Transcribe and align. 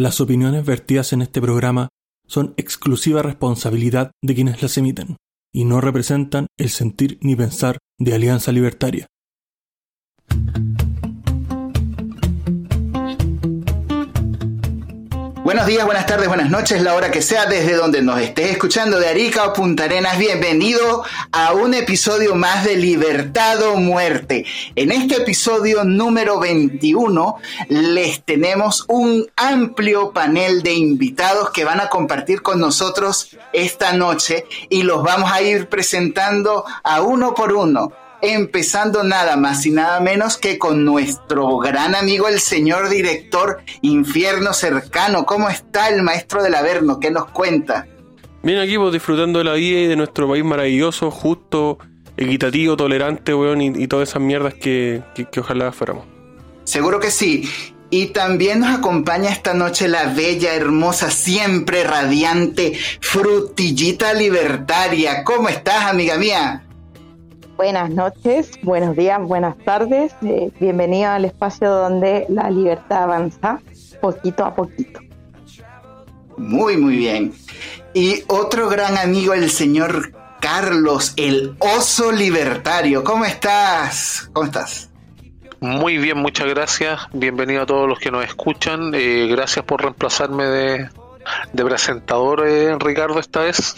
Las 0.00 0.18
opiniones 0.22 0.64
vertidas 0.64 1.12
en 1.12 1.20
este 1.20 1.42
programa 1.42 1.90
son 2.26 2.54
exclusiva 2.56 3.20
responsabilidad 3.20 4.12
de 4.22 4.34
quienes 4.34 4.62
las 4.62 4.78
emiten 4.78 5.18
y 5.52 5.66
no 5.66 5.82
representan 5.82 6.46
el 6.58 6.70
sentir 6.70 7.18
ni 7.20 7.36
pensar 7.36 7.76
de 7.98 8.14
Alianza 8.14 8.50
Libertaria. 8.50 9.06
Buenos 15.50 15.66
días, 15.66 15.84
buenas 15.84 16.06
tardes, 16.06 16.28
buenas 16.28 16.48
noches, 16.48 16.80
la 16.80 16.94
hora 16.94 17.10
que 17.10 17.22
sea, 17.22 17.44
desde 17.46 17.74
donde 17.74 18.02
nos 18.02 18.20
estés 18.20 18.52
escuchando 18.52 19.00
de 19.00 19.08
Arica 19.08 19.46
o 19.46 19.52
Punta 19.52 19.82
Arenas. 19.82 20.16
Bienvenido 20.16 21.02
a 21.32 21.54
un 21.54 21.74
episodio 21.74 22.36
más 22.36 22.64
de 22.64 22.76
Libertad 22.76 23.60
o 23.62 23.74
Muerte. 23.74 24.46
En 24.76 24.92
este 24.92 25.16
episodio 25.16 25.82
número 25.82 26.38
21 26.38 27.34
les 27.68 28.22
tenemos 28.22 28.84
un 28.86 29.26
amplio 29.34 30.12
panel 30.12 30.62
de 30.62 30.74
invitados 30.74 31.50
que 31.50 31.64
van 31.64 31.80
a 31.80 31.88
compartir 31.88 32.42
con 32.42 32.60
nosotros 32.60 33.36
esta 33.52 33.92
noche 33.92 34.44
y 34.68 34.84
los 34.84 35.02
vamos 35.02 35.32
a 35.32 35.42
ir 35.42 35.68
presentando 35.68 36.64
a 36.84 37.00
uno 37.00 37.34
por 37.34 37.52
uno 37.54 37.90
empezando 38.22 39.02
nada 39.02 39.36
más 39.36 39.64
y 39.66 39.70
nada 39.70 40.00
menos 40.00 40.36
que 40.36 40.58
con 40.58 40.84
nuestro 40.84 41.58
gran 41.58 41.94
amigo 41.94 42.28
el 42.28 42.40
señor 42.40 42.88
director 42.88 43.62
Infierno 43.82 44.52
Cercano. 44.52 45.26
¿Cómo 45.26 45.48
está 45.48 45.88
el 45.88 46.02
maestro 46.02 46.42
del 46.42 46.54
Averno? 46.54 47.00
¿Qué 47.00 47.10
nos 47.10 47.26
cuenta? 47.26 47.86
Bien 48.42 48.58
aquí, 48.58 48.78
pues 48.78 48.92
disfrutando 48.92 49.38
de 49.38 49.44
la 49.44 49.54
vida 49.54 49.80
y 49.80 49.86
de 49.86 49.96
nuestro 49.96 50.28
país 50.28 50.44
maravilloso, 50.44 51.10
justo, 51.10 51.78
equitativo, 52.16 52.76
tolerante, 52.76 53.34
weón, 53.34 53.60
y, 53.60 53.86
todas 53.86 54.08
esas 54.08 54.22
mierdas 54.22 54.54
que, 54.54 55.02
que 55.30 55.40
ojalá 55.40 55.72
fuéramos. 55.72 56.04
Seguro 56.64 57.00
que 57.00 57.10
sí. 57.10 57.50
Y 57.90 58.06
también 58.06 58.60
nos 58.60 58.78
acompaña 58.78 59.30
esta 59.30 59.52
noche 59.52 59.88
la 59.88 60.06
bella, 60.14 60.54
hermosa, 60.54 61.10
siempre 61.10 61.82
radiante 61.82 62.78
frutillita 63.00 64.14
libertaria. 64.14 65.24
¿Cómo 65.24 65.48
estás, 65.48 65.86
amiga 65.86 66.16
mía? 66.16 66.62
Buenas 67.62 67.90
noches, 67.90 68.52
buenos 68.62 68.96
días, 68.96 69.20
buenas 69.20 69.54
tardes. 69.58 70.14
Eh, 70.22 70.50
bienvenido 70.58 71.10
al 71.10 71.26
espacio 71.26 71.70
donde 71.70 72.24
la 72.30 72.48
libertad 72.48 73.02
avanza 73.02 73.60
poquito 74.00 74.46
a 74.46 74.54
poquito. 74.54 75.00
Muy, 76.38 76.78
muy 76.78 76.96
bien. 76.96 77.34
Y 77.92 78.24
otro 78.28 78.70
gran 78.70 78.96
amigo, 78.96 79.34
el 79.34 79.50
señor 79.50 80.10
Carlos, 80.40 81.12
el 81.18 81.54
oso 81.58 82.10
libertario. 82.10 83.04
¿Cómo 83.04 83.26
estás? 83.26 84.30
¿Cómo 84.32 84.46
estás? 84.46 84.88
Muy 85.60 85.98
bien, 85.98 86.16
muchas 86.16 86.48
gracias. 86.48 86.98
Bienvenido 87.12 87.64
a 87.64 87.66
todos 87.66 87.86
los 87.86 87.98
que 87.98 88.10
nos 88.10 88.24
escuchan. 88.24 88.94
Eh, 88.94 89.26
gracias 89.30 89.66
por 89.66 89.82
reemplazarme 89.82 90.44
de, 90.44 90.88
de 91.52 91.64
presentador, 91.66 92.42
eh, 92.48 92.74
Ricardo, 92.78 93.18
esta 93.18 93.40
vez. 93.40 93.76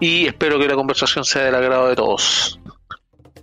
Y 0.00 0.26
espero 0.26 0.58
que 0.58 0.66
la 0.66 0.74
conversación 0.74 1.24
sea 1.24 1.44
del 1.44 1.54
agrado 1.54 1.86
de 1.86 1.94
todos. 1.94 2.59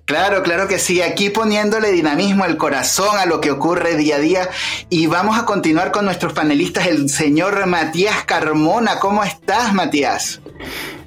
Claro, 0.08 0.42
claro 0.42 0.70
que 0.70 0.80
sí. 0.80 1.02
Aquí 1.02 1.30
poniéndole 1.30 1.92
dinamismo 1.92 2.46
al 2.46 2.56
corazón 2.56 3.18
a 3.20 3.26
lo 3.26 3.42
que 3.42 3.52
ocurre 3.52 3.98
día 3.98 4.16
a 4.16 4.20
día. 4.20 4.50
Y 4.90 5.08
vamos 5.08 5.38
a 5.38 5.44
continuar 5.44 5.92
con 5.92 6.06
nuestros 6.06 6.32
panelistas, 6.32 6.88
el 6.88 7.10
señor 7.10 7.68
Matías 7.68 8.24
Carmona. 8.24 9.00
¿Cómo 9.00 9.26
estás, 9.26 9.74
Matías? 9.74 10.40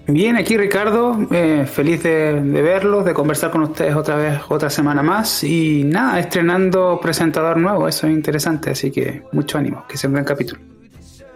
Bien, 0.07 0.37
aquí 0.37 0.59
Ricardo, 0.59 1.19
eh, 1.31 1.67
feliz 1.73 2.03
de, 2.03 2.35
verlos, 2.35 3.07
de 3.07 3.15
conversar 3.15 3.51
con 3.51 3.63
ustedes 3.63 3.97
otra 3.97 4.17
vez, 4.17 4.41
otra 4.51 4.69
semana 4.69 5.03
más. 5.03 5.45
Y 5.45 5.83
nada, 5.85 6.21
estrenando 6.21 7.01
presentador 7.01 7.57
nuevo, 7.57 7.89
eso 7.89 8.07
es 8.07 8.13
interesante, 8.13 8.71
así 8.71 8.91
que 8.91 9.23
mucho 9.33 9.57
ánimo, 9.57 9.87
que 9.89 9.97
sea 9.97 10.09
un 10.09 10.13
buen 10.13 10.27
capítulo. 10.27 10.70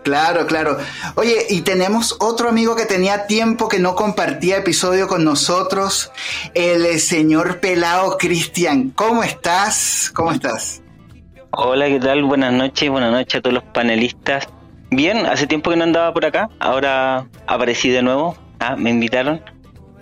Claro, 0.05 0.47
claro. 0.47 0.77
Oye, 1.15 1.47
y 1.49 1.63
tenemos 1.63 2.17
otro 2.21 2.51
amigo 2.51 2.77
que 2.77 2.85
tenía 2.85 3.27
tiempo 3.27 3.69
que 3.69 3.79
no 3.79 3.95
compartía 3.95 4.59
episodio 4.59 5.09
con 5.09 5.25
nosotros, 5.25 6.13
el 6.53 7.01
señor 7.01 7.59
Pelao 7.61 8.19
Cristian. 8.19 8.91
¿Cómo 8.91 9.25
estás? 9.25 10.13
¿Cómo 10.15 10.31
estás? 10.31 10.83
Hola, 11.53 11.87
¿qué 11.87 11.99
tal? 12.01 12.23
Buenas 12.25 12.53
noches, 12.53 12.91
buenas 12.91 13.13
noches 13.13 13.37
a 13.37 13.41
todos 13.41 13.55
los 13.55 13.65
panelistas. 13.65 14.47
Bien, 14.91 15.25
hace 15.25 15.47
tiempo 15.47 15.71
que 15.71 15.77
no 15.77 15.85
andaba 15.85 16.13
por 16.13 16.27
acá, 16.27 16.51
ahora 16.61 17.27
aparecí 17.47 17.89
de 17.89 18.03
nuevo, 18.03 18.37
ah, 18.61 18.77
me 18.77 18.91
invitaron. 18.91 19.41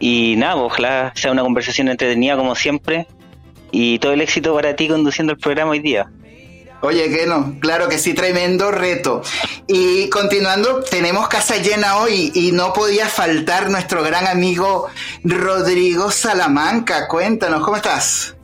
Y 0.00 0.34
nada, 0.36 0.56
ojalá 0.56 1.12
sea 1.14 1.30
una 1.30 1.42
conversación 1.42 1.86
entretenida 1.86 2.36
como 2.36 2.56
siempre. 2.56 3.06
Y 3.70 4.00
todo 4.00 4.12
el 4.12 4.20
éxito 4.20 4.52
para 4.52 4.74
ti 4.74 4.88
conduciendo 4.88 5.32
el 5.32 5.38
programa 5.38 5.70
hoy 5.70 5.78
día. 5.78 6.10
Oye, 6.84 7.08
que 7.10 7.26
no, 7.26 7.60
claro 7.60 7.88
que 7.88 7.96
sí, 7.96 8.12
tremendo 8.12 8.72
reto. 8.72 9.22
Y 9.68 10.08
continuando, 10.08 10.82
tenemos 10.82 11.28
casa 11.28 11.56
llena 11.58 11.98
hoy 11.98 12.32
y 12.34 12.50
no 12.50 12.72
podía 12.72 13.08
faltar 13.08 13.70
nuestro 13.70 14.02
gran 14.02 14.26
amigo 14.26 14.88
Rodrigo 15.22 16.10
Salamanca. 16.10 17.06
Cuéntanos, 17.06 17.64
¿cómo 17.64 17.76
estás? 17.76 18.34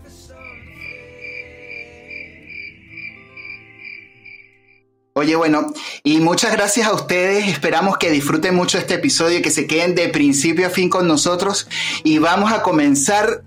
Oye, 5.14 5.34
bueno, 5.34 5.74
y 6.04 6.20
muchas 6.20 6.52
gracias 6.52 6.86
a 6.86 6.92
ustedes. 6.92 7.48
Esperamos 7.48 7.98
que 7.98 8.12
disfruten 8.12 8.54
mucho 8.54 8.78
este 8.78 8.94
episodio 8.94 9.38
y 9.38 9.42
que 9.42 9.50
se 9.50 9.66
queden 9.66 9.96
de 9.96 10.10
principio 10.10 10.68
a 10.68 10.70
fin 10.70 10.88
con 10.88 11.08
nosotros. 11.08 11.66
Y 12.04 12.18
vamos 12.18 12.52
a 12.52 12.62
comenzar 12.62 13.42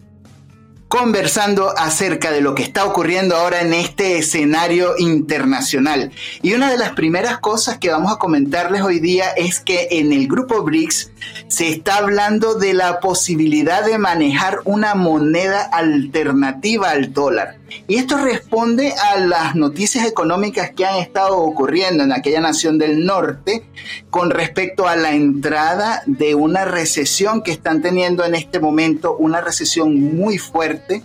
conversando 0.92 1.74
acerca 1.78 2.32
de 2.32 2.42
lo 2.42 2.54
que 2.54 2.64
está 2.64 2.84
ocurriendo 2.84 3.38
ahora 3.38 3.62
en 3.62 3.74
este 3.74 4.18
escenario 4.18 4.96
internacional. 4.98 6.12
Y 6.42 6.54
una 6.54 6.70
de 6.70 6.78
las 6.78 6.92
primeras 6.92 7.40
cosas 7.40 7.78
que 7.78 7.90
vamos 7.90 8.12
a 8.12 8.18
comentarles 8.18 8.82
hoy 8.82 9.00
día 9.00 9.30
es 9.30 9.62
que 9.62 9.88
en 9.92 10.12
el 10.12 10.28
grupo 10.28 10.64
BRICS 10.64 11.12
se 11.48 11.70
está 11.70 11.96
hablando 11.96 12.56
de 12.56 12.74
la 12.74 13.00
posibilidad 13.00 13.86
de 13.86 14.00
manejar 14.00 14.60
una 14.66 14.94
moneda 14.94 15.62
alternativa 15.62 16.90
al 16.90 17.14
dólar. 17.14 17.61
Y 17.88 17.96
esto 17.96 18.18
responde 18.18 18.94
a 18.94 19.20
las 19.20 19.56
noticias 19.56 20.06
económicas 20.06 20.72
que 20.72 20.86
han 20.86 20.98
estado 20.98 21.38
ocurriendo 21.38 22.04
en 22.04 22.12
aquella 22.12 22.42
nación 22.42 22.78
del 22.78 23.06
norte 23.06 23.64
con 24.10 24.30
respecto 24.30 24.88
a 24.88 24.96
la 24.96 25.14
entrada 25.14 26.04
de 26.06 26.36
una 26.36 26.66
recesión 26.66 27.42
que 27.42 27.52
están 27.52 27.82
teniendo 27.82 28.24
en 28.24 28.36
este 28.36 28.60
momento, 28.60 29.16
una 29.18 29.42
recesión 29.42 30.16
muy 30.16 30.38
fuerte. 30.38 31.04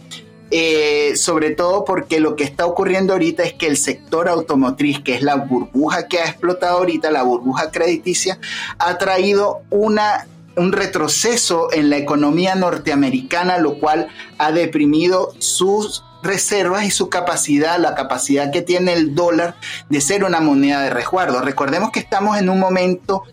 Eh, 0.52 1.16
sobre 1.16 1.50
todo 1.50 1.84
porque 1.84 2.20
lo 2.20 2.36
que 2.36 2.44
está 2.44 2.66
ocurriendo 2.66 3.14
ahorita 3.14 3.42
es 3.42 3.54
que 3.54 3.66
el 3.66 3.76
sector 3.76 4.28
automotriz, 4.28 5.00
que 5.00 5.16
es 5.16 5.22
la 5.22 5.34
burbuja 5.34 6.06
que 6.06 6.20
ha 6.20 6.26
explotado 6.26 6.78
ahorita, 6.78 7.10
la 7.10 7.24
burbuja 7.24 7.72
crediticia, 7.72 8.38
ha 8.78 8.96
traído 8.96 9.62
una 9.70 10.28
un 10.56 10.72
retroceso 10.72 11.72
en 11.72 11.90
la 11.90 11.98
economía 11.98 12.54
norteamericana, 12.54 13.58
lo 13.58 13.78
cual 13.78 14.08
ha 14.38 14.52
deprimido 14.52 15.32
sus 15.38 16.02
reservas 16.22 16.84
y 16.84 16.90
su 16.90 17.08
capacidad, 17.08 17.78
la 17.78 17.94
capacidad 17.94 18.50
que 18.50 18.62
tiene 18.62 18.92
el 18.92 19.14
dólar 19.14 19.56
de 19.88 20.00
ser 20.00 20.24
una 20.24 20.40
moneda 20.40 20.82
de 20.82 20.90
resguardo. 20.90 21.40
Recordemos 21.40 21.90
que 21.90 22.00
estamos 22.00 22.38
en 22.38 22.48
un 22.48 22.58
momento 22.58 23.24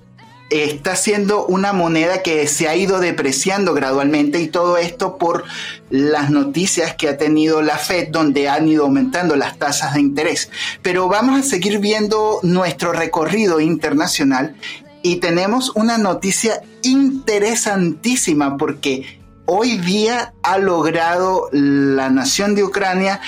está 0.61 0.95
siendo 0.95 1.45
una 1.47 1.73
moneda 1.73 2.21
que 2.21 2.47
se 2.47 2.67
ha 2.67 2.75
ido 2.75 2.99
depreciando 2.99 3.73
gradualmente 3.73 4.39
y 4.39 4.47
todo 4.47 4.77
esto 4.77 5.17
por 5.17 5.45
las 5.89 6.29
noticias 6.29 6.93
que 6.95 7.09
ha 7.09 7.17
tenido 7.17 7.61
la 7.61 7.77
Fed 7.77 8.09
donde 8.09 8.49
han 8.49 8.67
ido 8.67 8.83
aumentando 8.83 9.35
las 9.35 9.57
tasas 9.57 9.95
de 9.95 10.01
interés. 10.01 10.49
Pero 10.81 11.07
vamos 11.07 11.39
a 11.39 11.43
seguir 11.43 11.79
viendo 11.79 12.39
nuestro 12.43 12.91
recorrido 12.91 13.59
internacional 13.59 14.55
y 15.01 15.15
tenemos 15.17 15.71
una 15.75 15.97
noticia 15.97 16.61
interesantísima 16.83 18.57
porque 18.57 19.22
hoy 19.45 19.77
día 19.77 20.33
ha 20.43 20.57
logrado 20.57 21.49
la 21.51 22.09
nación 22.09 22.55
de 22.55 22.63
Ucrania 22.63 23.21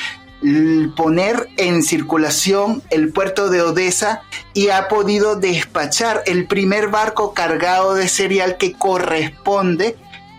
poner 0.96 1.50
en 1.58 1.82
circulación 1.82 2.84
el 2.92 3.12
puerto 3.12 3.50
de 3.50 3.62
Odessa 3.62 4.22
y 4.54 4.70
ha 4.70 4.88
podido 4.88 5.36
despachar 5.36 6.24
el 6.28 6.46
primer 6.46 6.90
barco 6.90 7.34
cargado 7.34 7.96
de 7.96 8.08
cereal 8.08 8.58
que 8.58 8.74
corresponde 8.74 9.98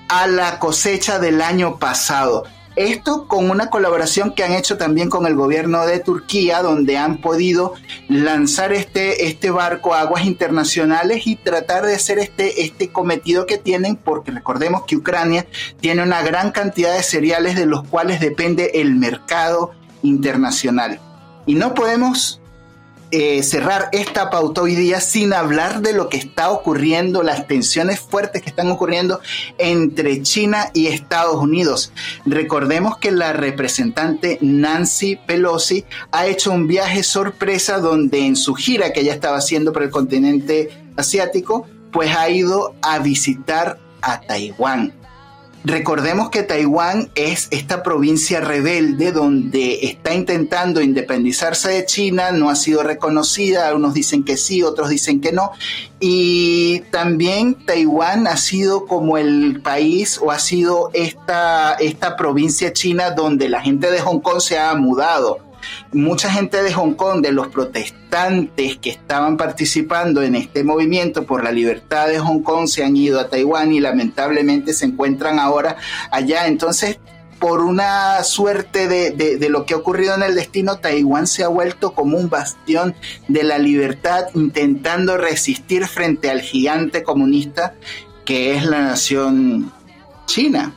a 0.09 0.27
la 0.27 0.59
cosecha 0.59 1.19
del 1.19 1.43
año 1.43 1.79
pasado. 1.79 2.45
Esto 2.77 3.27
con 3.27 3.49
una 3.49 3.71
colaboración 3.71 4.35
que 4.35 4.45
han 4.45 4.53
hecho 4.53 4.77
también 4.77 5.09
con 5.09 5.27
el 5.27 5.35
gobierno 5.35 5.87
de 5.87 5.99
Turquía, 5.99 6.61
donde 6.61 6.99
han 6.99 7.23
podido 7.23 7.73
lanzar 8.09 8.75
este, 8.75 9.27
este 9.27 9.51
barco 9.51 9.95
a 9.95 10.03
aguas 10.03 10.27
internacionales 10.27 11.27
y 11.27 11.37
tratar 11.37 11.87
de 11.87 11.95
hacer 11.95 12.19
este, 12.19 12.63
este 12.63 12.89
cometido 12.93 13.47
que 13.47 13.57
tienen, 13.57 13.97
porque 13.97 14.31
recordemos 14.31 14.85
que 14.87 14.97
Ucrania 14.97 15.47
tiene 15.81 16.03
una 16.03 16.21
gran 16.21 16.53
cantidad 16.53 16.95
de 16.95 17.03
cereales 17.03 17.57
de 17.57 17.65
los 17.65 17.83
cuales 17.89 18.21
depende 18.21 18.73
el 18.75 18.95
mercado 18.95 19.73
internacional. 20.03 21.01
Y 21.47 21.55
no 21.55 21.73
podemos 21.73 22.43
eh, 23.11 23.43
cerrar 23.43 23.89
esta 23.93 24.31
pauta 24.31 24.63
hoy 24.63 24.75
día 24.75 25.01
sin 25.01 25.33
hablar 25.33 25.81
de 25.81 25.93
lo 25.93 26.09
que 26.09 26.17
está 26.17 26.51
ocurriendo, 26.51 27.23
las 27.23 27.47
tensiones 27.47 28.01
fuertes 28.01 28.43
que 28.43 28.49
están 28.49 28.71
ocurriendo 28.71 29.21
entre 29.59 30.23
China 30.23 30.71
y 30.75 30.89
Estados 30.89 31.37
Unidos. 31.37 31.93
Recordemos 32.25 32.99
que 32.99 33.13
la 33.13 33.33
representante 33.33 34.39
Nancy 34.41 35.17
Pelosi 35.17 35.85
ha 36.11 36.27
hecho 36.27 36.51
un 36.51 36.67
viaje 36.67 37.03
sorpresa 37.03 37.79
donde 37.79 38.27
en 38.27 38.37
su 38.37 38.55
gira 38.55 38.93
que 38.93 39.01
ella 39.01 39.15
estaba 39.15 39.39
haciendo 39.39 39.73
por 39.73 39.83
el 39.83 39.91
continente 39.91 40.71
asiático, 40.97 41.67
pues 41.93 42.15
ha 42.17 42.29
ido 42.29 42.75
a 42.83 42.99
visitar 42.99 43.79
a 44.03 44.21
Taiwán. 44.21 45.06
Recordemos 45.69 46.31
que 46.31 46.45
Taiwán 46.45 47.11
es 47.17 47.49
esta 47.51 47.83
provincia 47.83 48.41
rebelde 48.41 49.11
donde 49.11 49.81
está 49.83 50.15
intentando 50.15 50.81
independizarse 50.81 51.71
de 51.71 51.85
China, 51.85 52.31
no 52.31 52.51
ha 52.51 52.55
sido 52.55 52.85
reconocida, 52.85 53.67
algunos 53.67 53.93
dicen 53.93 54.23
que 54.23 54.37
sí, 54.37 54.63
otros 54.63 54.91
dicen 54.91 55.21
que 55.21 55.33
no, 55.33 55.51
y 55.99 56.83
también 56.93 57.67
Taiwán 57.67 58.29
ha 58.29 58.37
sido 58.37 58.87
como 58.87 59.19
el 59.19 59.61
país 59.61 60.21
o 60.23 60.31
ha 60.31 60.39
sido 60.39 60.91
esta, 60.95 61.73
esta 61.81 62.17
provincia 62.17 62.73
china 62.73 63.11
donde 63.11 63.49
la 63.49 63.61
gente 63.61 63.91
de 63.91 63.99
Hong 63.99 64.21
Kong 64.21 64.41
se 64.41 64.61
ha 64.61 64.73
mudado 64.77 65.46
mucha 65.93 66.31
gente 66.31 66.63
de 66.63 66.73
Hong 66.73 66.95
Kong, 66.95 67.21
de 67.23 67.33
los 67.33 67.49
protestantes 67.49 68.77
que 68.79 68.91
estaban 68.91 69.37
participando 69.37 70.23
en 70.23 70.35
este 70.35 70.65
movimiento 70.65 71.25
por 71.25 71.45
la 71.45 71.53
libertad 71.53 72.09
de 72.09 72.19
Hong 72.19 72.43
Kong, 72.43 72.67
se 72.67 72.85
han 72.85 72.97
ido 72.97 73.21
a 73.21 73.29
Taiwán 73.29 73.73
y 73.73 73.81
lamentablemente 73.81 74.73
se 74.73 74.87
encuentran 74.87 75.39
ahora 75.39 75.77
allá. 76.11 76.47
Entonces, 76.47 76.99
por 77.39 77.61
una 77.61 78.23
suerte 78.25 78.89
de, 78.89 79.49
lo 79.49 79.67
que 79.67 79.75
ha 79.75 79.77
ocurrido 79.77 80.15
en 80.15 80.23
el 80.23 80.35
destino, 80.35 80.79
Taiwán 80.79 81.27
se 81.27 81.45
ha 81.45 81.49
vuelto 81.49 81.93
como 81.93 82.17
un 82.17 82.31
bastión 82.31 82.95
de 83.29 83.43
la 83.43 83.59
libertad, 83.59 84.27
intentando 84.35 85.17
resistir 85.17 85.87
frente 85.87 86.31
al 86.31 86.41
gigante 86.41 87.03
comunista 87.03 87.75
que 88.25 88.57
es 88.57 88.65
la 88.65 88.81
nación 88.81 89.73
china. 90.27 90.75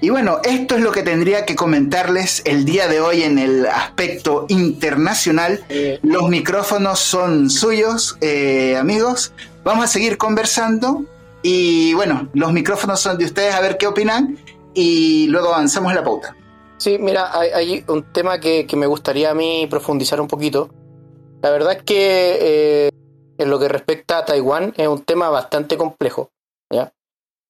Y 0.00 0.10
bueno, 0.10 0.40
esto 0.44 0.76
es 0.76 0.82
lo 0.82 0.92
que 0.92 1.02
tendría 1.02 1.46
que 1.46 1.56
comentarles 1.56 2.42
el 2.44 2.64
día 2.66 2.86
de 2.86 3.00
hoy 3.00 3.22
en 3.22 3.38
el 3.38 3.66
aspecto 3.66 4.44
internacional. 4.48 5.64
Los 6.02 6.28
micrófonos 6.28 6.98
son 6.98 7.48
suyos, 7.48 8.18
eh, 8.20 8.76
amigos. 8.76 9.32
Vamos 9.64 9.84
a 9.84 9.88
seguir 9.88 10.18
conversando 10.18 11.04
y 11.42 11.94
bueno, 11.94 12.28
los 12.34 12.52
micrófonos 12.52 13.00
son 13.00 13.16
de 13.16 13.24
ustedes 13.24 13.54
a 13.54 13.60
ver 13.60 13.78
qué 13.78 13.86
opinan 13.86 14.38
y 14.74 15.28
luego 15.28 15.54
avanzamos 15.54 15.90
en 15.92 15.96
la 15.96 16.04
pauta. 16.04 16.36
Sí, 16.76 16.98
mira, 17.00 17.30
hay, 17.32 17.82
un 17.88 18.12
tema 18.12 18.38
que, 18.38 18.66
me 18.76 18.86
gustaría 18.86 19.30
a 19.30 19.34
mí 19.34 19.66
profundizar 19.68 20.20
un 20.20 20.28
poquito. 20.28 20.68
La 21.40 21.50
verdad 21.50 21.72
es 21.72 21.82
que 21.82 22.38
eh, 22.40 22.90
en 23.38 23.50
lo 23.50 23.58
que 23.58 23.68
respecta 23.68 24.18
a 24.18 24.24
Taiwán 24.26 24.74
es 24.76 24.86
un 24.86 25.02
tema 25.02 25.30
bastante 25.30 25.78
complejo. 25.78 26.30
¿ya? 26.70 26.92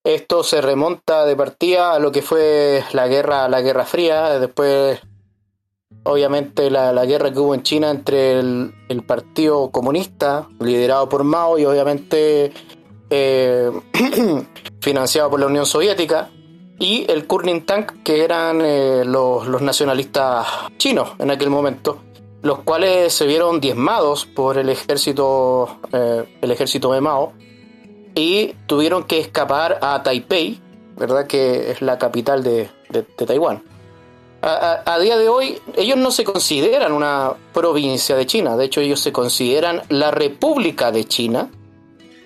Esto 0.06 0.44
se 0.44 0.60
remonta 0.60 1.24
de 1.24 1.34
partida 1.34 1.94
a 1.94 1.98
lo 1.98 2.12
que 2.12 2.22
fue 2.22 2.84
la 2.92 3.08
guerra, 3.08 3.48
la 3.48 3.60
Guerra 3.60 3.84
Fría, 3.84 4.38
después 4.38 5.00
obviamente 6.04 6.70
la, 6.70 7.04
guerra 7.04 7.32
que 7.32 7.40
hubo 7.40 7.56
en 7.56 7.64
China 7.64 7.90
entre 7.90 8.38
el, 8.38 9.02
Partido 9.04 9.72
Comunista, 9.72 10.46
liderado 10.60 11.08
por 11.08 11.24
Mao, 11.24 11.58
y 11.58 11.64
obviamente 11.64 12.52
eh, 13.10 13.72
financiado 14.80 15.28
por 15.28 15.40
la 15.40 15.46
Unión 15.46 15.66
Soviética, 15.66 16.30
y 16.78 17.04
el 17.10 17.26
Kuomintang, 17.26 18.04
que 18.04 18.22
eran 18.22 18.60
eh, 18.62 19.02
los, 19.04 19.60
nacionalistas 19.60 20.46
chinos 20.76 21.14
en 21.18 21.32
aquel 21.32 21.50
momento, 21.50 21.98
los 22.42 22.60
cuales 22.60 23.12
se 23.12 23.26
vieron 23.26 23.60
diezmados 23.60 24.24
por 24.24 24.56
el 24.56 24.68
ejército, 24.68 25.80
eh, 25.92 26.38
el 26.40 26.50
ejército 26.52 26.92
de 26.92 27.00
Mao, 27.00 27.32
y 28.16 28.54
tuvieron 28.66 29.04
que 29.04 29.20
escapar 29.20 29.78
a 29.82 30.02
Taipei, 30.02 30.58
¿verdad? 30.96 31.26
Que 31.26 31.70
es 31.70 31.82
la 31.82 31.98
capital 31.98 32.42
de, 32.42 32.68
Taiwán. 33.14 33.62
A, 34.42 34.98
día 35.00 35.16
de 35.18 35.28
hoy, 35.28 35.60
ellos 35.76 35.96
no 35.98 36.10
se 36.10 36.24
consideran 36.24 36.92
una 36.92 37.34
provincia 37.52 38.16
de 38.16 38.26
China, 38.26 38.56
de 38.56 38.64
hecho, 38.64 38.80
ellos 38.80 39.00
se 39.00 39.12
consideran 39.12 39.82
la 39.88 40.12
República 40.12 40.92
de 40.92 41.04
China, 41.04 41.50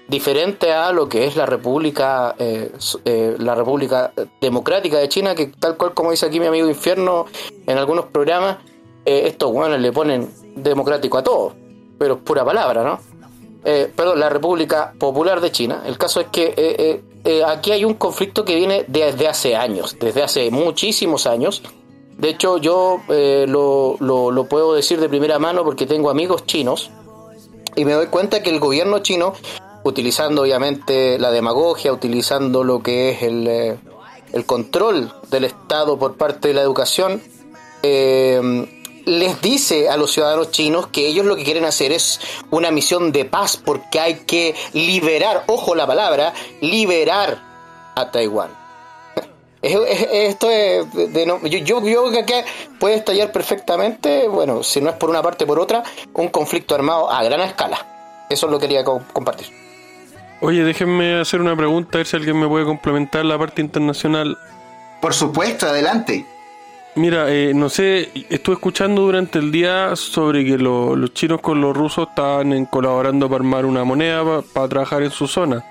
diferente 0.07 0.73
a 0.73 0.93
lo 0.93 1.09
que 1.09 1.25
es 1.25 1.35
la 1.35 1.47
República, 1.47 2.35
eh, 2.39 2.73
eh, 3.05 3.37
la 3.39 3.55
República 3.55 4.13
Democrática 4.41 4.99
de 4.99 5.09
China, 5.09 5.35
que 5.35 5.47
tal 5.47 5.77
cual 5.77 5.95
como 5.95 6.11
dice 6.11 6.27
aquí 6.27 6.39
mi 6.39 6.47
amigo 6.47 6.69
Infierno 6.69 7.27
en 7.67 7.79
algunos 7.79 8.07
programas, 8.07 8.59
eh, 9.07 9.23
estos 9.27 9.53
le 9.79 9.93
ponen 9.93 10.31
democrático 10.57 11.17
a 11.17 11.23
todo, 11.23 11.55
pero 11.99 12.15
es 12.15 12.21
pura 12.21 12.45
palabra, 12.45 12.85
¿no? 12.85 13.10
Eh, 13.65 13.91
perdón, 13.95 14.21
la 14.21 14.29
República 14.29 14.93
Popular 14.99 15.41
de 15.41 15.53
China. 15.53 15.83
El 15.87 15.99
caso 15.99 16.21
es 16.21 16.29
que 16.29 16.47
eh, 16.47 16.55
eh, 16.57 17.03
eh, 17.25 17.43
aquí 17.45 17.73
hay 17.73 17.85
un 17.85 17.95
conflicto 17.95 18.45
que 18.45 18.55
viene 18.55 18.85
desde 18.89 19.29
hace 19.29 19.57
años, 19.57 19.97
desde 20.01 20.23
hace 20.23 20.51
muchísimos 20.51 21.27
años. 21.27 21.63
De 22.17 22.31
hecho, 22.31 22.59
yo 22.59 23.01
lo, 23.09 23.97
lo, 23.99 24.45
puedo 24.45 24.75
decir 24.75 25.01
de 25.01 25.09
primera 25.09 25.39
mano 25.39 25.65
porque 25.65 25.87
tengo 25.87 26.11
amigos 26.11 26.45
chinos 26.45 26.91
y 27.77 27.87
me 27.87 27.95
doy 27.95 28.09
cuenta 28.09 28.43
que 28.43 28.51
el 28.51 28.61
gobierno 28.61 28.99
chino, 28.99 29.33
utilizando 29.85 30.43
obviamente 30.43 31.19
la 31.19 31.31
demagogia, 31.31 31.95
utilizando 31.95 32.63
lo 32.63 32.83
que 32.83 33.11
es 33.11 33.23
el, 33.23 33.79
el 34.35 34.45
control 34.45 35.11
del 35.31 35.45
Estado 35.45 35.99
por 35.99 36.17
parte 36.17 36.49
de 36.49 36.55
la 36.55 36.61
educación, 36.61 37.23
eh, 37.83 38.80
les 39.07 39.41
dice 39.41 39.89
a 39.89 39.97
los 39.97 40.13
ciudadanos 40.13 40.51
chinos 40.51 40.89
que 40.89 41.07
ellos 41.07 41.27
lo 41.27 41.37
que 41.37 41.45
quieren 41.45 41.65
hacer 41.65 41.93
es 41.93 42.21
una 42.51 42.71
misión 42.71 43.13
de 43.13 43.25
paz 43.25 43.57
porque 43.57 44.01
hay 44.01 44.21
que 44.27 44.55
liberar, 44.73 45.45
ojo 45.47 45.75
la 45.75 45.87
palabra, 45.87 46.33
liberar 46.61 47.39
a 47.97 48.11
Taiwán. 48.11 48.51
Esto 49.63 50.51
es 50.51 50.93
de, 50.93 51.27
yo, 51.45 51.59
yo, 51.59 51.81
creo 51.83 52.11
que 52.11 52.45
puede 52.79 52.97
estallar 52.97 53.31
perfectamente, 53.31 54.27
bueno, 54.27 54.63
si 54.63 54.81
no 54.81 54.91
es 54.91 54.97
por 54.97 55.11
una 55.11 55.23
parte 55.23 55.45
por 55.45 55.59
otra, 55.59 55.83
un 56.15 56.29
conflicto 56.29 56.75
armado 56.75 57.11
a 57.11 57.23
gran 57.23 57.41
escala. 57.41 57.87
Eso 58.31 58.47
lo 58.47 58.59
quería 58.59 58.85
compartir. 58.85 59.49
Oye, 60.41 60.65
déjenme 60.65 61.21
hacer 61.21 61.41
una 61.41 61.55
pregunta, 61.55 61.91
a 61.95 61.99
ver 61.99 62.07
si 62.07 62.17
alguien 62.17 62.39
me 62.39 62.49
puede 62.49 62.65
complementar 62.65 63.25
la 63.25 63.39
parte 63.39 63.61
internacional. 63.61 64.39
Por 65.03 65.13
supuesto, 65.13 65.67
adelante. 65.67 66.25
Mira, 66.97 67.33
eh, 67.33 67.53
no 67.55 67.69
sé, 67.69 68.11
estuve 68.31 68.57
escuchando 68.57 69.03
durante 69.03 69.39
el 69.39 69.53
día 69.53 69.95
sobre 69.95 70.45
que 70.45 70.59
los 70.59 71.15
chinos 71.15 71.41
con 71.41 71.61
los 71.61 71.77
rusos 71.77 72.09
estaban 72.09 72.67
colaborando 72.67 73.29
para 73.29 73.41
armar 73.41 73.65
una 73.65 73.85
moneda 73.85 74.43
para 74.43 74.69
trabajar 74.69 75.03
en 75.03 75.11
su 75.11 75.29
zona. 75.29 75.65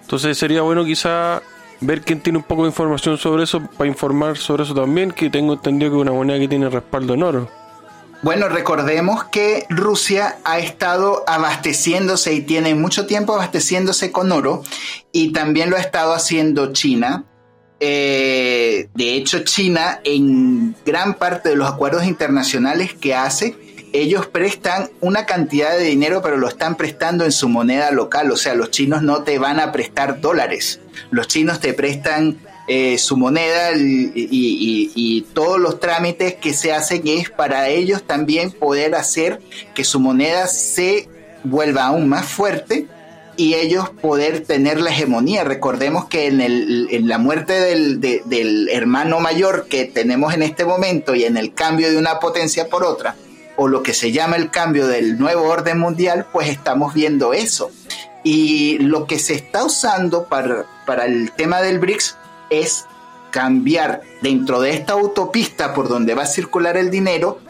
Entonces 0.00 0.38
sería 0.38 0.62
bueno 0.62 0.84
quizá 0.84 1.42
ver 1.80 2.00
quién 2.00 2.20
tiene 2.20 2.38
un 2.38 2.44
poco 2.44 2.62
de 2.62 2.68
información 2.68 3.18
sobre 3.18 3.44
eso, 3.44 3.60
para 3.76 3.88
informar 3.88 4.38
sobre 4.38 4.62
eso 4.62 4.74
también, 4.74 5.10
que 5.10 5.28
tengo 5.28 5.54
entendido 5.54 5.90
que 5.90 5.96
es 5.98 6.02
una 6.02 6.12
moneda 6.12 6.38
que 6.38 6.48
tiene 6.48 6.70
respaldo 6.70 7.14
en 7.14 7.22
oro. 7.22 7.48
Bueno, 8.22 8.48
recordemos 8.48 9.24
que 9.24 9.66
Rusia 9.68 10.38
ha 10.44 10.58
estado 10.58 11.24
abasteciéndose 11.26 12.32
y 12.32 12.42
tiene 12.42 12.74
mucho 12.76 13.06
tiempo 13.06 13.34
abasteciéndose 13.34 14.12
con 14.12 14.30
oro 14.30 14.62
y 15.10 15.32
también 15.32 15.70
lo 15.70 15.76
ha 15.76 15.80
estado 15.80 16.14
haciendo 16.14 16.72
China. 16.72 17.24
Eh, 17.84 18.86
de 18.94 19.14
hecho, 19.14 19.40
China, 19.40 20.00
en 20.04 20.76
gran 20.86 21.14
parte 21.14 21.48
de 21.48 21.56
los 21.56 21.68
acuerdos 21.68 22.04
internacionales 22.04 22.94
que 22.94 23.12
hace, 23.12 23.56
ellos 23.92 24.28
prestan 24.28 24.88
una 25.00 25.26
cantidad 25.26 25.76
de 25.76 25.82
dinero, 25.82 26.22
pero 26.22 26.36
lo 26.36 26.46
están 26.46 26.76
prestando 26.76 27.24
en 27.24 27.32
su 27.32 27.48
moneda 27.48 27.90
local. 27.90 28.30
O 28.30 28.36
sea, 28.36 28.54
los 28.54 28.70
chinos 28.70 29.02
no 29.02 29.24
te 29.24 29.36
van 29.40 29.58
a 29.58 29.72
prestar 29.72 30.20
dólares. 30.20 30.78
Los 31.10 31.26
chinos 31.26 31.58
te 31.58 31.74
prestan 31.74 32.38
eh, 32.68 32.98
su 32.98 33.16
moneda 33.16 33.72
y, 33.76 34.12
y, 34.14 35.22
todos 35.34 35.58
los 35.58 35.80
trámites 35.80 36.34
que 36.34 36.54
se 36.54 36.72
hacen 36.72 37.02
es 37.06 37.30
para 37.30 37.68
ellos 37.68 38.04
también 38.04 38.52
poder 38.52 38.94
hacer 38.94 39.40
que 39.74 39.82
su 39.82 39.98
moneda 39.98 40.46
se 40.46 41.08
vuelva 41.42 41.86
aún 41.86 42.08
más 42.08 42.26
fuerte 42.26 42.86
y 43.36 43.54
ellos 43.54 43.90
poder 43.90 44.40
tener 44.40 44.80
la 44.80 44.90
hegemonía. 44.90 45.44
Recordemos 45.44 46.06
que 46.06 46.26
en, 46.26 46.40
el, 46.40 46.88
en 46.90 47.08
la 47.08 47.18
muerte 47.18 47.54
del, 47.54 48.00
del, 48.00 48.68
hermano 48.70 49.20
mayor 49.20 49.66
que 49.68 49.84
tenemos 49.84 50.34
en 50.34 50.42
este 50.42 50.64
momento 50.64 51.14
y 51.14 51.24
en 51.24 51.36
el 51.36 51.54
cambio 51.54 51.90
de 51.90 51.98
una 51.98 52.20
potencia 52.20 52.68
por 52.68 52.84
otra, 52.84 53.16
o 53.56 53.68
lo 53.68 53.82
que 53.82 53.94
se 53.94 54.12
llama 54.12 54.36
el 54.36 54.50
cambio 54.50 54.86
del 54.86 55.18
nuevo 55.18 55.48
orden 55.48 55.78
mundial, 55.78 56.26
pues 56.32 56.48
estamos 56.48 56.94
viendo 56.94 57.32
eso. 57.32 57.70
Y 58.24 58.78
lo 58.78 59.06
que 59.06 59.18
se 59.18 59.34
está 59.34 59.64
usando 59.64 60.24
para, 60.24 60.64
para 60.86 61.06
el 61.06 61.32
tema 61.32 61.60
del 61.60 61.78
BRICS 61.78 62.16
es 62.50 62.84
cambiar 63.30 64.02
dentro 64.20 64.60
de 64.60 64.70
esta 64.70 64.92
autopista 64.92 65.74
por 65.74 65.88
donde 65.88 66.14
va 66.14 66.24
a 66.24 66.26
circular 66.26 66.76
el 66.76 66.90
dinero, 66.90 67.40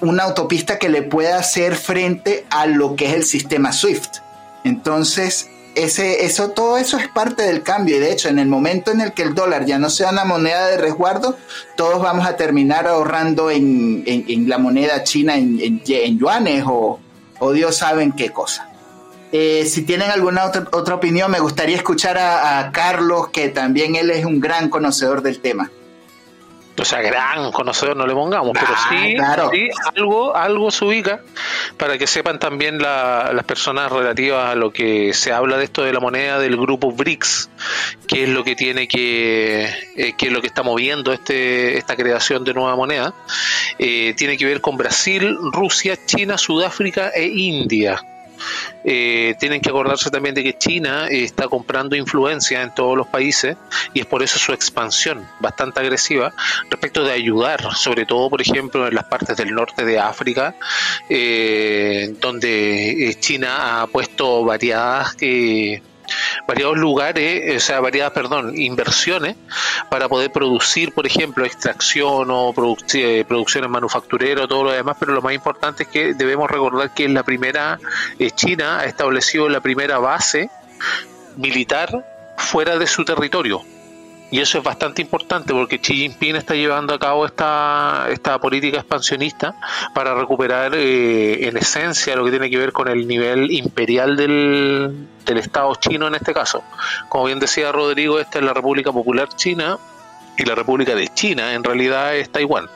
una 0.00 0.24
autopista 0.24 0.78
que 0.78 0.88
le 0.88 1.02
pueda 1.02 1.38
hacer 1.38 1.74
frente 1.74 2.44
a 2.50 2.66
lo 2.66 2.96
que 2.96 3.06
es 3.06 3.14
el 3.14 3.24
sistema 3.24 3.72
SWIFT 3.72 4.27
entonces, 4.64 5.48
ese, 5.74 6.24
eso, 6.24 6.50
todo 6.50 6.78
eso 6.78 6.98
es 6.98 7.08
parte 7.08 7.42
del 7.42 7.62
cambio. 7.62 7.96
Y 7.96 8.00
de 8.00 8.12
hecho, 8.12 8.28
en 8.28 8.38
el 8.38 8.48
momento 8.48 8.90
en 8.90 9.00
el 9.00 9.12
que 9.12 9.22
el 9.22 9.34
dólar 9.34 9.64
ya 9.64 9.78
no 9.78 9.90
sea 9.90 10.10
una 10.10 10.24
moneda 10.24 10.66
de 10.66 10.76
resguardo, 10.76 11.36
todos 11.76 12.02
vamos 12.02 12.26
a 12.26 12.36
terminar 12.36 12.86
ahorrando 12.86 13.50
en, 13.50 14.04
la 14.48 14.58
moneda 14.58 15.04
china, 15.04 15.36
en, 15.36 16.18
yuanes 16.18 16.64
o, 16.66 16.98
o 17.38 17.52
Dios 17.52 17.76
sabe 17.76 18.02
en 18.02 18.12
qué 18.12 18.30
cosa. 18.30 18.68
Eh, 19.30 19.66
si 19.66 19.82
tienen 19.82 20.10
alguna 20.10 20.46
otra, 20.46 20.66
otra 20.72 20.94
opinión, 20.94 21.30
me 21.30 21.38
gustaría 21.38 21.76
escuchar 21.76 22.16
a 22.18 22.70
Carlos, 22.72 23.28
que 23.28 23.50
también 23.50 23.94
él 23.94 24.10
es 24.10 24.24
un 24.24 24.40
gran 24.40 24.70
conocedor 24.70 25.22
del 25.22 25.40
tema 25.40 25.70
o 26.78 26.84
sea, 26.84 27.00
gran 27.02 27.50
conocedor 27.52 27.96
no 27.96 28.06
le 28.06 28.14
pongamos, 28.14 28.52
pero 28.52 28.72
Ah, 28.74 28.88
sí, 28.90 29.14
claro. 29.14 29.50
sí, 29.52 29.68
algo, 29.96 30.34
algo 30.36 30.70
se 30.70 30.84
ubica 30.84 31.20
para 31.76 31.98
que 31.98 32.06
sepan 32.06 32.38
también 32.38 32.78
la- 32.80 33.30
las 33.32 33.44
personas 33.44 33.90
relativas 33.90 34.52
a 34.52 34.54
lo 34.54 34.72
que 34.72 35.12
se 35.14 35.32
habla 35.32 35.56
de 35.56 35.64
esto 35.64 35.82
de 35.82 35.92
la 35.92 36.00
moneda 36.00 36.38
del 36.38 36.56
grupo 36.56 36.92
BRICS, 36.92 37.50
que 38.06 38.24
es 38.24 38.28
lo 38.28 38.44
que 38.44 38.54
tiene 38.56 38.86
que, 38.88 39.64
eh, 39.96 40.14
que 40.16 40.26
es 40.26 40.32
lo 40.32 40.40
que 40.40 40.46
está 40.46 40.62
moviendo 40.62 41.12
este, 41.12 41.76
esta 41.78 41.96
creación 41.96 42.44
de 42.44 42.54
nueva 42.54 42.76
moneda, 42.76 43.14
Eh, 43.80 44.14
tiene 44.16 44.36
que 44.36 44.44
ver 44.44 44.60
con 44.60 44.76
Brasil, 44.76 45.36
Rusia, 45.52 45.96
China, 46.06 46.36
Sudáfrica 46.36 47.10
e 47.14 47.26
India. 47.26 48.00
Eh, 48.84 49.34
tienen 49.38 49.60
que 49.60 49.70
acordarse 49.70 50.10
también 50.10 50.34
de 50.34 50.42
que 50.42 50.56
China 50.56 51.08
eh, 51.08 51.24
está 51.24 51.48
comprando 51.48 51.96
influencia 51.96 52.62
en 52.62 52.74
todos 52.74 52.96
los 52.96 53.06
países 53.06 53.56
y 53.94 54.00
es 54.00 54.06
por 54.06 54.22
eso 54.22 54.38
su 54.38 54.52
expansión 54.52 55.26
bastante 55.40 55.80
agresiva 55.80 56.32
respecto 56.70 57.04
de 57.04 57.12
ayudar, 57.12 57.74
sobre 57.74 58.06
todo, 58.06 58.30
por 58.30 58.40
ejemplo, 58.40 58.86
en 58.86 58.94
las 58.94 59.04
partes 59.04 59.36
del 59.36 59.54
norte 59.54 59.84
de 59.84 59.98
África, 59.98 60.54
eh, 61.08 62.14
donde 62.20 63.08
eh, 63.08 63.14
China 63.14 63.82
ha 63.82 63.86
puesto 63.86 64.44
variadas 64.44 65.16
eh, 65.20 65.82
variados 66.46 66.76
lugares, 66.78 67.42
eh, 67.44 67.56
o 67.56 67.60
sea, 67.60 67.80
variadas, 67.80 68.12
perdón, 68.12 68.52
inversiones 68.56 69.36
para 69.90 70.08
poder 70.08 70.30
producir, 70.32 70.92
por 70.92 71.06
ejemplo, 71.06 71.44
extracción 71.44 72.30
o 72.30 72.52
produc- 72.52 72.94
eh, 72.94 73.24
producciones 73.26 73.70
manufactureras, 73.70 74.48
todo 74.48 74.64
lo 74.64 74.72
demás, 74.72 74.96
pero 74.98 75.12
lo 75.12 75.22
más 75.22 75.34
importante 75.34 75.84
es 75.84 75.88
que 75.88 76.14
debemos 76.14 76.50
recordar 76.50 76.92
que 76.94 77.04
es 77.04 77.10
la 77.10 77.22
primera, 77.22 77.78
eh, 78.18 78.30
China 78.30 78.80
ha 78.80 78.84
establecido 78.84 79.48
la 79.48 79.60
primera 79.60 79.98
base 79.98 80.50
militar 81.36 82.04
fuera 82.36 82.78
de 82.78 82.86
su 82.86 83.04
territorio. 83.04 83.62
Y 84.30 84.40
eso 84.40 84.58
es 84.58 84.64
bastante 84.64 85.00
importante 85.00 85.54
porque 85.54 85.78
Xi 85.78 85.94
Jinping 85.94 86.36
está 86.36 86.54
llevando 86.54 86.92
a 86.92 86.98
cabo 86.98 87.24
esta, 87.24 88.08
esta 88.10 88.38
política 88.38 88.78
expansionista 88.78 89.54
para 89.94 90.14
recuperar 90.14 90.74
eh, 90.74 91.48
en 91.48 91.56
esencia 91.56 92.14
lo 92.14 92.24
que 92.24 92.30
tiene 92.30 92.50
que 92.50 92.58
ver 92.58 92.72
con 92.72 92.88
el 92.88 93.08
nivel 93.08 93.50
imperial 93.50 94.16
del, 94.16 95.08
del 95.24 95.38
Estado 95.38 95.74
chino 95.76 96.06
en 96.08 96.14
este 96.14 96.34
caso. 96.34 96.62
Como 97.08 97.24
bien 97.24 97.38
decía 97.38 97.72
Rodrigo, 97.72 98.20
esta 98.20 98.38
es 98.38 98.44
la 98.44 98.52
República 98.52 98.92
Popular 98.92 99.28
China 99.34 99.78
y 100.38 100.44
la 100.44 100.54
República 100.54 100.94
de 100.94 101.08
China 101.08 101.52
en 101.52 101.64
realidad 101.64 102.16
es 102.16 102.30
Taiwán, 102.30 102.66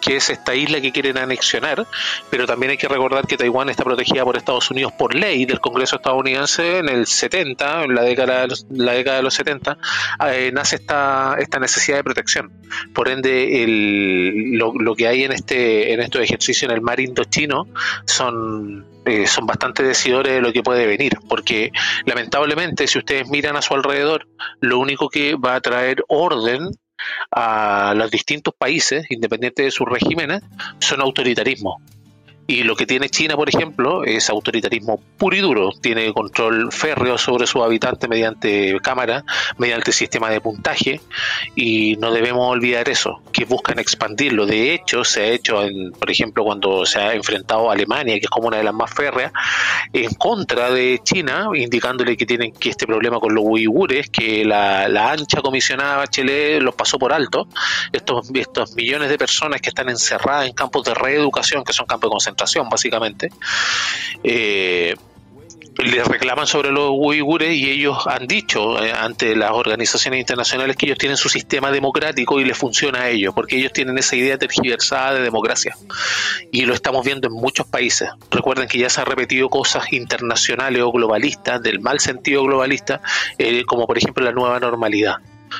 que 0.00 0.16
es 0.16 0.30
esta 0.30 0.54
isla 0.54 0.80
que 0.80 0.92
quieren 0.92 1.16
anexionar, 1.16 1.86
pero 2.30 2.46
también 2.46 2.70
hay 2.70 2.76
que 2.76 2.88
recordar 2.88 3.26
que 3.26 3.36
Taiwán 3.36 3.70
está 3.70 3.84
protegida 3.84 4.24
por 4.24 4.36
Estados 4.36 4.70
Unidos 4.70 4.92
por 4.92 5.14
ley 5.14 5.46
del 5.46 5.58
Congreso 5.58 5.96
estadounidense 5.96 6.78
en 6.78 6.88
el 6.88 7.06
70, 7.06 7.84
en 7.84 7.94
la 7.94 8.02
década 8.02 8.42
de 8.42 8.48
los, 8.48 8.66
la 8.70 8.92
década 8.92 9.16
de 9.16 9.22
los 9.22 9.34
70, 9.34 9.78
eh, 10.30 10.50
nace 10.52 10.76
esta, 10.76 11.36
esta 11.38 11.58
necesidad 11.58 11.96
de 11.96 12.04
protección. 12.04 12.52
Por 12.94 13.08
ende, 13.08 13.64
el, 13.64 14.58
lo, 14.58 14.74
lo 14.74 14.94
que 14.94 15.08
hay 15.08 15.24
en 15.24 15.32
este 15.32 15.92
en 15.92 16.00
estos 16.00 16.20
ejercicios 16.20 16.70
en 16.70 16.76
el 16.76 16.82
mar 16.82 17.00
indochino 17.00 17.66
son 18.04 18.86
eh, 19.06 19.26
son 19.28 19.46
bastante 19.46 19.84
decidores 19.84 20.32
de 20.32 20.40
lo 20.40 20.52
que 20.52 20.64
puede 20.64 20.84
venir, 20.84 21.12
porque 21.28 21.70
lamentablemente 22.04 22.88
si 22.88 22.98
ustedes 22.98 23.28
miran 23.28 23.56
a 23.56 23.62
su 23.62 23.72
alrededor, 23.72 24.26
lo 24.60 24.80
único 24.80 25.08
que 25.08 25.36
va 25.36 25.54
a 25.54 25.60
traer 25.60 26.04
orden 26.08 26.70
a 27.30 27.94
los 27.96 28.10
distintos 28.10 28.54
países, 28.56 29.06
independientes 29.10 29.64
de 29.66 29.70
sus 29.70 29.88
regímenes, 29.88 30.42
son 30.78 31.00
autoritarismo. 31.00 31.80
Y 32.48 32.62
lo 32.62 32.76
que 32.76 32.86
tiene 32.86 33.08
China, 33.08 33.34
por 33.34 33.48
ejemplo, 33.48 34.04
es 34.04 34.30
autoritarismo 34.30 35.00
puro 35.18 35.34
y 35.34 35.40
duro. 35.40 35.70
Tiene 35.80 36.12
control 36.12 36.70
férreo 36.70 37.18
sobre 37.18 37.46
sus 37.46 37.62
habitantes 37.62 38.08
mediante 38.08 38.78
cámara, 38.82 39.24
mediante 39.58 39.90
sistema 39.90 40.30
de 40.30 40.40
puntaje, 40.40 41.00
y 41.56 41.96
no 41.96 42.12
debemos 42.12 42.48
olvidar 42.48 42.88
eso, 42.88 43.20
que 43.36 43.44
buscan 43.44 43.78
expandirlo. 43.78 44.46
De 44.46 44.72
hecho, 44.72 45.04
se 45.04 45.20
ha 45.20 45.26
hecho, 45.26 45.62
en, 45.62 45.92
por 45.92 46.10
ejemplo, 46.10 46.42
cuando 46.42 46.86
se 46.86 46.98
ha 46.98 47.12
enfrentado 47.12 47.68
a 47.68 47.74
Alemania, 47.74 48.14
que 48.14 48.24
es 48.24 48.30
como 48.30 48.48
una 48.48 48.56
de 48.56 48.64
las 48.64 48.72
más 48.72 48.90
férreas, 48.90 49.30
en 49.92 50.14
contra 50.14 50.70
de 50.70 51.00
China, 51.04 51.48
indicándole 51.54 52.16
que 52.16 52.24
tienen 52.24 52.52
que 52.52 52.70
este 52.70 52.86
problema 52.86 53.20
con 53.20 53.34
los 53.34 53.44
uigures, 53.46 54.08
que 54.08 54.42
la, 54.42 54.88
la 54.88 55.12
ancha 55.12 55.42
comisionada 55.42 55.98
Bachelet 55.98 56.62
los 56.62 56.74
pasó 56.74 56.98
por 56.98 57.12
alto, 57.12 57.46
estos, 57.92 58.30
estos 58.32 58.74
millones 58.74 59.10
de 59.10 59.18
personas 59.18 59.60
que 59.60 59.68
están 59.68 59.90
encerradas 59.90 60.46
en 60.46 60.54
campos 60.54 60.84
de 60.84 60.94
reeducación, 60.94 61.62
que 61.62 61.74
son 61.74 61.84
campos 61.84 62.08
de 62.08 62.12
concentración 62.12 62.70
básicamente, 62.70 63.28
eh, 64.24 64.94
les 65.78 66.06
reclaman 66.06 66.46
sobre 66.46 66.70
los 66.72 66.90
uigures 66.92 67.52
y 67.54 67.70
ellos 67.70 68.06
han 68.06 68.26
dicho 68.26 68.82
eh, 68.82 68.92
ante 68.92 69.36
las 69.36 69.50
organizaciones 69.52 70.20
internacionales 70.20 70.76
que 70.76 70.86
ellos 70.86 70.98
tienen 70.98 71.16
su 71.16 71.28
sistema 71.28 71.70
democrático 71.70 72.40
y 72.40 72.44
les 72.44 72.56
funciona 72.56 73.00
a 73.02 73.08
ellos, 73.10 73.34
porque 73.34 73.56
ellos 73.56 73.72
tienen 73.72 73.98
esa 73.98 74.16
idea 74.16 74.38
tergiversada 74.38 75.14
de 75.14 75.20
democracia. 75.20 75.76
Y 76.50 76.64
lo 76.64 76.72
estamos 76.74 77.04
viendo 77.04 77.28
en 77.28 77.34
muchos 77.34 77.66
países. 77.66 78.08
Recuerden 78.30 78.68
que 78.68 78.78
ya 78.78 78.88
se 78.88 79.00
han 79.00 79.06
repetido 79.06 79.48
cosas 79.50 79.92
internacionales 79.92 80.82
o 80.82 80.90
globalistas, 80.92 81.62
del 81.62 81.80
mal 81.80 82.00
sentido 82.00 82.42
globalista, 82.44 83.00
eh, 83.38 83.64
como 83.66 83.86
por 83.86 83.98
ejemplo 83.98 84.24
la 84.24 84.32
nueva 84.32 84.58
normalidad. 84.58 85.16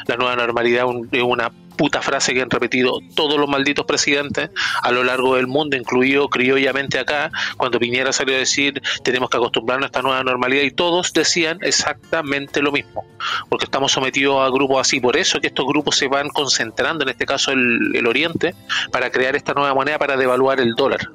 La 0.06 0.16
nueva 0.16 0.34
normalidad 0.34 0.86
un- 0.86 1.08
es 1.12 1.22
una 1.22 1.52
puta 1.76 2.02
frase 2.02 2.34
que 2.34 2.42
han 2.42 2.50
repetido 2.50 2.98
todos 3.14 3.38
los 3.38 3.48
malditos 3.48 3.84
presidentes 3.84 4.50
a 4.82 4.90
lo 4.90 5.04
largo 5.04 5.36
del 5.36 5.46
mundo, 5.46 5.76
incluido 5.76 6.28
criollamente 6.28 6.98
acá, 6.98 7.30
cuando 7.56 7.78
Piñera 7.78 8.12
salió 8.12 8.34
a 8.34 8.38
decir 8.38 8.82
tenemos 9.02 9.30
que 9.30 9.36
acostumbrarnos 9.36 9.84
a 9.84 9.86
esta 9.86 10.02
nueva 10.02 10.22
normalidad 10.24 10.62
y 10.62 10.70
todos 10.70 11.12
decían 11.12 11.58
exactamente 11.62 12.62
lo 12.62 12.72
mismo, 12.72 13.04
porque 13.48 13.66
estamos 13.66 13.92
sometidos 13.92 14.46
a 14.46 14.50
grupos 14.50 14.80
así, 14.80 15.00
por 15.00 15.16
eso 15.16 15.40
que 15.40 15.48
estos 15.48 15.66
grupos 15.66 15.96
se 15.96 16.08
van 16.08 16.28
concentrando, 16.28 17.04
en 17.04 17.10
este 17.10 17.26
caso 17.26 17.52
el, 17.52 17.94
el 17.94 18.06
Oriente, 18.06 18.54
para 18.90 19.10
crear 19.10 19.36
esta 19.36 19.54
nueva 19.54 19.74
moneda 19.74 19.98
para 19.98 20.16
devaluar 20.16 20.60
el 20.60 20.74
dólar. 20.74 21.10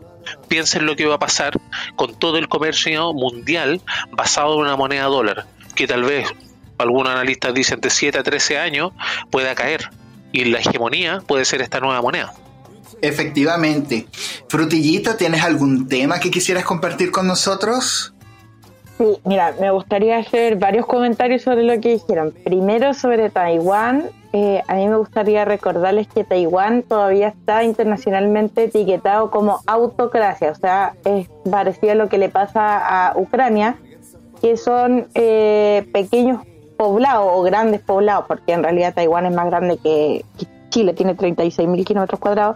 Piensen 0.47 0.85
lo 0.85 0.95
que 0.95 1.07
va 1.07 1.15
a 1.15 1.19
pasar 1.19 1.53
con 1.95 2.17
todo 2.17 2.37
el 2.37 2.47
comercio 2.47 3.11
mundial 3.13 3.81
basado 4.11 4.53
en 4.55 4.61
una 4.61 4.75
moneda 4.75 5.05
dólar, 5.05 5.47
que 5.75 5.87
tal 5.87 6.03
vez 6.03 6.31
algunos 6.77 7.11
analistas 7.11 7.53
dicen 7.53 7.79
de 7.79 7.89
7 7.89 8.19
a 8.19 8.23
13 8.23 8.57
años 8.57 8.91
pueda 9.29 9.55
caer 9.55 9.89
y 10.31 10.45
la 10.45 10.59
hegemonía 10.59 11.21
puede 11.25 11.45
ser 11.45 11.61
esta 11.61 11.79
nueva 11.79 12.01
moneda. 12.01 12.33
Efectivamente. 13.01 14.05
Frutillito, 14.47 15.15
¿tienes 15.15 15.43
algún 15.43 15.87
tema 15.87 16.19
que 16.19 16.29
quisieras 16.29 16.63
compartir 16.63 17.11
con 17.11 17.27
nosotros? 17.27 18.13
Sí, 18.97 19.17
mira, 19.25 19.55
me 19.59 19.71
gustaría 19.71 20.17
hacer 20.17 20.57
varios 20.57 20.85
comentarios 20.85 21.41
sobre 21.41 21.63
lo 21.63 21.79
que 21.81 21.93
dijeron. 21.93 22.33
Primero 22.43 22.93
sobre 22.93 23.31
Taiwán. 23.31 24.11
eh, 24.33 24.61
a 24.67 24.75
mí 24.75 24.87
me 24.87 24.95
gustaría 24.95 25.43
recordarles 25.43 26.07
que 26.07 26.23
Taiwán 26.23 26.83
todavía 26.83 27.29
está 27.29 27.63
internacionalmente 27.63 28.65
etiquetado 28.65 29.31
como 29.31 29.61
autocracia, 29.65 30.51
o 30.51 30.55
sea, 30.55 30.93
es 31.03 31.27
parecido 31.49 31.93
a 31.93 31.95
lo 31.95 32.07
que 32.07 32.17
le 32.17 32.29
pasa 32.29 33.09
a 33.09 33.17
Ucrania, 33.17 33.77
que 34.39 34.55
son 34.55 35.07
eh, 35.15 35.85
pequeños 35.91 36.45
poblados 36.81 37.27
o 37.31 37.43
grandes 37.43 37.79
poblados, 37.79 38.25
porque 38.27 38.53
en 38.53 38.63
realidad 38.63 38.95
Taiwán 38.95 39.27
es 39.27 39.35
más 39.35 39.45
grande 39.45 39.77
que, 39.77 40.25
Chile, 40.69 40.93
tiene 40.93 41.13
36 41.13 41.69
mil 41.69 41.85
kilómetros 41.85 42.19
cuadrados, 42.19 42.55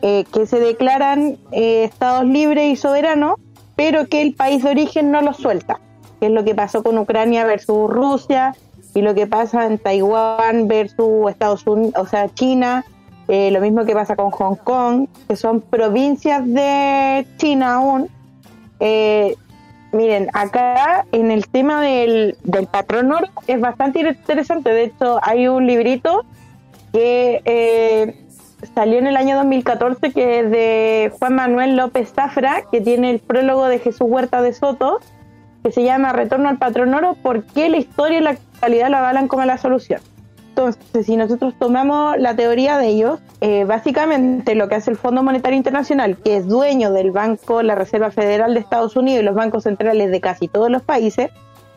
eh, 0.00 0.24
que 0.32 0.46
se 0.46 0.58
declaran 0.60 1.36
eh, 1.52 1.84
estados 1.84 2.24
libres 2.24 2.72
y 2.72 2.76
soberanos, 2.76 3.34
pero 3.76 4.06
que 4.06 4.22
el 4.22 4.32
país 4.32 4.64
de 4.64 4.70
origen 4.70 5.10
no 5.10 5.20
los 5.20 5.36
suelta, 5.36 5.78
que 6.20 6.26
es 6.28 6.32
lo 6.32 6.42
que 6.42 6.54
pasó 6.54 6.82
con 6.82 6.96
Ucrania 6.96 7.44
versus 7.44 7.90
Rusia 7.90 8.56
y 8.94 9.02
lo 9.02 9.14
que 9.14 9.26
pasa 9.26 9.66
en 9.66 9.76
Taiwán 9.76 10.66
versus 10.66 11.28
Estados 11.28 11.66
Unidos, 11.66 11.92
o 11.98 12.06
sea, 12.06 12.32
China, 12.32 12.86
eh, 13.28 13.50
lo 13.50 13.60
mismo 13.60 13.84
que 13.84 13.92
pasa 13.92 14.16
con 14.16 14.30
Hong 14.30 14.56
Kong, 14.56 15.06
que 15.28 15.36
son 15.36 15.60
provincias 15.60 16.46
de 16.46 17.26
China 17.36 17.74
aún. 17.74 18.08
Eh, 18.80 19.36
miren, 19.92 20.28
acá 20.32 21.06
en 21.12 21.30
el 21.30 21.48
tema 21.48 21.82
del, 21.82 22.36
del 22.44 22.66
patrón 22.66 23.12
oro 23.12 23.26
es 23.46 23.60
bastante 23.60 24.00
interesante, 24.00 24.70
de 24.70 24.84
hecho 24.84 25.18
hay 25.22 25.48
un 25.48 25.66
librito 25.66 26.24
que 26.92 27.40
eh, 27.44 28.26
salió 28.74 28.98
en 28.98 29.06
el 29.06 29.16
año 29.16 29.36
2014 29.36 30.12
que 30.12 30.40
es 30.40 30.50
de 30.50 31.12
Juan 31.18 31.34
Manuel 31.34 31.76
López 31.76 32.12
Zafra, 32.12 32.62
que 32.70 32.80
tiene 32.80 33.10
el 33.10 33.20
prólogo 33.20 33.66
de 33.66 33.78
Jesús 33.78 34.02
Huerta 34.02 34.42
de 34.42 34.52
Soto, 34.52 35.00
que 35.62 35.72
se 35.72 35.82
llama 35.82 36.12
Retorno 36.12 36.48
al 36.48 36.58
Patrón 36.58 36.94
Oro, 36.94 37.14
¿por 37.14 37.44
qué 37.44 37.68
la 37.68 37.76
historia 37.76 38.18
y 38.18 38.22
la 38.22 38.30
actualidad 38.30 38.90
lo 38.90 38.96
avalan 38.98 39.28
como 39.28 39.44
la 39.44 39.58
solución? 39.58 40.00
Entonces, 40.50 41.06
si 41.06 41.16
nosotros 41.16 41.54
tomamos 41.58 42.18
la 42.18 42.34
teoría 42.34 42.76
de 42.76 42.88
ellos, 42.88 43.20
eh, 43.40 43.64
básicamente 43.64 44.56
lo 44.56 44.68
que 44.68 44.74
hace 44.74 44.90
el 44.90 44.96
Fondo 44.96 45.22
Monetario 45.22 45.56
Internacional, 45.56 46.16
que 46.16 46.36
es 46.36 46.48
dueño 46.48 46.92
del 46.92 47.12
Banco, 47.12 47.62
la 47.62 47.76
Reserva 47.76 48.10
Federal 48.10 48.52
de 48.54 48.60
Estados 48.60 48.96
Unidos 48.96 49.22
y 49.22 49.24
los 49.24 49.34
bancos 49.34 49.62
centrales 49.62 50.10
de 50.10 50.20
casi 50.20 50.48
todos 50.48 50.68
los 50.68 50.82
países, 50.82 51.30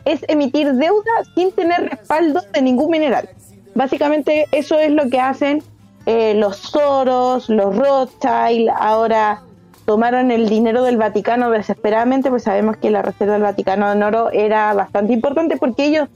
es 0.04 0.24
emitir 0.28 0.72
deuda 0.74 1.12
sin 1.36 1.52
tener 1.52 1.88
respaldo 1.88 2.40
de 2.52 2.62
ningún 2.62 2.90
mineral. 2.90 3.28
Básicamente 3.76 4.46
eso 4.50 4.78
es 4.78 4.90
lo 4.90 5.08
que 5.08 5.20
hacen 5.20 5.62
eh, 6.06 6.34
los 6.34 6.56
Soros, 6.56 7.48
los 7.48 7.76
Rothschild, 7.76 8.70
ahora 8.76 9.42
tomaron 9.86 10.32
el 10.32 10.48
dinero 10.48 10.82
del 10.82 10.96
Vaticano 10.96 11.48
desesperadamente, 11.50 12.28
pues 12.28 12.42
sabemos 12.42 12.76
que 12.76 12.90
la 12.90 13.02
reserva 13.02 13.34
del 13.34 13.42
Vaticano 13.42 13.90
en 13.90 14.02
oro 14.02 14.30
era 14.32 14.74
bastante 14.74 15.12
importante 15.12 15.56
porque 15.56 15.84
ellos 15.86 16.08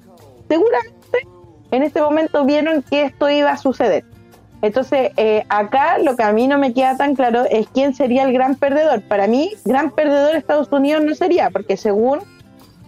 seguramente 0.48 0.97
en 1.70 1.82
este 1.82 2.00
momento 2.00 2.44
vieron 2.44 2.82
que 2.82 3.02
esto 3.02 3.28
iba 3.30 3.50
a 3.50 3.56
suceder. 3.56 4.04
Entonces, 4.60 5.12
eh, 5.16 5.44
acá 5.48 5.98
lo 5.98 6.16
que 6.16 6.24
a 6.24 6.32
mí 6.32 6.48
no 6.48 6.58
me 6.58 6.72
queda 6.72 6.96
tan 6.96 7.14
claro 7.14 7.44
es 7.48 7.68
quién 7.68 7.94
sería 7.94 8.24
el 8.24 8.32
gran 8.32 8.56
perdedor. 8.56 9.02
Para 9.02 9.26
mí, 9.26 9.52
gran 9.64 9.92
perdedor 9.92 10.34
Estados 10.34 10.68
Unidos 10.72 11.04
no 11.04 11.14
sería, 11.14 11.50
porque 11.50 11.76
según 11.76 12.20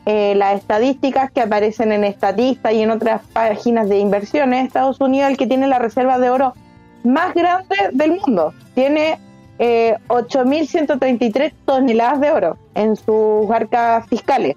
eh, 0.07 0.35
las 0.35 0.59
estadísticas 0.59 1.31
que 1.31 1.43
aparecen 1.43 1.93
en 1.93 2.03
Estatista 2.05 2.73
y 2.73 2.83
en 2.83 2.91
otras 2.91 3.23
páginas 3.33 3.89
de 3.89 3.99
inversiones, 3.99 4.67
Estados 4.67 5.01
Unidos 5.01 5.27
es 5.27 5.33
el 5.33 5.39
que 5.39 5.47
tiene 5.47 5.69
la 5.69 5.79
reserva 5.79 6.19
de 6.19 6.31
oro 6.31 6.55
más 7.05 7.35
grande 7.35 7.77
del 7.93 8.13
mundo. 8.13 8.53
Tiene 8.75 9.21
eh, 9.61 9.97
8.133 10.09 11.53
toneladas 11.65 12.21
de 12.21 12.31
oro 12.31 12.59
en 12.75 12.97
sus 12.97 13.49
arcas 13.51 14.09
fiscales. 14.09 14.57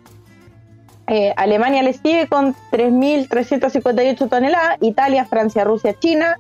Eh, 1.08 1.34
Alemania 1.36 1.84
le 1.84 1.94
sigue 1.94 2.28
con 2.28 2.56
3.358 2.72 4.30
toneladas, 4.30 4.78
Italia, 4.82 5.26
Francia, 5.26 5.64
Rusia, 5.64 5.98
China. 6.00 6.38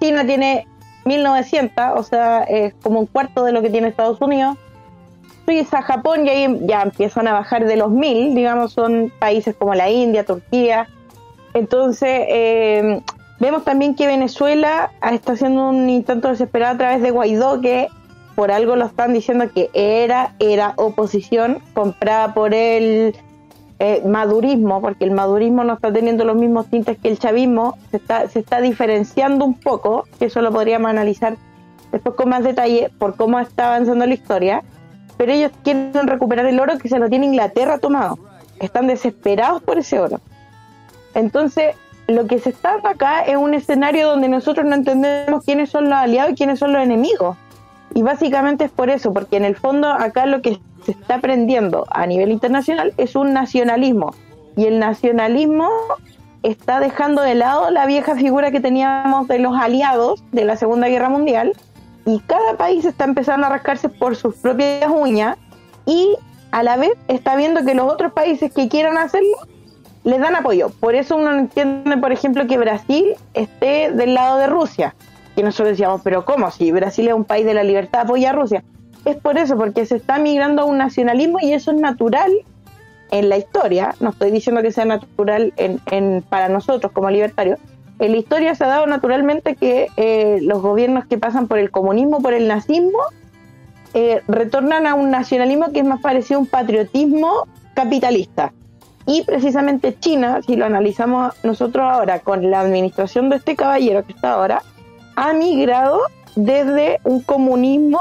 China 0.00 0.26
tiene 0.26 0.66
1.900, 1.04 1.92
o 1.96 2.02
sea, 2.02 2.42
es 2.42 2.74
como 2.82 3.00
un 3.00 3.06
cuarto 3.06 3.44
de 3.44 3.52
lo 3.52 3.62
que 3.62 3.70
tiene 3.70 3.88
Estados 3.88 4.20
Unidos. 4.20 4.56
Suiza, 5.44 5.82
Japón, 5.82 6.26
y 6.26 6.30
ahí 6.30 6.60
ya 6.62 6.82
empiezan 6.82 7.28
a 7.28 7.32
bajar 7.32 7.66
de 7.66 7.76
los 7.76 7.90
1.000, 7.90 8.34
digamos, 8.34 8.72
son 8.72 9.12
países 9.20 9.54
como 9.54 9.74
la 9.74 9.88
India, 9.88 10.24
Turquía. 10.24 10.88
Entonces, 11.54 12.26
eh, 12.28 13.00
vemos 13.38 13.64
también 13.64 13.94
que 13.94 14.08
Venezuela 14.08 14.90
está 15.12 15.34
haciendo 15.34 15.68
un 15.68 15.88
intento 15.88 16.28
desesperado 16.28 16.74
a 16.74 16.78
través 16.78 17.02
de 17.02 17.12
Guaidó, 17.12 17.60
que 17.60 17.86
por 18.34 18.50
algo 18.50 18.74
lo 18.74 18.86
están 18.86 19.12
diciendo 19.12 19.46
que 19.54 19.70
era, 19.72 20.34
era 20.40 20.74
oposición 20.76 21.62
comprada 21.72 22.34
por 22.34 22.52
el 22.52 23.14
eh, 23.78 24.02
madurismo, 24.06 24.80
porque 24.80 25.04
el 25.04 25.10
madurismo 25.10 25.62
no 25.64 25.74
está 25.74 25.92
teniendo 25.92 26.24
los 26.24 26.36
mismos 26.36 26.66
tintes 26.68 26.98
que 26.98 27.08
el 27.08 27.18
chavismo, 27.18 27.76
se 27.90 27.98
está, 27.98 28.28
se 28.28 28.38
está 28.38 28.60
diferenciando 28.60 29.44
un 29.44 29.54
poco, 29.54 30.04
que 30.18 30.26
eso 30.26 30.40
lo 30.40 30.50
podríamos 30.50 30.90
analizar 30.90 31.36
después 31.92 32.14
con 32.14 32.30
más 32.30 32.42
detalle 32.42 32.90
por 32.98 33.16
cómo 33.16 33.38
está 33.38 33.68
avanzando 33.68 34.06
la 34.06 34.14
historia, 34.14 34.62
pero 35.16 35.32
ellos 35.32 35.52
quieren 35.62 36.06
recuperar 36.06 36.46
el 36.46 36.58
oro 36.58 36.78
que 36.78 36.88
se 36.88 36.98
lo 36.98 37.08
tiene 37.08 37.26
Inglaterra 37.26 37.78
tomado, 37.78 38.18
están 38.60 38.86
desesperados 38.86 39.62
por 39.62 39.78
ese 39.78 39.98
oro. 39.98 40.20
Entonces, 41.14 41.74
lo 42.06 42.26
que 42.26 42.38
se 42.38 42.50
está 42.50 42.76
acá 42.84 43.22
es 43.22 43.36
un 43.36 43.54
escenario 43.54 44.08
donde 44.08 44.28
nosotros 44.28 44.64
no 44.66 44.74
entendemos 44.74 45.44
quiénes 45.44 45.70
son 45.70 45.84
los 45.84 45.98
aliados 45.98 46.32
y 46.32 46.34
quiénes 46.34 46.58
son 46.58 46.72
los 46.72 46.82
enemigos. 46.82 47.36
Y 47.96 48.02
básicamente 48.02 48.64
es 48.64 48.70
por 48.70 48.90
eso, 48.90 49.14
porque 49.14 49.38
en 49.38 49.46
el 49.46 49.56
fondo 49.56 49.88
acá 49.88 50.26
lo 50.26 50.42
que 50.42 50.60
se 50.84 50.92
está 50.92 51.14
aprendiendo 51.14 51.86
a 51.88 52.04
nivel 52.06 52.30
internacional 52.30 52.92
es 52.98 53.16
un 53.16 53.32
nacionalismo. 53.32 54.14
Y 54.54 54.66
el 54.66 54.78
nacionalismo 54.78 55.70
está 56.42 56.78
dejando 56.78 57.22
de 57.22 57.34
lado 57.34 57.70
la 57.70 57.86
vieja 57.86 58.14
figura 58.14 58.50
que 58.50 58.60
teníamos 58.60 59.28
de 59.28 59.38
los 59.38 59.56
aliados 59.56 60.22
de 60.30 60.44
la 60.44 60.56
Segunda 60.56 60.88
Guerra 60.88 61.08
Mundial. 61.08 61.54
Y 62.04 62.18
cada 62.20 62.58
país 62.58 62.84
está 62.84 63.04
empezando 63.04 63.46
a 63.46 63.48
rascarse 63.48 63.88
por 63.88 64.14
sus 64.14 64.34
propias 64.34 64.90
uñas 64.90 65.38
y 65.86 66.16
a 66.50 66.62
la 66.62 66.76
vez 66.76 66.92
está 67.08 67.34
viendo 67.34 67.64
que 67.64 67.74
los 67.74 67.90
otros 67.90 68.12
países 68.12 68.52
que 68.52 68.68
quieran 68.68 68.98
hacerlo 68.98 69.38
les 70.04 70.20
dan 70.20 70.36
apoyo. 70.36 70.68
Por 70.68 70.96
eso 70.96 71.16
uno 71.16 71.32
entiende, 71.32 71.96
por 71.96 72.12
ejemplo, 72.12 72.46
que 72.46 72.58
Brasil 72.58 73.14
esté 73.32 73.90
del 73.90 74.12
lado 74.12 74.36
de 74.36 74.48
Rusia. 74.48 74.94
Que 75.36 75.42
nosotros 75.42 75.68
decíamos, 75.68 76.00
pero 76.02 76.24
¿cómo? 76.24 76.50
Si 76.50 76.72
Brasil 76.72 77.06
es 77.06 77.14
un 77.14 77.24
país 77.24 77.46
de 77.46 77.54
la 77.54 77.62
libertad, 77.62 78.00
apoya 78.00 78.30
a 78.30 78.32
Rusia 78.32 78.64
es 79.06 79.16
por 79.16 79.38
eso, 79.38 79.56
porque 79.56 79.86
se 79.86 79.96
está 79.96 80.18
migrando 80.18 80.62
a 80.62 80.64
un 80.64 80.78
nacionalismo 80.78 81.38
y 81.40 81.52
eso 81.52 81.70
es 81.70 81.78
natural 81.78 82.32
en 83.12 83.28
la 83.28 83.38
historia. 83.38 83.94
No 84.00 84.10
estoy 84.10 84.32
diciendo 84.32 84.62
que 84.62 84.72
sea 84.72 84.84
natural 84.84 85.54
en, 85.56 86.22
para 86.22 86.48
nosotros 86.48 86.92
como 86.92 87.08
libertarios. 87.08 87.58
En 88.00 88.10
la 88.10 88.18
historia 88.18 88.54
se 88.56 88.64
ha 88.64 88.66
dado 88.66 88.86
naturalmente 88.86 89.54
que 89.54 89.86
eh, 89.96 90.40
los 90.42 90.60
gobiernos 90.60 91.06
que 91.06 91.18
pasan 91.18 91.46
por 91.46 91.58
el 91.58 91.70
comunismo, 91.70 92.20
por 92.20 92.34
el 92.34 92.48
nazismo, 92.48 92.98
eh, 93.94 94.22
retornan 94.26 94.88
a 94.88 94.94
un 94.94 95.10
nacionalismo 95.10 95.72
que 95.72 95.80
es 95.80 95.86
más 95.86 96.00
parecido 96.00 96.38
a 96.38 96.42
un 96.42 96.48
patriotismo 96.48 97.46
capitalista. 97.74 98.52
Y 99.06 99.22
precisamente 99.22 99.96
China, 100.00 100.40
si 100.44 100.56
lo 100.56 100.66
analizamos 100.66 101.32
nosotros 101.44 101.86
ahora 101.88 102.18
con 102.18 102.50
la 102.50 102.58
administración 102.58 103.30
de 103.30 103.36
este 103.36 103.54
caballero 103.54 104.04
que 104.04 104.12
está 104.12 104.32
ahora, 104.32 104.62
ha 105.16 105.32
migrado 105.32 106.00
desde 106.36 107.00
un 107.04 107.22
comunismo 107.22 107.98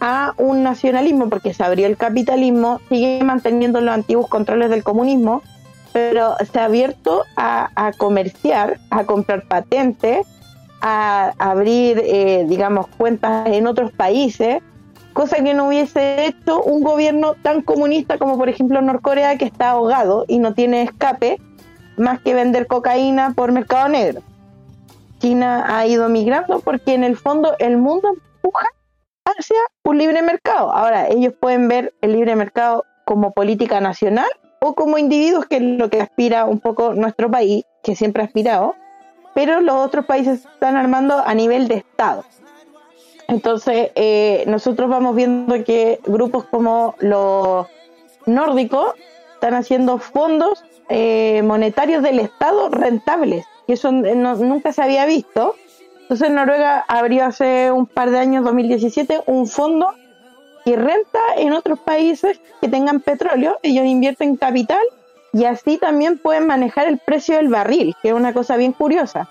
a 0.00 0.32
un 0.38 0.62
nacionalismo, 0.62 1.28
porque 1.28 1.54
se 1.54 1.62
abrió 1.62 1.86
el 1.86 1.96
capitalismo, 1.96 2.80
sigue 2.88 3.22
manteniendo 3.22 3.80
los 3.80 3.94
antiguos 3.94 4.28
controles 4.28 4.70
del 4.70 4.82
comunismo, 4.82 5.42
pero 5.92 6.36
se 6.50 6.60
ha 6.60 6.64
abierto 6.64 7.24
a, 7.36 7.92
comerciar, 7.98 8.78
a 8.90 9.04
comprar 9.04 9.46
patentes, 9.46 10.26
a, 10.80 11.32
abrir, 11.38 12.00
eh, 12.04 12.46
digamos, 12.48 12.86
cuentas 12.86 13.48
en 13.48 13.66
otros 13.66 13.92
países, 13.92 14.62
cosa 15.12 15.42
que 15.42 15.54
no 15.54 15.68
hubiese 15.68 16.26
hecho 16.26 16.62
un 16.62 16.82
gobierno 16.82 17.34
tan 17.42 17.62
comunista 17.62 18.18
como, 18.18 18.38
por 18.38 18.48
ejemplo, 18.48 18.80
Norcorea, 18.80 19.36
que 19.36 19.46
está 19.46 19.70
ahogado 19.70 20.24
y 20.28 20.38
no 20.38 20.54
tiene 20.54 20.82
escape 20.82 21.40
más 21.96 22.20
que 22.20 22.34
vender 22.34 22.68
cocaína 22.68 23.32
por 23.34 23.50
mercado 23.50 23.88
negro. 23.88 24.22
China 25.18 25.64
ha 25.66 25.86
ido 25.86 26.08
migrando 26.08 26.60
porque 26.60 26.94
en 26.94 27.04
el 27.04 27.16
fondo 27.16 27.54
el 27.58 27.76
mundo 27.76 28.08
empuja 28.08 28.66
hacia 29.24 29.58
un 29.84 29.98
libre 29.98 30.22
mercado. 30.22 30.72
Ahora, 30.72 31.08
ellos 31.08 31.34
pueden 31.40 31.68
ver 31.68 31.94
el 32.00 32.12
libre 32.12 32.36
mercado 32.36 32.84
como 33.04 33.32
política 33.32 33.80
nacional 33.80 34.28
o 34.60 34.74
como 34.74 34.98
individuos, 34.98 35.46
que 35.46 35.56
es 35.56 35.62
lo 35.62 35.90
que 35.90 36.00
aspira 36.00 36.44
un 36.44 36.60
poco 36.60 36.94
nuestro 36.94 37.30
país, 37.30 37.64
que 37.82 37.96
siempre 37.96 38.22
ha 38.22 38.26
aspirado, 38.26 38.74
pero 39.34 39.60
los 39.60 39.76
otros 39.76 40.04
países 40.06 40.44
están 40.44 40.76
armando 40.76 41.22
a 41.24 41.34
nivel 41.34 41.68
de 41.68 41.76
Estado. 41.76 42.24
Entonces, 43.28 43.90
eh, 43.94 44.44
nosotros 44.46 44.88
vamos 44.88 45.14
viendo 45.14 45.62
que 45.62 46.00
grupos 46.06 46.44
como 46.44 46.94
los 46.98 47.66
nórdicos 48.26 48.94
están 49.34 49.54
haciendo 49.54 49.98
fondos 49.98 50.64
eh, 50.88 51.42
monetarios 51.42 52.02
del 52.02 52.18
Estado 52.18 52.70
rentables, 52.70 53.46
y 53.68 53.74
eso 53.74 53.92
nunca 53.92 54.72
se 54.72 54.82
había 54.82 55.06
visto 55.06 55.54
entonces 56.08 56.30
Noruega 56.30 56.86
abrió 56.88 57.26
hace 57.26 57.70
un 57.70 57.84
par 57.84 58.10
de 58.10 58.18
años, 58.18 58.42
2017, 58.42 59.20
un 59.26 59.46
fondo 59.46 59.90
que 60.64 60.74
renta 60.74 61.18
en 61.36 61.52
otros 61.52 61.80
países 61.80 62.40
que 62.62 62.68
tengan 62.68 63.00
petróleo, 63.00 63.58
ellos 63.62 63.84
invierten 63.84 64.36
capital 64.36 64.80
y 65.34 65.44
así 65.44 65.76
también 65.76 66.16
pueden 66.16 66.46
manejar 66.46 66.88
el 66.88 66.96
precio 66.96 67.36
del 67.36 67.50
barril, 67.50 67.94
que 68.00 68.08
es 68.08 68.14
una 68.14 68.32
cosa 68.32 68.56
bien 68.56 68.72
curiosa. 68.72 69.28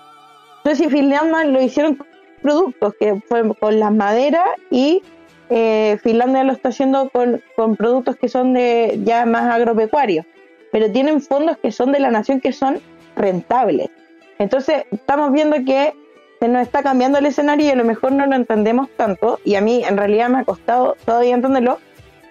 Entonces, 0.58 0.86
si 0.86 0.88
Finlandia 0.88 1.42
lo 1.46 1.60
hicieron 1.60 1.96
con 1.96 2.06
productos, 2.42 2.94
que 3.00 3.20
fue 3.26 3.56
con 3.56 3.80
las 3.80 3.92
maderas, 3.92 4.48
y 4.70 5.02
eh, 5.50 5.98
Finlandia 6.00 6.44
lo 6.44 6.52
está 6.52 6.68
haciendo 6.68 7.10
con, 7.10 7.42
con 7.56 7.74
productos 7.74 8.14
que 8.14 8.28
son 8.28 8.54
de 8.54 9.00
ya 9.02 9.26
más 9.26 9.52
agropecuarios, 9.52 10.26
pero 10.70 10.92
tienen 10.92 11.22
fondos 11.22 11.58
que 11.58 11.72
son 11.72 11.90
de 11.90 11.98
la 11.98 12.12
nación 12.12 12.40
que 12.40 12.52
son 12.52 12.78
rentables. 13.16 13.90
Entonces, 14.38 14.84
estamos 14.90 15.32
viendo 15.32 15.56
que 15.64 15.94
se 16.40 16.48
nos 16.48 16.62
está 16.62 16.82
cambiando 16.82 17.18
el 17.18 17.26
escenario 17.26 17.66
y 17.66 17.70
a 17.70 17.74
lo 17.74 17.84
mejor 17.84 18.12
no 18.12 18.26
lo 18.26 18.36
entendemos 18.36 18.88
tanto, 18.96 19.40
y 19.44 19.56
a 19.56 19.60
mí 19.60 19.82
en 19.84 19.96
realidad 19.96 20.28
me 20.28 20.38
ha 20.38 20.44
costado 20.44 20.96
todavía 21.04 21.34
entenderlo, 21.34 21.78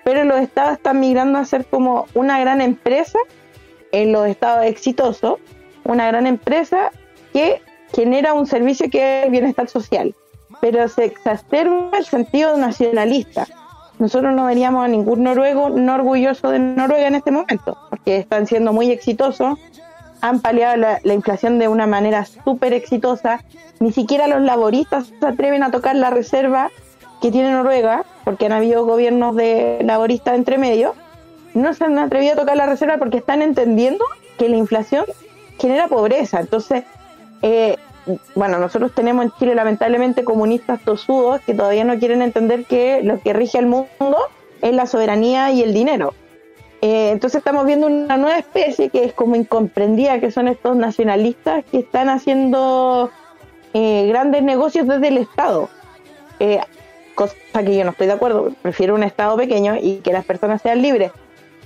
pero 0.05 0.23
los 0.23 0.39
estados 0.39 0.73
están 0.73 0.99
migrando 1.01 1.37
a 1.39 1.45
ser 1.45 1.65
como 1.65 2.05
una 2.13 2.39
gran 2.39 2.61
empresa, 2.61 3.19
en 3.91 4.11
los 4.11 4.27
estados 4.27 4.65
exitosos, 4.65 5.39
una 5.83 6.07
gran 6.07 6.27
empresa 6.27 6.91
que 7.33 7.61
genera 7.93 8.33
un 8.33 8.47
servicio 8.47 8.89
que 8.89 9.19
es 9.19 9.25
el 9.25 9.31
bienestar 9.31 9.67
social, 9.67 10.15
pero 10.61 10.87
se 10.87 11.05
exacerba 11.05 11.91
el 11.97 12.05
sentido 12.05 12.57
nacionalista. 12.57 13.47
Nosotros 13.99 14.33
no 14.35 14.45
veríamos 14.45 14.85
a 14.85 14.87
ningún 14.87 15.23
noruego 15.23 15.69
no 15.69 15.95
orgulloso 15.95 16.51
de 16.51 16.59
Noruega 16.59 17.07
en 17.07 17.15
este 17.15 17.31
momento, 17.31 17.77
porque 17.89 18.17
están 18.17 18.45
siendo 18.45 18.71
muy 18.71 18.91
exitosos, 18.91 19.57
han 20.21 20.39
paliado 20.39 20.77
la, 20.77 21.13
inflación 21.13 21.59
de 21.59 21.67
una 21.67 21.87
manera 21.87 22.25
súper 22.25 22.73
exitosa. 22.73 23.43
Ni 23.79 23.91
siquiera 23.91 24.27
los 24.27 24.41
laboristas 24.41 25.11
se 25.19 25.25
atreven 25.25 25.63
a 25.63 25.71
tocar 25.71 25.95
la 25.95 26.09
reserva 26.09 26.71
que 27.21 27.31
tiene 27.31 27.51
Noruega, 27.51 28.05
porque 28.23 28.45
han 28.45 28.51
habido 28.51 28.85
gobiernos 28.85 29.35
de 29.35 29.79
laboristas 29.83 30.35
entre 30.35 30.57
medio. 30.57 30.93
No 31.53 31.73
se 31.73 31.85
han 31.85 31.97
atrevido 31.97 32.33
a 32.33 32.37
tocar 32.37 32.57
la 32.57 32.65
reserva 32.65 32.97
porque 32.97 33.17
están 33.17 33.41
entendiendo 33.41 34.03
que 34.37 34.49
la 34.49 34.57
inflación 34.57 35.05
genera 35.59 35.87
pobreza. 35.87 36.39
Entonces, 36.39 36.83
eh, 37.41 37.77
bueno, 38.35 38.59
nosotros 38.59 38.93
tenemos 38.93 39.25
en 39.25 39.31
Chile 39.39 39.55
lamentablemente 39.55 40.23
comunistas 40.23 40.79
tosudos 40.81 41.41
que 41.41 41.53
todavía 41.53 41.83
no 41.83 41.97
quieren 41.99 42.21
entender 42.21 42.65
que 42.65 43.01
lo 43.03 43.19
que 43.19 43.33
rige 43.33 43.57
el 43.57 43.65
mundo 43.65 44.17
es 44.61 44.73
la 44.73 44.85
soberanía 44.85 45.51
y 45.51 45.61
el 45.61 45.73
dinero. 45.73 46.13
Eh, 46.81 47.09
entonces 47.11 47.39
estamos 47.39 47.65
viendo 47.65 47.87
una 47.87 48.17
nueva 48.17 48.37
especie 48.37 48.89
que 48.89 49.03
es 49.03 49.13
como 49.13 49.35
incomprendida, 49.35 50.19
que 50.19 50.31
son 50.31 50.47
estos 50.47 50.75
nacionalistas 50.75 51.65
que 51.71 51.79
están 51.79 52.09
haciendo 52.09 53.09
eh, 53.73 54.05
grandes 54.07 54.43
negocios 54.43 54.87
desde 54.87 55.07
el 55.07 55.17
Estado. 55.17 55.69
Eh, 56.39 56.59
cosa 57.15 57.35
que 57.65 57.75
yo 57.75 57.83
no 57.83 57.91
estoy 57.91 58.07
de 58.07 58.13
acuerdo, 58.13 58.53
prefiero 58.61 58.93
un 58.93 59.03
Estado 59.03 59.35
pequeño 59.37 59.75
y 59.81 59.97
que 59.97 60.13
las 60.13 60.25
personas 60.25 60.61
sean 60.61 60.81
libres. 60.81 61.11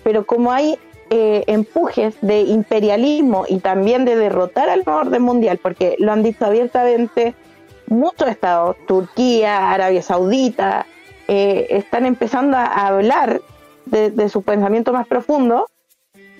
Pero 0.04 0.26
como 0.26 0.52
hay 0.52 0.80
eh, 1.14 1.44
empujes 1.48 2.16
de 2.22 2.44
imperialismo 2.44 3.44
y 3.46 3.60
también 3.60 4.06
de 4.06 4.16
derrotar 4.16 4.70
al 4.70 4.84
orden 4.86 5.22
mundial, 5.22 5.60
porque 5.62 5.98
lo 6.00 6.14
han 6.14 6.24
dicho 6.24 6.46
abiertamente 6.46 7.36
muchos 7.88 8.30
estados, 8.30 8.78
Turquía, 8.88 9.74
Arabia 9.74 10.02
Saudita, 10.02 10.86
eh, 11.28 11.68
están 11.70 12.06
empezando 12.06 12.56
a 12.56 12.88
hablar 12.88 13.42
de, 13.86 14.30
su 14.30 14.42
pensamiento 14.42 14.94
más 14.94 15.08
profundo 15.08 15.68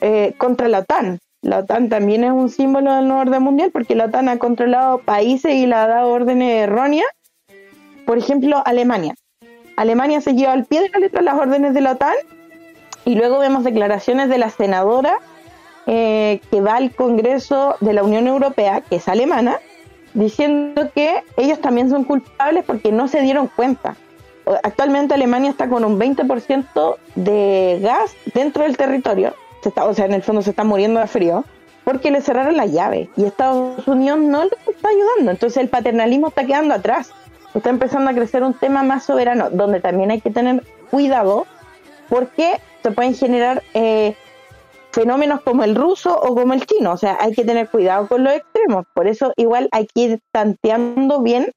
eh, 0.02 0.34
contra 0.38 0.68
la 0.68 0.80
OTAN. 0.80 1.20
La 1.42 1.60
OTAN 1.60 1.90
también 1.90 2.24
es 2.24 2.32
un 2.32 2.50
símbolo 2.50 2.94
del 2.94 3.08
nuevo 3.08 3.22
orden 3.22 3.42
mundial 3.42 3.72
porque 3.72 3.96
la 3.96 4.06
OTAN 4.06 4.30
ha 4.30 4.38
controlado 4.38 5.00
países 5.00 5.54
y 5.54 5.66
le 5.66 5.76
ha 5.76 5.88
dado 5.88 6.10
órdenes 6.10 6.64
erróneas. 6.64 7.08
Por 8.06 8.18
ejemplo, 8.18 8.62
Alemania. 8.66 9.16
Alemania 9.76 10.22
se 10.22 10.34
lleva 10.34 10.54
al 10.54 10.66
pie 10.66 10.82
de 10.82 10.90
la 10.90 11.00
letra 11.00 11.22
las 11.22 11.40
órdenes 11.40 11.74
de 11.74 11.82
la 11.82 11.94
OTAN 11.94 12.14
y 13.06 13.16
luego 13.16 13.40
vemos 13.40 13.64
declaraciones 13.64 14.30
de 14.30 14.38
la 14.38 14.50
senadora 14.50 15.18
eh, 15.88 16.42
que 16.52 16.62
va 16.62 16.76
al 16.76 16.94
Congreso 16.94 17.76
de 17.80 17.94
la 17.94 18.04
Unión 18.04 18.28
Europea, 18.28 18.82
que 18.82 18.98
es 18.98 19.08
alemana, 19.08 19.60
diciendo 20.14 20.92
que 20.94 21.24
ellos 21.38 21.60
también 21.60 21.90
son 21.90 22.04
culpables 22.04 22.64
porque 22.66 22.92
no 22.92 23.08
se 23.08 23.22
dieron 23.22 23.48
cuenta. 23.48 23.96
Actualmente 24.64 25.14
Alemania 25.14 25.52
está 25.52 25.70
con 25.70 25.86
un 25.86 26.00
20% 26.00 26.98
de 27.16 27.80
gas 27.82 28.16
dentro 28.34 28.64
del 28.64 28.76
territorio, 28.76 29.36
o 29.76 29.94
sea, 29.94 30.06
en 30.06 30.14
el 30.14 30.24
fondo 30.24 30.42
se 30.42 30.50
está 30.50 30.64
muriendo 30.64 31.00
de 31.00 31.08
frío, 31.08 31.46
porque 31.84 32.12
le 32.12 32.22
cerraron 32.22 32.58
la 32.58 32.66
llave 32.66 33.10
y 33.16 33.26
Estados 33.26 33.88
Unidos 33.88 34.20
no 34.20 34.44
le 34.44 34.52
está 34.72 34.90
ayudando. 34.90 35.32
Entonces 35.32 35.58
el 35.58 35.70
paternalismo 35.70 36.28
está 36.28 36.46
quedando 36.46 36.74
atrás. 36.74 37.12
Está 37.54 37.70
empezando 37.70 38.10
a 38.10 38.14
crecer 38.14 38.44
un 38.44 38.54
tema 38.54 38.84
más 38.84 39.04
soberano, 39.04 39.50
donde 39.50 39.82
también 39.82 40.12
hay 40.12 40.22
que 40.22 40.32
tener 40.32 40.64
cuidado 40.90 41.46
porque 42.08 42.60
se 42.82 42.92
pueden 42.92 43.14
generar 43.14 43.62
eh, 43.74 44.16
fenómenos 44.92 45.42
como 45.42 45.64
el 45.64 45.76
ruso 45.76 46.18
o 46.18 46.36
como 46.36 46.54
el 46.54 46.66
chino. 46.66 46.94
O 46.94 46.98
sea, 46.98 47.18
hay 47.20 47.34
que 47.34 47.44
tener 47.44 47.70
cuidado 47.70 48.08
con 48.08 48.24
los 48.24 48.34
extremos. 48.34 48.86
Por 48.94 49.08
eso 49.08 49.34
igual 49.36 49.68
hay 49.72 49.88
que 49.88 50.02
ir 50.02 50.20
tanteando 50.32 51.22
bien 51.22 51.52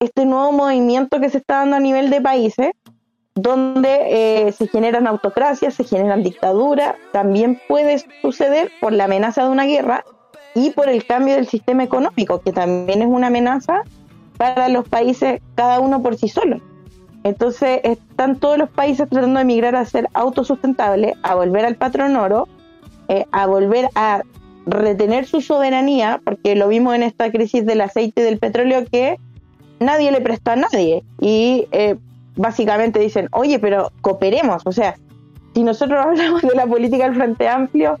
este 0.00 0.24
nuevo 0.24 0.50
movimiento 0.50 1.20
que 1.20 1.28
se 1.28 1.38
está 1.38 1.58
dando 1.58 1.76
a 1.76 1.80
nivel 1.80 2.08
de 2.08 2.22
países, 2.22 2.72
donde 3.34 4.48
eh, 4.48 4.52
se 4.52 4.66
generan 4.66 5.06
autocracias, 5.06 5.74
se 5.74 5.84
generan 5.84 6.22
dictaduras. 6.22 6.96
También 7.12 7.60
puede 7.68 8.02
suceder 8.22 8.70
por 8.80 8.92
la 8.92 9.04
amenaza 9.04 9.44
de 9.44 9.50
una 9.50 9.64
guerra 9.64 10.04
y 10.54 10.70
por 10.70 10.88
el 10.88 11.06
cambio 11.06 11.34
del 11.34 11.46
sistema 11.46 11.84
económico, 11.84 12.40
que 12.40 12.52
también 12.52 13.02
es 13.02 13.08
una 13.08 13.28
amenaza 13.28 13.82
para 14.38 14.68
los 14.70 14.88
países, 14.88 15.40
cada 15.54 15.80
uno 15.80 16.02
por 16.02 16.16
sí 16.16 16.28
solo. 16.28 16.60
Entonces 17.22 17.80
están 17.84 18.36
todos 18.36 18.56
los 18.56 18.70
países 18.70 19.06
tratando 19.08 19.38
de 19.38 19.44
migrar 19.44 19.76
a 19.76 19.84
ser 19.84 20.08
autosustentables, 20.14 21.14
a 21.22 21.34
volver 21.34 21.66
al 21.66 21.76
patrón 21.76 22.16
oro, 22.16 22.48
eh, 23.08 23.26
a 23.32 23.46
volver 23.46 23.90
a 23.94 24.22
retener 24.64 25.26
su 25.26 25.42
soberanía, 25.42 26.22
porque 26.24 26.56
lo 26.56 26.68
vimos 26.68 26.94
en 26.94 27.02
esta 27.02 27.30
crisis 27.30 27.66
del 27.66 27.82
aceite 27.82 28.22
y 28.22 28.24
del 28.24 28.38
petróleo 28.38 28.84
que 28.90 29.18
nadie 29.80 30.12
le 30.12 30.20
prestó 30.20 30.52
a 30.52 30.56
nadie. 30.56 31.02
Y 31.20 31.66
eh, 31.72 31.96
básicamente 32.36 33.00
dicen, 33.00 33.28
oye, 33.32 33.58
pero 33.58 33.90
cooperemos. 34.00 34.62
O 34.64 34.72
sea, 34.72 34.94
si 35.54 35.64
nosotros 35.64 35.98
hablamos 36.06 36.42
de 36.42 36.54
la 36.54 36.66
política 36.66 37.04
del 37.04 37.16
Frente 37.16 37.48
Amplio, 37.48 37.98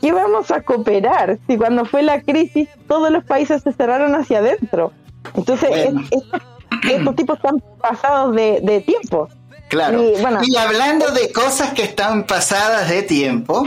¿qué 0.00 0.12
vamos 0.12 0.50
a 0.50 0.62
cooperar? 0.62 1.38
Si 1.46 1.58
cuando 1.58 1.84
fue 1.84 2.02
la 2.02 2.22
crisis 2.22 2.68
todos 2.88 3.10
los 3.10 3.24
países 3.24 3.62
se 3.62 3.72
cerraron 3.72 4.14
hacia 4.14 4.38
adentro. 4.38 4.92
Entonces, 5.34 5.70
estos 6.90 7.16
tipos 7.16 7.36
están 7.36 7.62
pasados 7.80 8.34
de 8.34 8.84
tiempo. 8.86 9.28
Claro. 9.72 10.02
Y, 10.42 10.54
hablando 10.56 11.12
de 11.12 11.32
cosas 11.32 11.72
que 11.72 11.82
están 11.82 12.24
pasadas 12.26 12.90
de 12.90 13.02
tiempo, 13.02 13.66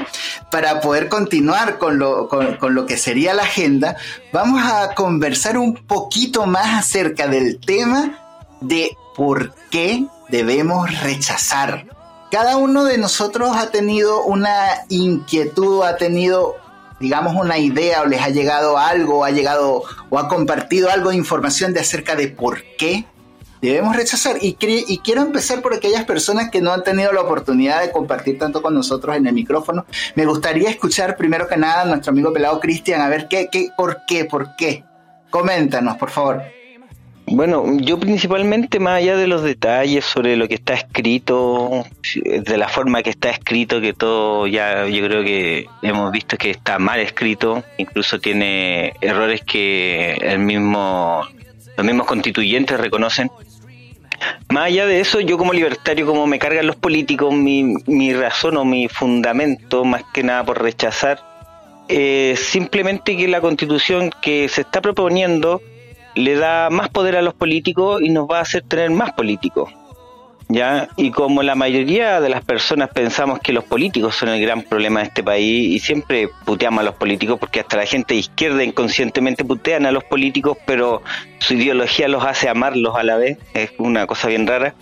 para 0.52 0.80
poder 0.80 1.10
continuar 1.10 1.80
con 1.80 1.98
lo, 1.98 2.28
con, 2.28 2.76
lo 2.76 2.86
que 2.86 2.96
sería 2.96 3.34
la 3.34 3.42
agenda, 3.42 3.98
vamos 4.32 4.62
a 4.64 4.94
conversar 4.94 5.58
un 5.58 5.74
poquito 5.74 6.46
más 6.46 6.76
acerca 6.76 7.28
del 7.28 7.60
tema 7.60 8.20
de 8.62 8.96
por 9.16 9.56
qué 9.72 10.06
debemos 10.30 11.02
rechazar. 11.02 11.88
Cada 12.30 12.58
uno 12.58 12.84
de 12.84 13.00
nosotros 13.00 13.58
ha 13.58 13.72
tenido 13.72 14.26
una 14.26 14.86
inquietud, 14.90 15.82
ha 15.82 15.98
tenido 15.98 16.54
digamos 17.00 17.34
una 17.34 17.58
idea 17.58 18.04
o 18.04 18.06
les 18.06 18.22
ha 18.22 18.30
llegado 18.30 18.78
algo, 18.78 19.26
ha 19.26 19.32
llegado 19.32 19.82
o 20.12 20.20
ha 20.20 20.28
compartido 20.28 20.92
algo 20.92 21.10
de 21.10 21.16
información 21.16 21.74
de 21.74 21.80
acerca 21.80 22.16
de 22.16 22.28
por 22.28 22.62
qué 22.78 23.06
debemos 23.62 23.96
rechazar. 23.96 24.38
Y, 24.42 24.58
y, 24.60 24.98
quiero 25.00 25.22
empezar 25.22 25.62
por 25.62 25.74
aquellas 25.74 26.06
personas 26.06 26.50
que 26.50 26.62
no 26.62 26.72
han 26.72 26.84
tenido 26.84 27.12
la 27.12 27.22
oportunidad 27.22 27.82
de 27.82 27.92
compartir 27.92 28.38
tanto 28.38 28.62
con 28.62 28.74
nosotros 28.74 29.16
en 29.16 29.28
el 29.28 29.34
micrófono. 29.34 29.86
Me 30.16 30.26
gustaría 30.26 30.70
escuchar 30.70 31.18
primero 31.18 31.48
que 31.48 31.58
nada 31.58 31.82
a 31.82 31.86
nuestro 31.86 32.12
amigo 32.12 32.34
pelado 32.34 32.60
Cristian, 32.60 33.02
a 33.02 33.10
ver 33.10 33.28
qué, 33.28 33.50
qué, 33.52 33.70
por 33.76 34.02
qué, 34.08 34.26
por 34.26 34.56
qué. 34.56 34.84
Coméntanos, 35.30 35.98
por 35.98 36.10
favor. 36.10 36.42
Bueno, 37.28 37.66
yo 37.80 38.00
principalmente 38.00 38.80
más 38.80 38.98
allá 38.98 39.18
de 39.18 39.26
los 39.26 39.42
detalles 39.42 40.06
sobre 40.06 40.38
lo 40.38 40.48
que 40.48 40.54
está 40.54 40.76
escrito, 40.76 41.84
de 42.24 42.58
la 42.58 42.70
forma 42.70 43.02
que 43.02 43.10
está 43.10 43.32
escrito, 43.32 43.82
que 43.82 43.94
todo 43.94 44.46
ya 44.46 44.88
yo 44.88 45.04
creo 45.04 45.24
que 45.24 45.66
hemos 45.82 46.12
visto 46.12 46.38
que 46.38 46.52
está 46.52 46.78
mal 46.78 47.00
escrito, 47.00 47.64
incluso 47.78 48.20
tiene 48.20 48.94
errores 49.02 49.42
que 49.42 50.14
el 50.22 50.38
mismo 50.40 51.24
los 51.78 51.86
mismos 51.86 52.06
constituyentes 52.06 52.80
reconocen. 52.80 53.30
Más 54.50 54.66
allá 54.66 54.86
de 54.86 55.00
eso, 55.00 55.20
yo 55.20 55.38
como 55.38 55.54
libertario, 55.54 56.06
como 56.06 56.28
me 56.28 56.40
cargan 56.40 56.68
los 56.68 56.76
políticos, 56.76 57.34
mi, 57.34 57.76
mi 57.86 58.14
razón 58.14 58.58
o 58.58 58.66
mi 58.66 58.88
fundamento, 58.88 59.84
más 59.86 60.04
que 60.14 60.24
nada 60.24 60.44
por 60.44 60.62
rechazar, 60.62 61.20
eh, 61.88 62.36
simplemente 62.38 63.16
que 63.16 63.28
la 63.28 63.42
constitución 63.42 64.12
que 64.22 64.50
se 64.50 64.62
está 64.62 64.82
proponiendo 64.82 65.62
le 66.16 66.36
da 66.36 66.70
más 66.70 66.90
poder 66.90 67.16
a 67.18 67.22
los 67.22 67.34
políticos 67.34 68.02
y 68.02 68.10
nos 68.10 68.28
va 68.28 68.40
a 68.40 68.42
hacer 68.42 68.64
tener 68.64 68.90
más 68.90 69.12
políticos. 69.14 69.72
¿Ya? 70.48 70.90
Y 70.96 71.12
como 71.12 71.44
la 71.44 71.56
mayoría 71.56 72.22
de 72.22 72.30
las 72.30 72.44
personas 72.44 72.90
pensamos 72.90 73.40
que 73.40 73.54
los 73.54 73.64
políticos 73.64 74.16
son 74.16 74.30
el 74.30 74.42
gran 74.42 74.62
problema 74.62 75.02
de 75.02 75.08
este 75.08 75.24
país 75.24 75.76
y 75.76 75.80
siempre 75.80 76.30
puteamos 76.46 76.82
a 76.82 76.84
los 76.84 76.96
políticos 76.96 77.38
porque 77.40 77.60
hasta 77.60 77.78
la 77.78 77.86
gente 77.86 78.14
de 78.14 78.20
izquierda 78.22 78.64
inconscientemente 78.64 79.44
putean 79.44 79.86
a 79.86 79.92
los 79.92 80.04
políticos, 80.04 80.58
pero 80.66 81.02
su 81.40 81.56
ideología 81.56 82.08
los 82.08 82.24
hace 82.24 82.50
amarlos 82.50 82.96
a 82.96 83.04
la 83.04 83.18
vez, 83.18 83.38
es 83.54 83.72
una 83.78 84.08
cosa 84.08 84.28
bien 84.28 84.48
rara. 84.48 84.76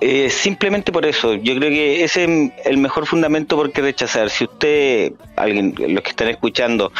Eh, 0.00 0.30
simplemente 0.30 0.92
por 0.92 1.04
eso, 1.06 1.34
yo 1.34 1.56
creo 1.56 1.70
que 1.70 2.04
ese 2.04 2.24
es 2.24 2.52
el 2.64 2.78
mejor 2.78 3.06
fundamento 3.06 3.56
por 3.56 3.72
qué 3.72 3.82
rechazar. 3.82 4.30
Si 4.30 4.44
usted, 4.44 5.12
alguien, 5.34 5.74
los 5.76 6.02
que 6.04 6.10
están 6.10 6.28
escuchando, 6.28 6.92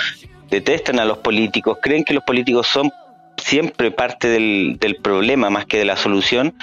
detestan 0.51 0.99
a 0.99 1.05
los 1.05 1.19
políticos, 1.19 1.79
creen 1.81 2.03
que 2.03 2.13
los 2.13 2.25
políticos 2.25 2.67
son 2.67 2.91
siempre 3.37 3.93
parte 3.93 4.29
del, 4.29 4.79
del 4.81 4.97
problema 4.97 5.49
más 5.49 5.67
que 5.67 5.79
de 5.79 5.85
la 5.85 5.97
solución, 5.97 6.55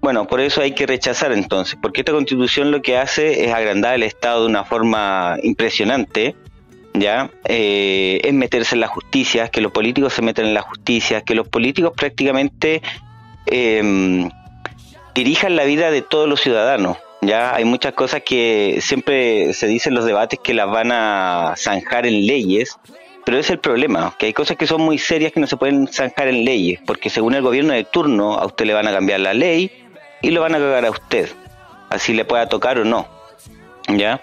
bueno, 0.00 0.26
por 0.26 0.40
eso 0.40 0.62
hay 0.62 0.72
que 0.72 0.86
rechazar 0.86 1.32
entonces, 1.32 1.78
porque 1.80 2.00
esta 2.00 2.12
constitución 2.12 2.70
lo 2.70 2.80
que 2.80 2.96
hace 2.96 3.44
es 3.44 3.52
agrandar 3.52 3.94
el 3.94 4.02
Estado 4.02 4.42
de 4.42 4.46
una 4.46 4.64
forma 4.64 5.36
impresionante, 5.42 6.34
¿ya? 6.94 7.30
Eh, 7.44 8.20
es 8.24 8.32
meterse 8.32 8.74
en 8.76 8.80
la 8.80 8.86
justicia, 8.86 9.48
que 9.48 9.60
los 9.60 9.72
políticos 9.72 10.14
se 10.14 10.22
meten 10.22 10.46
en 10.46 10.54
la 10.54 10.62
justicia, 10.62 11.20
que 11.20 11.34
los 11.34 11.48
políticos 11.48 11.92
prácticamente 11.94 12.80
em, 13.46 14.30
dirijan 15.14 15.56
la 15.56 15.64
vida 15.64 15.90
de 15.90 16.00
todos 16.00 16.28
los 16.28 16.40
ciudadanos. 16.40 16.96
Ya 17.20 17.54
hay 17.54 17.66
muchas 17.66 17.92
cosas 17.92 18.22
que 18.22 18.78
siempre 18.80 19.52
se 19.52 19.66
dicen 19.66 19.92
en 19.92 19.96
los 19.96 20.06
debates 20.06 20.40
que 20.42 20.54
las 20.54 20.70
van 20.70 20.92
a 20.92 21.52
zanjar 21.58 22.06
en 22.06 22.26
leyes, 22.26 22.78
pero 23.26 23.36
es 23.36 23.50
el 23.50 23.58
problema, 23.58 24.14
que 24.18 24.26
hay 24.26 24.32
cosas 24.32 24.56
que 24.56 24.66
son 24.66 24.80
muy 24.80 24.96
serias 24.96 25.30
que 25.30 25.40
no 25.40 25.46
se 25.46 25.58
pueden 25.58 25.88
zanjar 25.88 26.28
en 26.28 26.46
leyes, 26.46 26.80
porque 26.86 27.10
según 27.10 27.34
el 27.34 27.42
gobierno 27.42 27.74
de 27.74 27.84
turno 27.84 28.38
a 28.38 28.46
usted 28.46 28.64
le 28.64 28.72
van 28.72 28.88
a 28.88 28.92
cambiar 28.92 29.20
la 29.20 29.34
ley 29.34 29.70
y 30.22 30.30
lo 30.30 30.40
van 30.40 30.54
a 30.54 30.58
cagar 30.58 30.84
a 30.84 30.90
usted, 30.90 31.30
así 31.88 32.12
le 32.14 32.24
pueda 32.24 32.48
tocar 32.48 32.78
o 32.78 32.84
no. 32.84 33.06
¿Ya? 33.88 34.20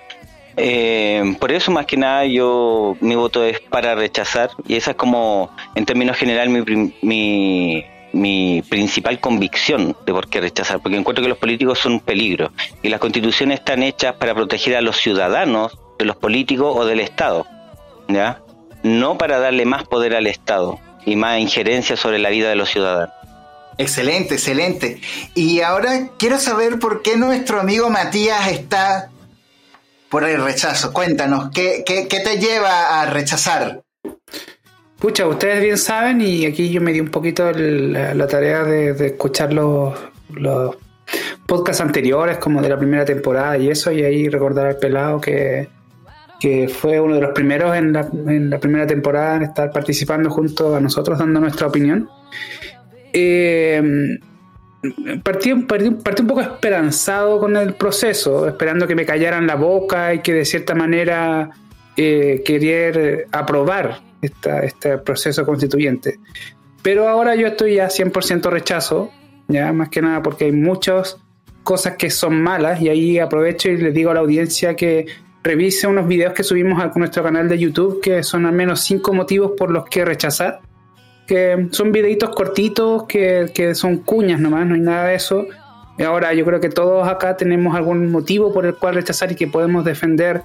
Eh, 0.59 1.35
por 1.39 1.51
eso 1.51 1.71
más 1.71 1.85
que 1.85 1.97
nada 1.97 2.25
yo 2.25 2.97
mi 2.99 3.15
voto 3.15 3.43
es 3.43 3.59
para 3.59 3.93
rechazar 3.93 4.49
y 4.67 4.75
esa 4.75 4.91
es 4.91 4.97
como 4.97 5.51
en 5.75 5.85
términos 5.85 6.17
general 6.17 6.49
mi, 6.49 6.93
mi, 7.03 7.85
mi 8.11 8.63
principal 8.63 9.19
convicción 9.19 9.95
de 10.05 10.13
por 10.13 10.27
qué 10.29 10.41
rechazar, 10.41 10.79
porque 10.79 10.97
encuentro 10.97 11.21
que 11.21 11.29
los 11.29 11.37
políticos 11.37 11.77
son 11.79 11.93
un 11.93 11.99
peligro 11.99 12.51
y 12.81 12.89
las 12.89 12.99
constituciones 12.99 13.59
están 13.59 13.83
hechas 13.83 14.15
para 14.15 14.33
proteger 14.33 14.75
a 14.75 14.81
los 14.81 14.97
ciudadanos 14.97 15.77
de 15.99 16.05
los 16.05 16.15
políticos 16.15 16.75
o 16.75 16.85
del 16.85 17.01
Estado, 17.01 17.45
¿ya? 18.07 18.41
No 18.81 19.17
para 19.17 19.39
darle 19.39 19.65
más 19.65 19.83
poder 19.83 20.15
al 20.15 20.25
Estado 20.25 20.79
y 21.05 21.15
más 21.15 21.39
injerencia 21.39 21.95
sobre 21.97 22.19
la 22.19 22.29
vida 22.29 22.49
de 22.49 22.55
los 22.55 22.69
ciudadanos. 22.69 23.16
Excelente, 23.77 24.35
excelente. 24.35 25.01
Y 25.35 25.61
ahora 25.61 26.09
quiero 26.17 26.39
saber 26.39 26.79
por 26.79 27.01
qué 27.01 27.17
nuestro 27.17 27.59
amigo 27.59 27.89
Matías 27.89 28.47
está 28.51 29.09
por 30.09 30.23
el 30.23 30.43
rechazo. 30.43 30.93
Cuéntanos, 30.93 31.51
¿qué, 31.53 31.83
qué, 31.85 32.19
te 32.19 32.39
lleva 32.39 33.01
a 33.01 33.05
rechazar? 33.05 33.83
Pucha, 34.97 35.27
ustedes 35.27 35.61
bien 35.61 35.77
saben 35.77 36.21
y 36.21 36.45
aquí 36.45 36.71
yo 36.71 36.81
me 36.81 36.91
di 36.91 36.99
un 36.99 37.09
poquito 37.09 37.51
la, 37.51 38.27
tarea 38.27 38.63
de, 38.63 38.93
de 38.93 39.07
escuchar 39.07 39.53
los, 39.53 39.95
los 40.29 40.75
podcasts 41.45 41.81
anteriores 41.81 42.37
como 42.39 42.61
de 42.61 42.69
la 42.69 42.77
primera 42.77 43.05
temporada 43.05 43.57
y 43.57 43.69
eso 43.69 43.91
y 43.91 44.03
ahí 44.03 44.27
recordar 44.27 44.67
al 44.67 44.77
pelado 44.77 45.21
que, 45.21 45.69
que 46.39 46.67
fue 46.67 46.99
uno 46.99 47.15
de 47.15 47.21
los 47.21 47.31
primeros 47.31 47.75
en 47.75 47.93
la, 47.93 48.07
en 48.27 48.49
la 48.49 48.59
primera 48.59 48.85
temporada 48.85 49.37
en 49.37 49.43
estar 49.43 49.71
participando 49.71 50.29
junto 50.29 50.75
a 50.75 50.79
nosotros 50.79 51.17
dando 51.17 51.39
nuestra 51.39 51.67
opinión. 51.67 52.09
Eh, 53.19 53.81
partí, 55.23 55.51
un 55.51 55.65
poco 55.65 56.41
esperanzado 56.41 57.39
con 57.39 57.55
el 57.57 57.73
proceso, 57.73 58.47
esperando 58.47 58.85
que 58.87 58.93
me 58.93 59.05
callaran 59.05 59.47
la 59.47 59.55
boca 59.55 60.13
y 60.13 60.19
que 60.19 60.33
de 60.33 60.45
cierta 60.45 60.75
manera 60.75 61.49
eh, 61.99 62.43
aprobar 63.31 64.01
esta- 64.21 64.59
este 64.59 64.99
proceso 64.99 65.43
constituyente. 65.47 66.19
Pero 66.83 67.07
ahora 67.07 67.33
yo 67.35 67.47
estoy 67.47 67.75
ya 67.75 67.89
100% 67.89 68.51
rechazo, 68.51 69.09
ya 69.47 69.73
más 69.73 69.89
que 69.89 70.01
nada 70.03 70.21
porque 70.21 70.45
hay 70.45 70.51
muchas 70.51 71.17
cosas 71.63 71.95
que 71.97 72.11
son 72.11 72.39
malas 72.39 72.79
y 72.81 72.89
ahí 72.89 73.17
aprovecho 73.17 73.69
y 73.69 73.77
les 73.77 73.93
digo 73.95 74.11
a 74.11 74.13
la 74.13 74.19
audiencia 74.19 74.75
que 74.75 75.07
revise 75.43 75.87
unos 75.87 76.07
videos 76.07 76.33
que 76.33 76.43
subimos 76.43 76.79
a 76.81 76.91
nuestro 76.95 77.23
canal 77.23 77.49
de 77.49 77.57
YouTube 77.57 77.99
que 77.99 78.21
son 78.21 78.45
al 78.45 78.53
menos 78.53 78.81
cinco 78.81 79.11
motivos 79.13 79.53
por 79.57 79.71
los 79.71 79.85
que 79.85 80.05
rechazar 80.05 80.59
que 81.27 81.67
son 81.71 81.91
videitos 81.91 82.29
cortitos 82.31 83.03
que, 83.03 83.51
que 83.53 83.75
son 83.75 83.97
cuñas 83.97 84.39
nomás, 84.39 84.65
no 84.65 84.75
hay 84.75 84.81
nada 84.81 85.07
de 85.09 85.15
eso. 85.15 85.45
Ahora 86.05 86.33
yo 86.33 86.45
creo 86.45 86.59
que 86.59 86.69
todos 86.69 87.07
acá 87.07 87.35
tenemos 87.37 87.75
algún 87.75 88.09
motivo 88.11 88.53
por 88.53 88.65
el 88.65 88.75
cual 88.75 88.95
rechazar 88.95 89.31
y 89.31 89.35
que 89.35 89.47
podemos 89.47 89.83
defender 89.83 90.41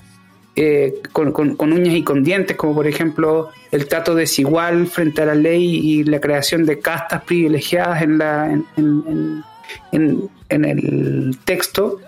eh, 0.56 0.94
con, 1.12 1.32
con- 1.32 1.56
con 1.56 1.72
uñas 1.72 1.94
y 1.94 2.02
con 2.02 2.24
dientes, 2.24 2.56
como 2.56 2.74
por 2.74 2.86
ejemplo 2.86 3.48
el 3.70 3.86
trato 3.86 4.14
desigual 4.14 4.86
frente 4.86 5.22
a 5.22 5.26
la 5.26 5.34
ley 5.34 5.62
y 5.64 6.04
la 6.04 6.20
creación 6.20 6.66
de 6.66 6.78
castas 6.78 7.22
privilegiadas 7.24 8.02
en, 8.02 8.18
la, 8.18 8.50
en- 8.76 9.44
en- 9.92 10.28
en 10.48 10.64
el 10.64 11.38
texto. 11.44 11.98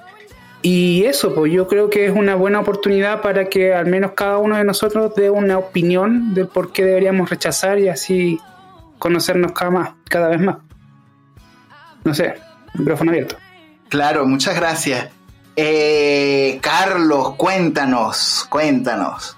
Y 0.62 1.04
eso, 1.04 1.34
pues 1.34 1.52
yo 1.52 1.68
creo 1.68 1.90
que 1.90 2.06
es 2.06 2.12
una 2.14 2.34
buena 2.34 2.60
oportunidad 2.60 3.20
para 3.20 3.50
que 3.50 3.74
al 3.74 3.86
menos 3.86 4.12
cada 4.12 4.38
uno 4.38 4.56
de 4.56 4.64
nosotros 4.64 5.14
dé 5.14 5.28
una 5.28 5.58
opinión 5.58 6.32
del 6.34 6.46
por 6.48 6.72
qué 6.72 6.84
deberíamos 6.86 7.28
rechazar 7.28 7.78
y 7.78 7.88
así 7.88 8.38
conocernos 9.04 9.52
cada, 9.52 9.70
más, 9.70 9.90
cada 10.08 10.28
vez 10.28 10.40
más. 10.40 10.56
No 12.04 12.14
sé, 12.14 12.36
micrófono 12.72 13.10
abierto. 13.10 13.36
Claro, 13.90 14.26
muchas 14.26 14.56
gracias. 14.56 15.10
Eh, 15.56 16.58
Carlos, 16.62 17.34
cuéntanos, 17.36 18.46
cuéntanos. 18.48 19.36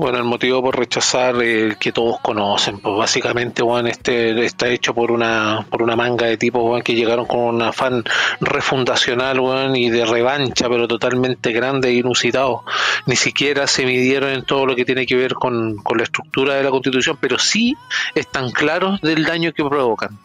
Bueno, 0.00 0.16
el 0.16 0.24
motivo 0.24 0.62
por 0.62 0.78
rechazar 0.78 1.36
el 1.42 1.76
que 1.76 1.92
todos 1.92 2.20
conocen, 2.20 2.78
pues 2.78 2.96
básicamente, 2.96 3.60
bueno, 3.62 3.90
este 3.90 4.46
está 4.46 4.66
hecho 4.68 4.94
por 4.94 5.10
una 5.10 5.66
por 5.68 5.82
una 5.82 5.94
manga 5.94 6.24
de 6.24 6.38
tipos 6.38 6.62
weón, 6.64 6.80
que 6.80 6.94
llegaron 6.94 7.26
con 7.26 7.40
un 7.40 7.60
afán 7.60 8.02
refundacional 8.40 9.38
weón, 9.40 9.76
y 9.76 9.90
de 9.90 10.06
revancha, 10.06 10.70
pero 10.70 10.88
totalmente 10.88 11.52
grande 11.52 11.90
e 11.90 11.92
inusitado. 11.96 12.64
Ni 13.04 13.14
siquiera 13.14 13.66
se 13.66 13.84
midieron 13.84 14.30
en 14.30 14.44
todo 14.46 14.64
lo 14.64 14.74
que 14.74 14.86
tiene 14.86 15.04
que 15.04 15.16
ver 15.16 15.34
con, 15.34 15.76
con 15.76 15.98
la 15.98 16.04
estructura 16.04 16.54
de 16.54 16.62
la 16.62 16.70
Constitución, 16.70 17.18
pero 17.20 17.38
sí 17.38 17.76
están 18.14 18.52
claros 18.52 19.02
del 19.02 19.26
daño 19.26 19.52
que 19.52 19.62
provocan. 19.64 20.18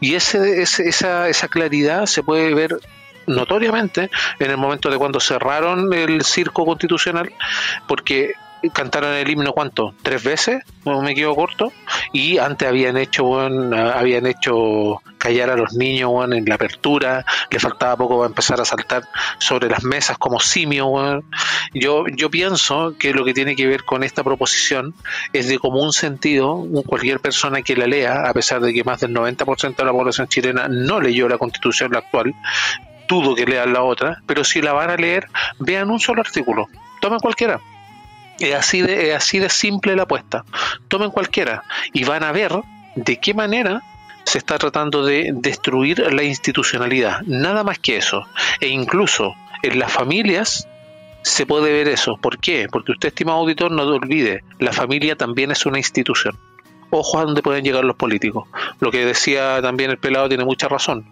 Y 0.00 0.16
ese, 0.16 0.60
ese- 0.62 0.88
esa, 0.88 1.28
esa 1.28 1.46
claridad 1.46 2.06
se 2.06 2.24
puede 2.24 2.52
ver 2.52 2.80
notoriamente 3.28 4.10
en 4.40 4.50
el 4.50 4.56
momento 4.56 4.90
de 4.90 4.98
cuando 4.98 5.20
cerraron 5.20 5.92
el 5.94 6.24
circo 6.24 6.66
constitucional, 6.66 7.32
porque 7.86 8.32
cantaron 8.72 9.14
el 9.14 9.28
himno 9.28 9.52
cuánto 9.52 9.94
tres 10.02 10.22
veces 10.22 10.62
no 10.84 11.00
me 11.02 11.14
quedo 11.14 11.34
corto. 11.34 11.72
Y 12.12 12.38
antes 12.38 12.68
habían 12.68 12.96
hecho 12.96 13.24
weón, 13.24 13.74
ah, 13.74 13.98
habían 13.98 14.26
hecho 14.26 15.00
callar 15.18 15.50
a 15.50 15.56
los 15.56 15.74
niños 15.74 16.10
en 16.32 16.44
la 16.46 16.54
apertura 16.54 17.26
le 17.50 17.60
faltaba 17.60 17.96
poco 17.96 18.16
para 18.16 18.28
empezar 18.28 18.58
a 18.60 18.64
saltar 18.64 19.02
sobre 19.38 19.68
las 19.68 19.84
mesas 19.84 20.16
como 20.16 20.40
simio 20.40 21.22
yo 21.74 22.06
yo 22.16 22.30
pienso 22.30 22.94
que 22.98 23.12
lo 23.12 23.22
que 23.22 23.34
tiene 23.34 23.54
que 23.54 23.66
ver 23.66 23.84
con 23.84 24.02
esta 24.02 24.24
proposición 24.24 24.94
es 25.34 25.46
de 25.48 25.58
común 25.58 25.92
sentido 25.92 26.64
cualquier 26.86 27.20
persona 27.20 27.60
que 27.60 27.76
la 27.76 27.86
lea 27.86 28.28
a 28.30 28.32
pesar 28.32 28.62
de 28.62 28.72
que 28.72 28.82
más 28.82 29.00
del 29.00 29.12
90% 29.12 29.76
de 29.76 29.84
la 29.84 29.92
población 29.92 30.26
chilena 30.26 30.68
no 30.68 31.00
leyó 31.02 31.28
la 31.28 31.36
constitución 31.36 31.94
actual 31.94 32.34
dudo 33.10 33.34
que 33.34 33.44
lean 33.44 33.72
la 33.72 33.82
otra, 33.82 34.22
pero 34.24 34.44
si 34.44 34.62
la 34.62 34.72
van 34.72 34.88
a 34.88 34.96
leer, 34.96 35.26
vean 35.58 35.90
un 35.90 35.98
solo 35.98 36.20
artículo, 36.20 36.68
tomen 37.00 37.18
cualquiera. 37.18 37.60
Es 38.40 38.54
así 38.54 38.82
de, 38.82 39.10
es 39.10 39.16
así 39.16 39.38
de 39.38 39.48
simple 39.48 39.94
la 39.94 40.02
apuesta. 40.02 40.44
Tomen 40.88 41.10
cualquiera 41.10 41.62
y 41.92 42.04
van 42.04 42.24
a 42.24 42.32
ver 42.32 42.52
de 42.96 43.18
qué 43.18 43.34
manera 43.34 43.82
se 44.24 44.38
está 44.38 44.58
tratando 44.58 45.04
de 45.04 45.30
destruir 45.34 46.12
la 46.12 46.22
institucionalidad. 46.22 47.20
Nada 47.22 47.64
más 47.64 47.78
que 47.78 47.96
eso. 47.96 48.26
E 48.60 48.68
incluso 48.68 49.34
en 49.62 49.78
las 49.78 49.92
familias 49.92 50.66
se 51.22 51.46
puede 51.46 51.72
ver 51.72 51.88
eso. 51.88 52.16
¿Por 52.16 52.38
qué? 52.38 52.66
Porque 52.70 52.92
usted, 52.92 53.08
estimado 53.08 53.38
auditor, 53.38 53.70
no 53.70 53.82
olvide, 53.82 54.42
la 54.58 54.72
familia 54.72 55.16
también 55.16 55.50
es 55.50 55.66
una 55.66 55.78
institución. 55.78 56.36
Ojo 56.90 57.18
a 57.18 57.24
dónde 57.24 57.42
pueden 57.42 57.64
llegar 57.64 57.84
los 57.84 57.96
políticos. 57.96 58.48
Lo 58.80 58.90
que 58.90 59.04
decía 59.04 59.60
también 59.62 59.90
el 59.90 59.98
pelado 59.98 60.28
tiene 60.28 60.44
mucha 60.44 60.68
razón. 60.68 61.04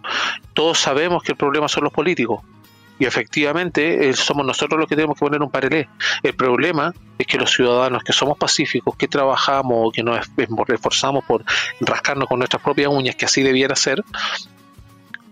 Todos 0.53 0.79
sabemos 0.79 1.23
que 1.23 1.31
el 1.31 1.37
problema 1.37 1.67
son 1.69 1.85
los 1.85 1.93
políticos. 1.93 2.41
Y 2.99 3.05
efectivamente 3.05 4.09
eh, 4.09 4.13
somos 4.13 4.45
nosotros 4.45 4.77
los 4.79 4.87
que 4.89 4.95
tenemos 4.95 5.15
que 5.15 5.21
poner 5.25 5.41
un 5.41 5.49
parelé. 5.49 5.87
El 6.21 6.35
problema 6.35 6.93
es 7.17 7.25
que 7.25 7.37
los 7.37 7.49
ciudadanos 7.51 8.03
que 8.03 8.11
somos 8.13 8.37
pacíficos, 8.37 8.95
que 8.97 9.07
trabajamos 9.07 9.91
que 9.93 10.03
nos 10.03 10.19
es- 10.19 10.31
esforzamos 10.67 11.23
por 11.23 11.43
rascarnos 11.79 12.27
con 12.27 12.39
nuestras 12.39 12.61
propias 12.61 12.91
uñas, 12.91 13.15
que 13.15 13.25
así 13.25 13.41
debiera 13.41 13.75
ser, 13.75 14.03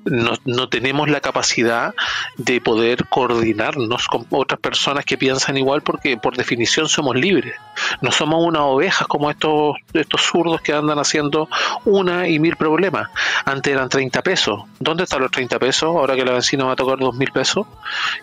no, 0.09 0.33
no 0.45 0.69
tenemos 0.69 1.09
la 1.09 1.19
capacidad 1.21 1.93
de 2.37 2.59
poder 2.61 3.07
coordinarnos 3.07 4.07
con 4.07 4.25
otras 4.29 4.59
personas 4.59 5.05
que 5.05 5.17
piensan 5.17 5.57
igual 5.57 5.81
porque 5.81 6.17
por 6.17 6.35
definición 6.37 6.87
somos 6.89 7.15
libres. 7.15 7.55
No 8.01 8.11
somos 8.11 8.45
unas 8.45 8.63
ovejas 8.63 9.07
como 9.07 9.29
estos, 9.31 9.75
estos 9.93 10.21
zurdos 10.21 10.61
que 10.61 10.73
andan 10.73 10.99
haciendo 10.99 11.49
una 11.85 12.27
y 12.27 12.39
mil 12.39 12.55
problemas. 12.55 13.09
Antes 13.45 13.73
eran 13.73 13.89
30 13.89 14.21
pesos. 14.21 14.61
¿Dónde 14.79 15.03
están 15.03 15.21
los 15.21 15.31
30 15.31 15.59
pesos? 15.59 15.83
Ahora 15.95 16.15
que 16.15 16.25
la 16.25 16.31
benzina 16.33 16.65
va 16.65 16.73
a 16.73 16.75
tocar 16.75 16.97
dos 16.97 17.15
mil 17.15 17.31
pesos. 17.31 17.67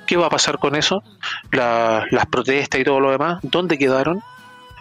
¿Qué 0.07 0.17
va 0.17 0.27
a 0.27 0.31
pasar 0.31 0.59
con 0.59 0.75
eso? 0.77 1.03
La- 1.51 2.05
las 2.11 2.27
protestas 2.27 2.81
y 2.81 2.85
todo 2.85 3.01
lo 3.01 3.11
demás. 3.11 3.39
¿Dónde 3.43 3.79
quedaron? 3.79 4.23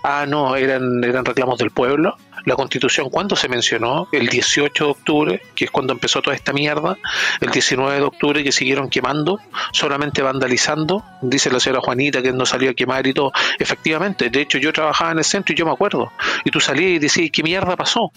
Ah, 0.03 0.25
no, 0.27 0.57
eran, 0.57 1.01
eran 1.03 1.23
reclamos 1.23 1.57
del 1.57 1.71
pueblo. 1.71 2.17
La 2.43 2.55
constitución, 2.55 3.09
¿cuándo 3.09 3.37
se 3.37 3.47
mencionó? 3.47 4.09
El 4.11 4.27
18 4.27 4.83
de 4.83 4.91
octubre, 4.91 5.41
que 5.55 5.65
es 5.65 5.71
cuando 5.71 5.93
empezó 5.93 6.21
toda 6.21 6.35
esta 6.35 6.51
mierda. 6.51 6.97
El 7.39 7.51
19 7.51 7.95
de 7.95 8.01
octubre 8.01 8.43
que 8.43 8.51
siguieron 8.51 8.89
quemando, 8.89 9.39
solamente 9.71 10.21
vandalizando. 10.21 11.05
Dice 11.21 11.49
la 11.49 11.61
señora 11.61 11.81
Juanita 11.81 12.21
que 12.21 12.33
no 12.33 12.45
salió 12.45 12.71
a 12.71 12.73
quemar 12.73 13.07
y 13.07 13.13
todo. 13.13 13.31
Efectivamente, 13.57 14.29
de 14.29 14.41
hecho 14.41 14.57
yo 14.57 14.73
trabajaba 14.73 15.11
en 15.11 15.19
el 15.19 15.23
centro 15.23 15.53
y 15.53 15.57
yo 15.57 15.65
me 15.65 15.71
acuerdo. 15.71 16.11
Y 16.43 16.51
tú 16.51 16.59
salías 16.59 16.91
y 16.91 16.99
decías, 16.99 17.29
¿qué 17.31 17.41
mierda 17.41 17.77
pasó? 17.77 18.11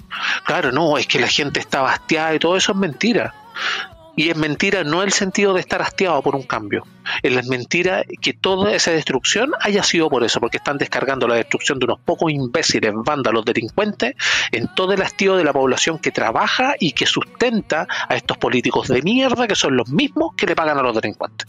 Claro, 0.45 0.73
no, 0.73 0.99
es 0.99 1.07
que 1.07 1.21
la 1.21 1.29
gente 1.29 1.61
estaba 1.61 1.93
hastiada 1.93 2.35
y 2.35 2.41
todo 2.41 2.57
eso 2.57 2.73
es 2.73 2.79
mentira. 2.79 3.33
Y 4.17 4.31
es 4.31 4.37
mentira 4.37 4.83
no 4.83 5.03
el 5.03 5.13
sentido 5.13 5.53
de 5.53 5.61
estar 5.61 5.83
hastiado 5.83 6.23
por 6.23 6.35
un 6.35 6.43
cambio. 6.43 6.85
Es 7.23 7.47
mentira 7.49 8.03
que 8.23 8.33
toda 8.33 8.75
esa 8.75 8.91
destrucción 8.91 9.53
haya 9.61 9.83
sido 9.83 10.09
por 10.09 10.25
eso, 10.25 10.41
porque 10.41 10.57
están 10.57 10.79
descargando 10.79 11.29
la 11.29 11.35
destrucción 11.35 11.79
de 11.79 11.85
unos 11.85 12.01
pocos 12.01 12.33
imbéciles, 12.33 12.93
vándalos, 12.95 13.45
delincuentes, 13.45 14.15
en 14.53 14.69
todo 14.75 14.95
el 14.95 15.03
hastío 15.03 15.37
de 15.37 15.45
la 15.45 15.53
población 15.53 15.99
que 15.99 16.13
trabaja 16.13 16.75
y 16.81 16.93
que 16.93 17.05
sustenta 17.05 17.87
a 18.09 18.17
estos 18.17 18.39
políticos 18.39 18.89
de 18.89 19.03
mierda 19.03 19.47
que 19.47 19.55
son 19.55 19.77
los 19.77 19.91
mismos 19.91 20.35
que 20.35 20.47
le 20.47 20.57
pagan 20.57 20.79
a 20.79 20.83
los 20.83 20.95
delincuentes. 20.95 21.47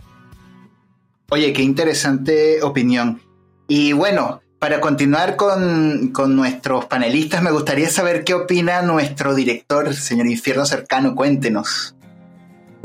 Oye, 1.29 1.53
qué 1.53 1.61
interesante 1.61 2.61
opinión. 2.61 3.21
Y 3.67 3.93
bueno, 3.93 4.41
para 4.59 4.81
continuar 4.81 5.35
con, 5.35 6.09
con 6.13 6.35
nuestros 6.35 6.85
panelistas, 6.85 7.43
me 7.43 7.51
gustaría 7.51 7.89
saber 7.89 8.23
qué 8.23 8.33
opina 8.33 8.81
nuestro 8.81 9.35
director, 9.35 9.93
señor 9.93 10.27
Infierno 10.27 10.65
Cercano. 10.65 11.15
Cuéntenos. 11.15 11.96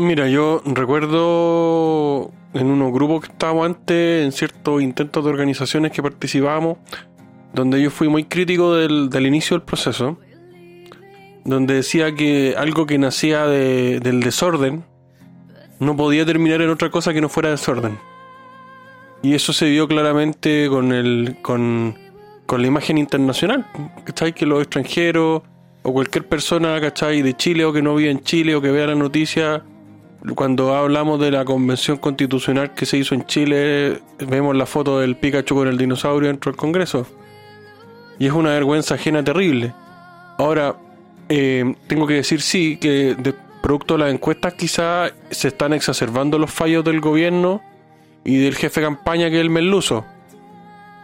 Mira, 0.02 0.28
yo 0.28 0.62
recuerdo 0.64 2.32
en 2.54 2.66
unos 2.66 2.92
grupos 2.92 3.20
que 3.24 3.32
estábamos 3.32 3.66
antes, 3.66 4.24
en 4.24 4.32
ciertos 4.32 4.82
intentos 4.82 5.24
de 5.24 5.30
organizaciones 5.30 5.92
que 5.92 6.02
participábamos, 6.02 6.78
donde 7.54 7.80
yo 7.80 7.88
fui 7.90 8.08
muy 8.08 8.24
crítico 8.24 8.74
del, 8.74 9.10
del 9.10 9.26
inicio 9.26 9.56
del 9.56 9.64
proceso, 9.64 10.18
donde 11.44 11.74
decía 11.74 12.14
que 12.16 12.54
algo 12.58 12.84
que 12.84 12.98
nacía 12.98 13.46
de- 13.46 14.00
del 14.00 14.20
desorden 14.20 14.84
no 15.78 15.96
podía 15.96 16.26
terminar 16.26 16.60
en 16.62 16.70
otra 16.70 16.90
cosa 16.90 17.12
que 17.12 17.20
no 17.20 17.28
fuera 17.28 17.50
desorden. 17.50 17.96
Y 19.22 19.34
eso 19.34 19.52
se 19.52 19.70
vio 19.70 19.86
claramente 19.86 20.66
con 20.68 20.92
el 20.92 21.36
con, 21.42 21.96
con 22.46 22.60
la 22.60 22.66
imagen 22.66 22.98
internacional, 22.98 23.66
¿cachai? 24.04 24.32
Que 24.32 24.46
los 24.46 24.62
extranjeros 24.62 25.42
o 25.84 25.92
cualquier 25.92 26.26
persona, 26.26 26.80
¿cachai? 26.80 27.22
De 27.22 27.34
Chile 27.34 27.64
o 27.64 27.72
que 27.72 27.82
no 27.82 27.94
vive 27.94 28.10
en 28.10 28.20
Chile 28.20 28.56
o 28.56 28.60
que 28.60 28.70
vea 28.72 28.88
la 28.88 28.94
noticia, 28.96 29.62
cuando 30.34 30.74
hablamos 30.74 31.18
de 31.20 31.30
la 31.30 31.44
convención 31.44 31.98
constitucional 31.98 32.74
que 32.74 32.86
se 32.86 32.96
hizo 32.96 33.14
en 33.14 33.26
Chile, 33.26 34.00
vemos 34.18 34.54
la 34.56 34.66
foto 34.66 35.00
del 35.00 35.16
Pikachu 35.16 35.54
con 35.54 35.68
el 35.68 35.76
dinosaurio 35.76 36.28
dentro 36.28 36.52
del 36.52 36.56
Congreso. 36.56 37.06
y 38.18 38.26
es 38.26 38.32
una 38.32 38.50
vergüenza 38.50 38.94
ajena 38.94 39.24
terrible. 39.24 39.74
Ahora, 40.38 40.76
eh, 41.28 41.74
tengo 41.88 42.06
que 42.06 42.14
decir 42.14 42.40
sí, 42.40 42.76
que 42.76 43.16
producto 43.62 43.94
de 43.94 44.04
las 44.04 44.12
encuestas 44.12 44.54
quizá 44.54 45.10
se 45.30 45.48
están 45.48 45.72
exacerbando 45.72 46.38
los 46.38 46.50
fallos 46.50 46.84
del 46.84 47.00
gobierno 47.00 47.62
y 48.24 48.38
del 48.38 48.54
jefe 48.54 48.80
de 48.80 48.86
campaña 48.86 49.30
que 49.30 49.36
es 49.36 49.40
el 49.40 49.50
Merluzo. 49.50 50.04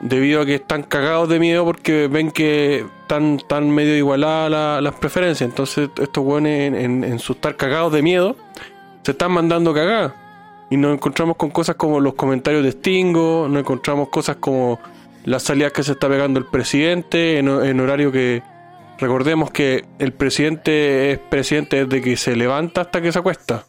Debido 0.01 0.43
a 0.43 0.47
que 0.47 0.57
están 0.57 0.85
cagados 0.85 1.29
de 1.29 1.41
miedo 1.41 1.65
porque 1.65 2.07
ven 2.07 2.31
que 2.31 2.85
están, 3.03 3.41
tan 3.49 3.71
medio 3.71 3.97
igualadas 3.97 4.83
las 4.83 4.95
preferencias. 4.95 5.49
Entonces 5.49 5.91
estos 6.01 6.25
buenos 6.25 6.51
en, 6.51 7.05
en, 7.05 7.19
su 7.19 7.33
estar 7.33 7.57
cagados 7.57 7.93
de 7.93 8.03
miedo 8.03 8.37
se 9.09 9.13
están 9.13 9.33
mandando 9.33 9.73
cagadas. 9.73 10.13
Y 10.69 10.77
nos 10.77 10.93
encontramos 10.93 11.37
con 11.37 11.49
cosas 11.49 11.77
como 11.77 11.99
los 11.99 12.13
comentarios 12.13 12.63
de 12.63 12.73
Stingo, 12.73 13.47
nos 13.49 13.61
encontramos 13.61 14.11
cosas 14.11 14.37
como 14.37 14.79
las 15.25 15.45
salidas 15.45 15.73
que 15.73 15.83
se 15.83 15.93
está 15.93 16.11
pegando 16.11 16.39
el 16.39 16.45
presidente 16.45 17.39
en, 17.39 17.81
horario 17.81 18.13
que, 18.13 18.43
Recordemos 18.99 19.51
que 19.51 19.87
el 19.99 20.13
presidente 20.13 21.13
es 21.13 21.19
presidente 21.21 21.87
desde 21.87 22.03
que 22.03 22.19
se 22.19 22.37
levanta 22.37 22.83
hasta 22.83 23.01
que 23.01 23.11
se 23.11 23.19
acuesta. 23.19 23.65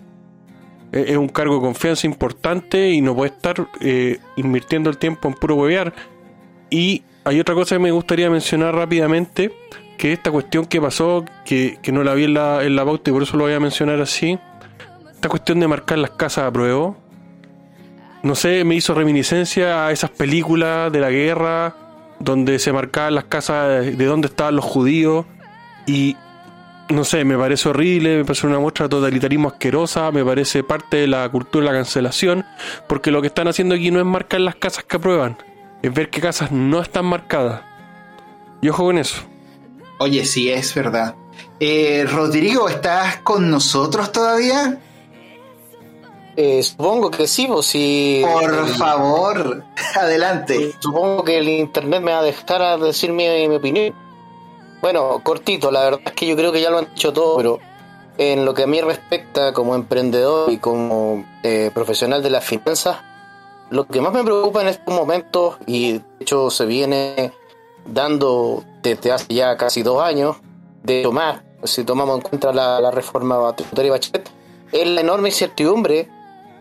Es 0.91 1.15
un 1.15 1.29
cargo 1.29 1.55
de 1.55 1.61
confianza 1.61 2.05
importante 2.05 2.89
y 2.89 2.99
no 2.99 3.15
puede 3.15 3.31
estar 3.31 3.65
eh, 3.79 4.19
invirtiendo 4.35 4.89
el 4.89 4.97
tiempo 4.97 5.29
en 5.29 5.35
puro 5.35 5.55
huevear. 5.55 5.93
Y 6.69 7.03
hay 7.23 7.39
otra 7.39 7.55
cosa 7.55 7.75
que 7.75 7.79
me 7.79 7.91
gustaría 7.91 8.29
mencionar 8.29 8.75
rápidamente, 8.75 9.53
que 9.97 10.11
esta 10.11 10.31
cuestión 10.31 10.65
que 10.65 10.81
pasó, 10.81 11.23
que, 11.45 11.79
no 11.93 12.03
la 12.03 12.13
vi 12.13 12.25
en 12.25 12.33
la, 12.33 12.65
en 12.65 12.75
la 12.75 12.83
pauta 12.83 13.09
y 13.09 13.13
por 13.13 13.23
eso 13.23 13.37
lo 13.37 13.45
voy 13.45 13.53
a 13.53 13.59
mencionar 13.61 14.01
así, 14.01 14.37
esta 15.19 15.27
cuestión 15.27 15.59
de 15.59 15.67
marcar 15.67 15.97
las 15.97 16.11
casas 16.11 16.45
a 16.45 16.51
prueba, 16.51 16.95
no 18.23 18.35
sé, 18.35 18.63
me 18.63 18.75
hizo 18.75 18.93
reminiscencia 18.93 19.85
a 19.85 19.91
esas 19.91 20.11
películas 20.11 20.93
de 20.93 21.01
la 21.01 21.09
guerra, 21.09 21.75
donde 22.19 22.57
se 22.57 22.71
marcaban 22.71 23.15
las 23.15 23.25
casas 23.25 23.97
de 23.97 24.05
dónde 24.05 24.29
estaban 24.29 24.55
los 24.55 24.63
judíos 24.63 25.25
y 25.85 26.15
no 26.87 27.03
sé, 27.03 27.25
me 27.25 27.37
parece 27.37 27.67
horrible, 27.67 28.15
me 28.15 28.23
parece 28.23 28.47
una 28.47 28.59
muestra 28.59 28.85
de 28.85 28.91
totalitarismo 28.91 29.49
asquerosa, 29.49 30.09
me 30.11 30.23
parece 30.23 30.63
parte 30.63 30.95
de 30.95 31.07
la 31.07 31.27
cultura 31.27 31.65
de 31.65 31.71
la 31.73 31.77
cancelación, 31.77 32.45
porque 32.87 33.11
lo 33.11 33.19
que 33.19 33.27
están 33.27 33.49
haciendo 33.49 33.75
aquí 33.75 33.91
no 33.91 33.99
es 33.99 34.05
marcar 34.05 34.39
las 34.39 34.55
casas 34.55 34.85
que 34.85 34.95
aprueban, 34.95 35.35
es 35.81 35.93
ver 35.93 36.09
qué 36.09 36.21
casas 36.21 36.49
no 36.53 36.81
están 36.81 37.03
marcadas. 37.03 37.63
Y 38.61 38.69
ojo 38.69 38.85
con 38.85 38.97
eso. 38.97 39.17
Oye, 39.97 40.23
sí, 40.23 40.49
es 40.49 40.73
verdad. 40.73 41.15
Eh, 41.59 42.05
Rodrigo, 42.09 42.69
¿estás 42.69 43.17
con 43.17 43.51
nosotros 43.51 44.13
todavía? 44.13 44.79
Eh, 46.41 46.63
supongo 46.63 47.11
que 47.11 47.27
sí, 47.27 47.47
pues 47.47 47.65
si. 47.65 48.23
Por 48.23 48.69
favor, 48.69 49.65
adelante. 49.95 50.73
Supongo 50.79 51.25
que 51.25 51.37
el 51.37 51.49
internet 51.49 52.01
me 52.01 52.13
va 52.13 52.19
a 52.19 52.23
dejar 52.23 52.61
a 52.61 52.77
decir 52.77 53.11
mi, 53.11 53.27
opinión. 53.53 53.93
Bueno, 54.81 55.19
cortito, 55.21 55.69
la 55.69 55.81
verdad 55.81 55.99
es 56.05 56.13
que 56.13 56.25
yo 56.25 56.37
creo 56.37 56.53
que 56.53 56.61
ya 56.61 56.69
lo 56.69 56.77
han 56.77 56.93
dicho 56.93 57.11
todo, 57.11 57.35
pero 57.35 57.59
en 58.17 58.45
lo 58.45 58.53
que 58.53 58.63
a 58.63 58.67
mí 58.67 58.79
respecta 58.79 59.51
como 59.51 59.75
emprendedor 59.75 60.49
y 60.49 60.59
como 60.59 61.25
eh, 61.43 61.71
profesional 61.73 62.23
de 62.23 62.29
las 62.29 62.45
finanzas, 62.45 62.99
lo 63.69 63.85
que 63.85 63.99
más 63.99 64.13
me 64.13 64.23
preocupa 64.23 64.61
en 64.61 64.69
estos 64.69 64.95
momentos, 64.95 65.57
y 65.67 65.91
de 65.91 66.03
hecho 66.21 66.49
se 66.51 66.65
viene 66.65 67.33
dando 67.85 68.63
desde 68.81 69.11
hace 69.11 69.33
ya 69.33 69.57
casi 69.57 69.83
dos 69.83 70.01
años, 70.01 70.37
de 70.83 71.01
hecho 71.01 71.11
más, 71.11 71.41
si 71.65 71.83
tomamos 71.83 72.15
en 72.15 72.21
cuenta 72.21 72.53
la, 72.53 72.79
la 72.79 72.91
reforma 72.91 73.53
tributaria 73.57 73.91
Bachelet, 73.91 74.31
es 74.71 74.87
la 74.87 75.01
enorme 75.01 75.27
incertidumbre 75.27 76.07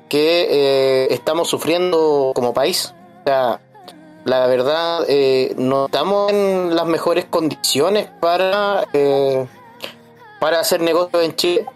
que 0.09 0.49
eh, 0.51 1.09
estamos 1.11 1.49
sufriendo 1.49 2.33
como 2.35 2.53
país. 2.53 2.94
O 3.21 3.25
sea, 3.25 3.61
la 4.25 4.47
verdad, 4.47 5.05
eh, 5.09 5.55
no 5.57 5.87
estamos 5.87 6.33
en 6.33 6.75
las 6.75 6.87
mejores 6.87 7.27
condiciones 7.27 8.09
para, 8.21 8.87
eh, 8.92 9.47
para 10.40 10.61
hacer 10.61 10.81
negocios 10.81 11.23
en 11.23 11.37
Chile, 11.37 11.66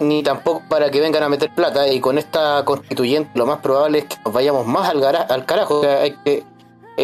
ni 0.00 0.22
tampoco 0.22 0.62
para 0.68 0.90
que 0.90 1.00
vengan 1.00 1.22
a 1.22 1.28
meter 1.28 1.54
plata. 1.54 1.86
Y 1.88 2.00
con 2.00 2.18
esta 2.18 2.64
constituyente, 2.64 3.30
lo 3.34 3.46
más 3.46 3.58
probable 3.58 3.98
es 3.98 4.04
que 4.06 4.16
nos 4.24 4.34
vayamos 4.34 4.66
más 4.66 4.88
al, 4.88 5.04
al 5.04 5.46
carajo. 5.46 5.82
Hay 5.86 6.16
que 6.24 6.44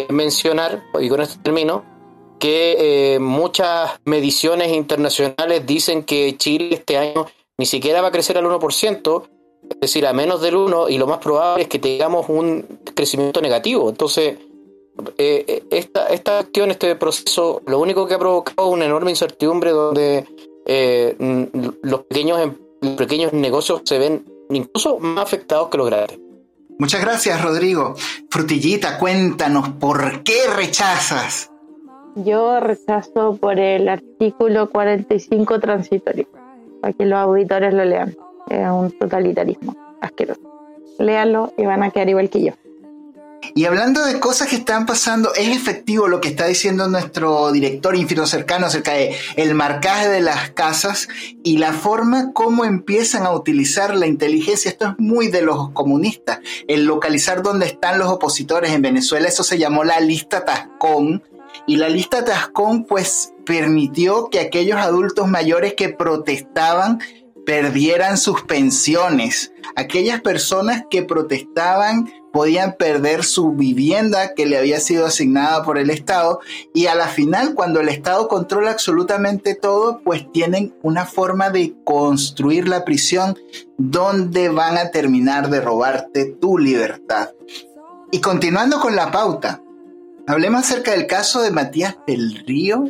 mencionar, 0.09 0.83
y 0.99 1.09
con 1.09 1.21
esto 1.21 1.39
termino, 1.41 1.83
que 2.39 3.19
muchas 3.21 3.91
mediciones 4.05 4.69
internacionales 4.69 5.65
dicen 5.65 6.03
que 6.03 6.35
Chile 6.37 6.69
este 6.71 6.97
año 6.97 7.27
ni 7.57 7.67
siquiera 7.67 8.01
va 8.01 8.07
a 8.07 8.11
crecer 8.11 8.39
al 8.39 8.45
1%, 8.45 9.23
es 9.69 9.79
decir, 9.79 10.05
a 10.05 10.13
menos 10.13 10.41
del 10.41 10.55
1 10.55 10.89
y 10.89 10.97
lo 10.97 11.07
más 11.07 11.19
probable 11.19 11.63
es 11.63 11.69
que 11.69 11.79
tengamos 11.79 12.27
un 12.29 12.79
crecimiento 12.93 13.41
negativo. 13.41 13.89
Entonces, 13.89 14.37
eh, 15.17 15.45
eh, 15.47 15.63
esta, 15.71 16.07
esta 16.07 16.39
cuestión, 16.39 16.71
este 16.71 16.95
proceso, 16.95 17.61
lo 17.65 17.79
único 17.79 18.07
que 18.07 18.15
ha 18.15 18.19
provocado 18.19 18.67
una 18.67 18.85
enorme 18.85 19.11
incertidumbre 19.11 19.71
donde 19.71 20.25
eh, 20.65 21.15
los, 21.81 22.01
pequeños, 22.01 22.39
em, 22.41 22.55
los 22.81 22.95
pequeños 22.95 23.33
negocios 23.33 23.81
se 23.85 23.97
ven 23.97 24.25
incluso 24.49 24.99
más 24.99 25.23
afectados 25.23 25.69
que 25.69 25.77
los 25.77 25.87
grandes. 25.87 26.19
Muchas 26.77 27.01
gracias, 27.01 27.41
Rodrigo. 27.41 27.95
Frutillita, 28.29 28.97
cuéntanos, 28.97 29.69
¿por 29.79 30.23
qué 30.23 30.47
rechazas? 30.55 31.49
Yo 32.15 32.59
rechazo 32.59 33.37
por 33.37 33.57
el 33.59 33.87
artículo 33.87 34.69
45 34.69 35.59
transitorio, 35.59 36.27
para 36.81 36.93
que 36.93 37.05
los 37.05 37.19
auditores 37.19 37.73
lo 37.73 37.85
lean 37.85 38.15
es 38.51 38.69
un 38.69 38.91
totalitarismo 38.91 39.75
asqueroso. 40.01 40.41
Léanlo 40.99 41.53
y 41.57 41.65
van 41.65 41.83
a 41.83 41.91
quedar 41.91 42.09
igual 42.09 42.29
que 42.29 42.43
yo. 42.43 42.53
Y 43.53 43.65
hablando 43.65 44.05
de 44.05 44.19
cosas 44.19 44.47
que 44.47 44.57
están 44.57 44.85
pasando, 44.85 45.33
es 45.33 45.49
efectivo 45.49 46.07
lo 46.07 46.21
que 46.21 46.29
está 46.29 46.45
diciendo 46.45 46.87
nuestro 46.87 47.51
director 47.51 47.95
infinito 47.95 48.27
cercano 48.27 48.67
acerca 48.67 48.93
de 48.93 49.15
el 49.35 49.55
marcaje 49.55 50.07
de 50.09 50.21
las 50.21 50.51
casas 50.51 51.09
y 51.43 51.57
la 51.57 51.73
forma 51.73 52.31
como 52.33 52.65
empiezan 52.65 53.25
a 53.25 53.31
utilizar 53.31 53.95
la 53.95 54.07
inteligencia. 54.07 54.69
Esto 54.69 54.89
es 54.89 54.93
muy 54.99 55.27
de 55.27 55.41
los 55.41 55.71
comunistas. 55.71 56.39
El 56.67 56.85
localizar 56.85 57.41
dónde 57.41 57.65
están 57.65 57.99
los 57.99 58.09
opositores 58.09 58.71
en 58.71 58.83
Venezuela, 58.83 59.27
eso 59.27 59.43
se 59.43 59.57
llamó 59.57 59.83
la 59.83 59.99
lista 59.99 60.45
Tascón. 60.45 61.23
Y 61.67 61.75
la 61.75 61.89
lista 61.89 62.23
Tascón 62.23 62.85
pues 62.85 63.33
permitió 63.45 64.29
que 64.29 64.39
aquellos 64.39 64.77
adultos 64.77 65.27
mayores 65.27 65.73
que 65.73 65.89
protestaban 65.89 66.99
perdieran 67.51 68.17
sus 68.17 68.43
pensiones. 68.43 69.51
Aquellas 69.75 70.21
personas 70.21 70.85
que 70.89 71.03
protestaban 71.03 72.09
podían 72.31 72.77
perder 72.77 73.25
su 73.25 73.51
vivienda 73.51 74.33
que 74.35 74.45
le 74.45 74.57
había 74.57 74.79
sido 74.79 75.05
asignada 75.05 75.61
por 75.65 75.77
el 75.77 75.89
Estado 75.89 76.39
y 76.73 76.85
a 76.85 76.95
la 76.95 77.07
final 77.07 77.53
cuando 77.53 77.81
el 77.81 77.89
Estado 77.89 78.29
controla 78.29 78.71
absolutamente 78.71 79.53
todo 79.53 79.99
pues 80.01 80.31
tienen 80.31 80.73
una 80.81 81.05
forma 81.05 81.49
de 81.49 81.75
construir 81.83 82.69
la 82.69 82.85
prisión 82.85 83.37
donde 83.77 84.47
van 84.47 84.77
a 84.77 84.91
terminar 84.91 85.49
de 85.49 85.59
robarte 85.59 86.27
tu 86.27 86.57
libertad. 86.57 87.31
Y 88.11 88.21
continuando 88.21 88.79
con 88.79 88.95
la 88.95 89.11
pauta, 89.11 89.61
hablemos 90.25 90.61
acerca 90.61 90.91
del 90.91 91.05
caso 91.05 91.41
de 91.41 91.51
Matías 91.51 91.97
del 92.07 92.45
Río 92.47 92.85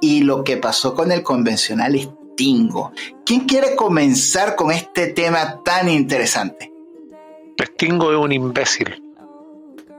y 0.00 0.20
lo 0.20 0.44
que 0.44 0.58
pasó 0.58 0.94
con 0.94 1.10
el 1.10 1.24
convencional 1.24 1.96
Stingo. 2.40 2.92
¿Quién 3.26 3.40
quiere 3.40 3.76
comenzar 3.76 4.56
con 4.56 4.70
este 4.70 5.08
tema 5.08 5.60
tan 5.62 5.90
interesante? 5.90 6.72
Stingo 7.62 8.10
es 8.12 8.16
un 8.16 8.32
imbécil. 8.32 9.02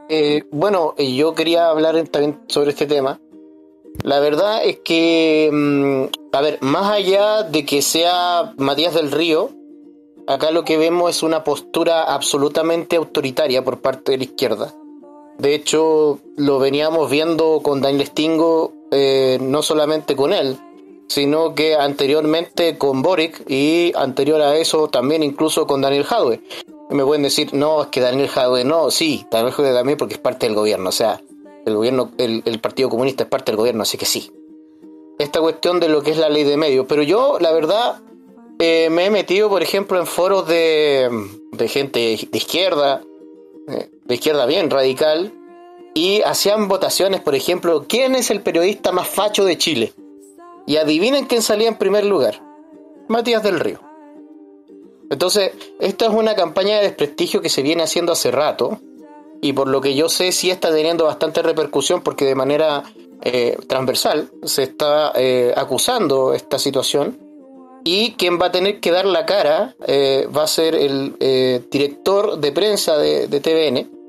Eh, 0.10 0.44
bueno, 0.52 0.96
eh, 0.98 1.14
yo 1.16 1.36
quería 1.36 1.70
hablar 1.70 2.02
también 2.08 2.42
sobre 2.48 2.72
este 2.72 2.88
tema. 2.88 3.22
La 4.02 4.20
verdad 4.20 4.66
es 4.66 4.80
que, 4.80 5.52
mm, 5.54 6.36
a 6.36 6.42
ver, 6.42 6.58
más 6.62 6.92
allá 6.92 7.44
de 7.44 7.64
que 7.64 7.84
sea 7.84 8.54
Matías 8.58 8.96
del 8.96 9.12
Río, 9.12 9.52
acá 10.26 10.50
lo 10.50 10.64
que 10.64 10.78
vemos 10.78 11.12
es 11.12 11.22
una 11.22 11.44
postura 11.44 12.02
absolutamente 12.02 12.96
autoritaria 12.96 13.64
por 13.64 13.82
parte 13.82 14.14
de 14.14 14.18
la 14.18 14.24
izquierda. 14.24 14.74
De 15.38 15.54
hecho, 15.54 16.18
lo 16.38 16.58
veníamos 16.58 17.12
viendo 17.12 17.62
con 17.62 17.82
Daniel 17.82 18.08
Stingo, 18.08 18.74
eh, 18.90 19.38
no 19.40 19.62
solamente 19.62 20.16
con 20.16 20.34
él, 20.34 20.58
sino 21.12 21.56
que 21.56 21.76
anteriormente 21.76 22.78
con 22.78 23.02
Boric 23.02 23.44
y 23.50 23.92
anterior 23.98 24.42
a 24.42 24.56
eso 24.56 24.88
también 24.88 25.24
incluso 25.24 25.68
con 25.68 25.82
Daniel 25.82 26.06
Jadwe. 26.06 26.42
Me 26.90 27.04
pueden 27.04 27.24
decir, 27.24 27.54
no, 27.54 27.82
es 27.82 27.88
que 27.90 28.00
Daniel 28.00 28.30
Jadwe 28.30 28.64
no, 28.64 28.90
sí, 28.92 29.26
Daniel 29.30 29.52
Jadwe 29.52 29.74
también 29.74 29.98
porque 29.98 30.14
es 30.14 30.22
parte 30.22 30.46
del 30.46 30.56
gobierno, 30.56 30.88
o 30.88 30.94
sea, 30.94 31.22
el 31.66 31.76
gobierno, 31.76 32.12
el, 32.18 32.60
Partido 32.62 32.88
Comunista 32.88 33.24
es 33.24 33.30
parte 33.30 33.52
del 33.52 33.58
gobierno, 33.58 33.84
así 33.84 33.98
que 33.98 34.06
sí. 34.06 34.32
Esta 35.20 35.42
cuestión 35.42 35.82
de 35.82 35.90
lo 35.90 36.02
que 36.02 36.12
es 36.12 36.18
la 36.18 36.30
ley 36.30 36.46
de 36.46 36.56
medios, 36.56 36.86
pero 36.88 37.04
yo, 37.04 37.40
la 37.42 37.52
verdad, 37.52 38.00
eh, 38.60 38.90
me 38.90 39.08
he 39.08 39.10
metido, 39.10 39.50
por 39.50 39.62
ejemplo, 39.62 40.00
en 40.00 40.08
foros 40.08 40.48
de, 40.48 41.10
de 41.52 41.68
gente 41.68 42.00
de 42.00 42.38
izquierda, 42.38 43.02
eh, 43.68 43.90
de 44.06 44.16
izquierda 44.16 44.46
bien 44.46 44.70
radical, 44.70 45.34
y 45.94 46.22
hacían 46.22 46.70
votaciones, 46.70 47.20
por 47.20 47.36
ejemplo, 47.36 47.84
¿quién 47.86 48.16
es 48.16 48.32
el 48.32 48.42
periodista 48.42 48.94
más 48.94 49.10
facho 49.10 49.44
de 49.44 49.58
Chile? 49.58 49.94
Y 50.68 50.78
adivinen 50.78 51.26
quién 51.26 51.42
salía 51.42 51.68
en 51.68 51.78
primer 51.78 52.06
lugar. 52.06 52.42
Matías 53.08 53.44
del 53.44 53.60
Río. 53.60 53.80
Entonces, 55.10 55.52
esta 55.80 56.06
es 56.06 56.12
una 56.12 56.36
campaña 56.36 56.78
de 56.78 56.84
desprestigio 56.84 57.42
que 57.42 57.50
se 57.50 57.62
viene 57.62 57.84
haciendo 57.84 58.14
hace 58.14 58.32
rato. 58.32 58.80
Y 59.42 59.54
por 59.54 59.68
lo 59.68 59.82
que 59.82 59.96
yo 59.96 60.08
sé, 60.08 60.32
sí 60.32 60.50
está 60.50 60.72
teniendo 60.72 61.06
bastante 61.06 61.42
repercusión 61.42 62.02
porque 62.02 62.26
de 62.26 62.36
manera 62.36 62.84
eh, 63.24 63.56
transversal 63.68 64.32
se 64.44 64.64
está 64.64 65.12
eh, 65.16 65.54
acusando 65.56 66.34
esta 66.34 66.58
situación 66.58 67.20
y 67.84 68.14
quien 68.14 68.40
va 68.42 68.48
a 68.48 68.52
tener 68.52 68.80
que 68.80 68.90
dar 68.90 69.06
la 69.06 69.28
cara 69.28 69.76
eh, 69.86 70.28
va 70.36 70.44
a 70.44 70.48
ser 70.48 70.74
el 70.74 71.16
director 71.70 72.40
de 72.40 72.52
prensa 72.52 72.98
de, 72.98 73.28
de, 73.28 73.40
TVN. 73.40 74.01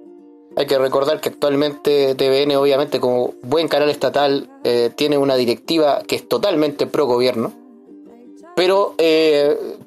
Hay 0.57 0.67
que 0.67 0.79
recordar 0.79 1.21
que 1.21 1.31
actualmente 1.31 2.15
TVN, 2.15 2.57
obviamente, 2.57 3.01
como 3.01 3.35
buen 3.43 3.69
canal 3.69 3.89
estatal, 3.89 4.49
tiene 4.97 5.17
una 5.17 5.37
directiva 5.37 6.03
que 6.07 6.17
es 6.17 6.29
totalmente 6.29 6.87
pro 6.87 7.07
gobierno. 7.07 7.53
Pero 8.55 8.95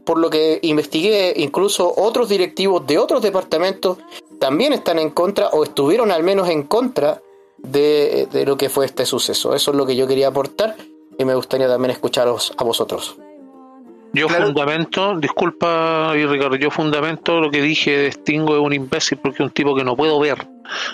por 0.06 0.18
lo 0.18 0.30
que 0.30 0.60
investigué, 0.64 1.34
incluso 1.36 1.94
otros 1.96 2.30
directivos 2.30 2.86
de 2.88 2.98
otros 2.98 3.22
departamentos 3.22 4.00
también 4.40 4.74
están 4.74 5.00
en 5.00 5.10
contra 5.12 5.50
o 5.50 5.64
estuvieron 5.64 6.12
al 6.12 6.24
menos 6.24 6.50
en 6.50 6.64
contra 6.64 7.22
de, 7.58 8.28
lo 8.46 8.58
que 8.58 8.70
fue 8.70 8.86
este 8.86 9.06
suceso. 9.06 9.56
Eso 9.56 9.72
es 9.72 9.78
lo 9.78 9.86
que 9.86 9.96
yo 9.96 10.08
quería 10.08 10.28
aportar 10.28 10.76
y 11.18 11.26
me 11.26 11.36
gustaría 11.36 11.68
también 11.68 11.92
escucharos 11.92 12.54
a 12.58 12.64
vosotros. 12.64 13.18
Yo 14.16 14.30
fundamento, 14.30 15.18
disculpa 15.20 16.14
Ricardo, 16.14 16.56
yo 16.56 16.72
fundamento 16.72 17.42
lo 17.42 17.52
que 17.52 17.62
dije 17.62 18.10
Stingo 18.14 18.56
es 18.56 18.62
un 18.62 18.72
imbécil 18.72 19.18
porque 19.18 19.44
es 19.44 19.48
un 19.48 19.52
tipo 19.52 19.76
que 19.76 19.84
no 19.84 19.98
puedo 19.98 20.18
ver, 20.22 20.48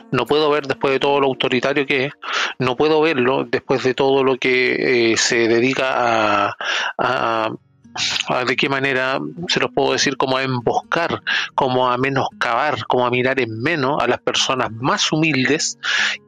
no 0.10 0.26
puedo 0.26 0.50
ver 0.50 0.66
después 0.66 0.92
de 0.94 1.00
todo 1.00 1.20
lo 1.20 1.28
autoritario 1.28 1.86
que 1.86 2.06
es, 2.06 2.14
no 2.58 2.76
puedo 2.76 3.00
verlo 3.00 3.44
después 3.44 3.84
de 3.84 3.94
todo 3.94 4.24
lo 4.24 4.38
que 4.38 5.12
eh, 5.12 5.18
se 5.18 5.48
dedica 5.48 6.56
a 6.98 7.52
de 8.46 8.56
qué 8.56 8.70
manera 8.70 9.20
se 9.48 9.60
los 9.60 9.72
puedo 9.72 9.94
decir, 9.94 10.18
como 10.18 10.38
a 10.38 10.44
emboscar, 10.44 11.22
como 11.56 11.90
a 11.90 11.98
menoscabar, 11.98 12.86
como 12.88 13.06
a 13.06 13.10
mirar 13.10 13.40
en 13.40 13.62
menos 13.62 14.02
a 14.02 14.08
las 14.08 14.20
personas 14.20 14.72
más 14.72 15.12
humildes 15.12 15.78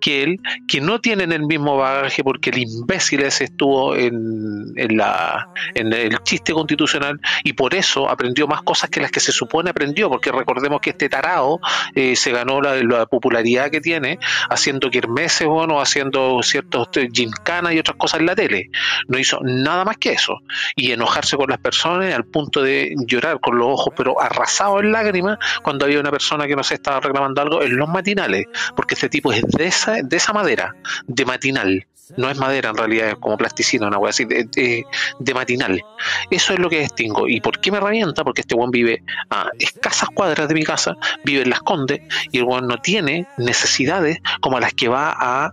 que 0.02 0.24
él, 0.24 0.40
que 0.68 0.82
no 0.82 1.00
tienen 1.00 1.32
el 1.32 1.44
mismo 1.44 1.78
bagaje 1.78 2.24
porque 2.24 2.50
el 2.50 2.60
imbécil 2.60 3.22
ese 3.22 3.46
estuvo 3.46 3.96
en, 3.96 4.74
en, 4.76 4.98
la, 4.98 5.50
en 5.76 5.94
el 5.94 6.22
chiste 6.24 6.54
constitucional 6.54 7.20
y 7.44 7.54
por 7.54 7.76
eso 7.76 8.10
aprendió 8.10 8.48
más 8.48 8.62
cosas 8.62 8.90
que 8.90 9.02
las 9.02 9.12
que 9.12 9.20
se 9.20 9.32
supone 9.32 9.70
aprendió, 9.70 10.10
porque 10.10 10.32
recordemos 10.32 10.82
que 10.82 10.92
este 10.92 11.10
tarao 11.10 11.60
eh, 11.96 12.16
se 12.16 12.32
ganó 12.32 12.62
la, 12.62 12.76
la, 12.84 13.06
popularidad 13.06 13.70
que 13.70 13.82
tiene 13.82 14.20
haciendo 14.50 14.90
kermeses, 14.90 15.48
bueno, 15.48 15.80
haciendo 15.80 16.42
ciertos 16.42 16.90
eh, 16.96 17.10
gincanas 17.12 17.74
y 17.74 17.80
otras 17.80 17.98
cosas 17.98 18.20
en 18.20 18.26
la 18.26 18.36
tele. 18.36 18.70
No 19.08 19.18
hizo 19.18 19.40
nada 19.42 19.86
más 19.86 19.98
que 19.98 20.14
eso. 20.14 20.40
Y 20.76 20.92
enojarse 20.92 21.38
con 21.38 21.52
las 21.54 21.62
personas 21.62 22.14
al 22.14 22.26
punto 22.26 22.64
de 22.64 22.96
llorar 23.06 23.40
con 23.40 23.58
los 23.58 23.68
ojos 23.68 23.94
pero 23.96 24.20
arrasados 24.20 24.82
en 24.82 24.92
lágrimas 24.92 25.38
cuando 25.62 25.86
había 25.86 26.00
una 26.00 26.10
persona 26.10 26.48
que 26.48 26.56
no 26.56 26.64
se 26.64 26.74
estaba 26.74 27.00
reclamando 27.00 27.42
algo 27.42 27.62
en 27.62 27.78
los 27.78 27.88
matinales, 27.88 28.46
porque 28.76 28.96
este 28.96 29.10
tipo 29.10 29.32
es 29.32 29.44
de 29.44 29.66
esa, 29.66 30.02
de 30.02 30.18
esa 30.18 30.34
madera, 30.34 30.76
de 31.06 31.26
matinal 31.26 31.88
no 32.18 32.30
es 32.30 32.38
madera 32.38 32.70
en 32.70 32.78
realidad, 32.78 33.10
es 33.10 33.16
como 33.16 33.38
plasticina, 33.38 33.88
una 33.88 33.98
wea 33.98 34.10
así, 34.10 34.26
de, 34.26 34.86
matinal. 35.34 35.82
Eso 36.30 36.54
es 36.54 36.60
lo 36.60 36.70
que 36.70 36.80
distingo. 36.80 37.28
¿Y 37.28 37.42
por 37.42 37.60
qué 37.60 37.72
me 37.72 37.80
revienta? 37.80 38.24
Porque 38.24 38.42
este 38.42 38.56
buen 38.56 38.72
vive 38.72 39.04
a 39.30 39.50
escasas 39.58 40.10
cuadras 40.10 40.48
de 40.48 40.54
mi 40.54 40.64
casa, 40.64 40.96
vive 41.24 41.42
en 41.44 41.50
Las 41.50 41.62
Condes, 41.62 42.02
y 42.32 42.40
el 42.40 42.46
buen 42.46 42.68
no 42.68 42.78
tiene 42.78 43.28
necesidades 43.38 44.20
como 44.42 44.60
las 44.60 44.74
que 44.74 44.88
va 44.88 45.16
a, 45.18 45.52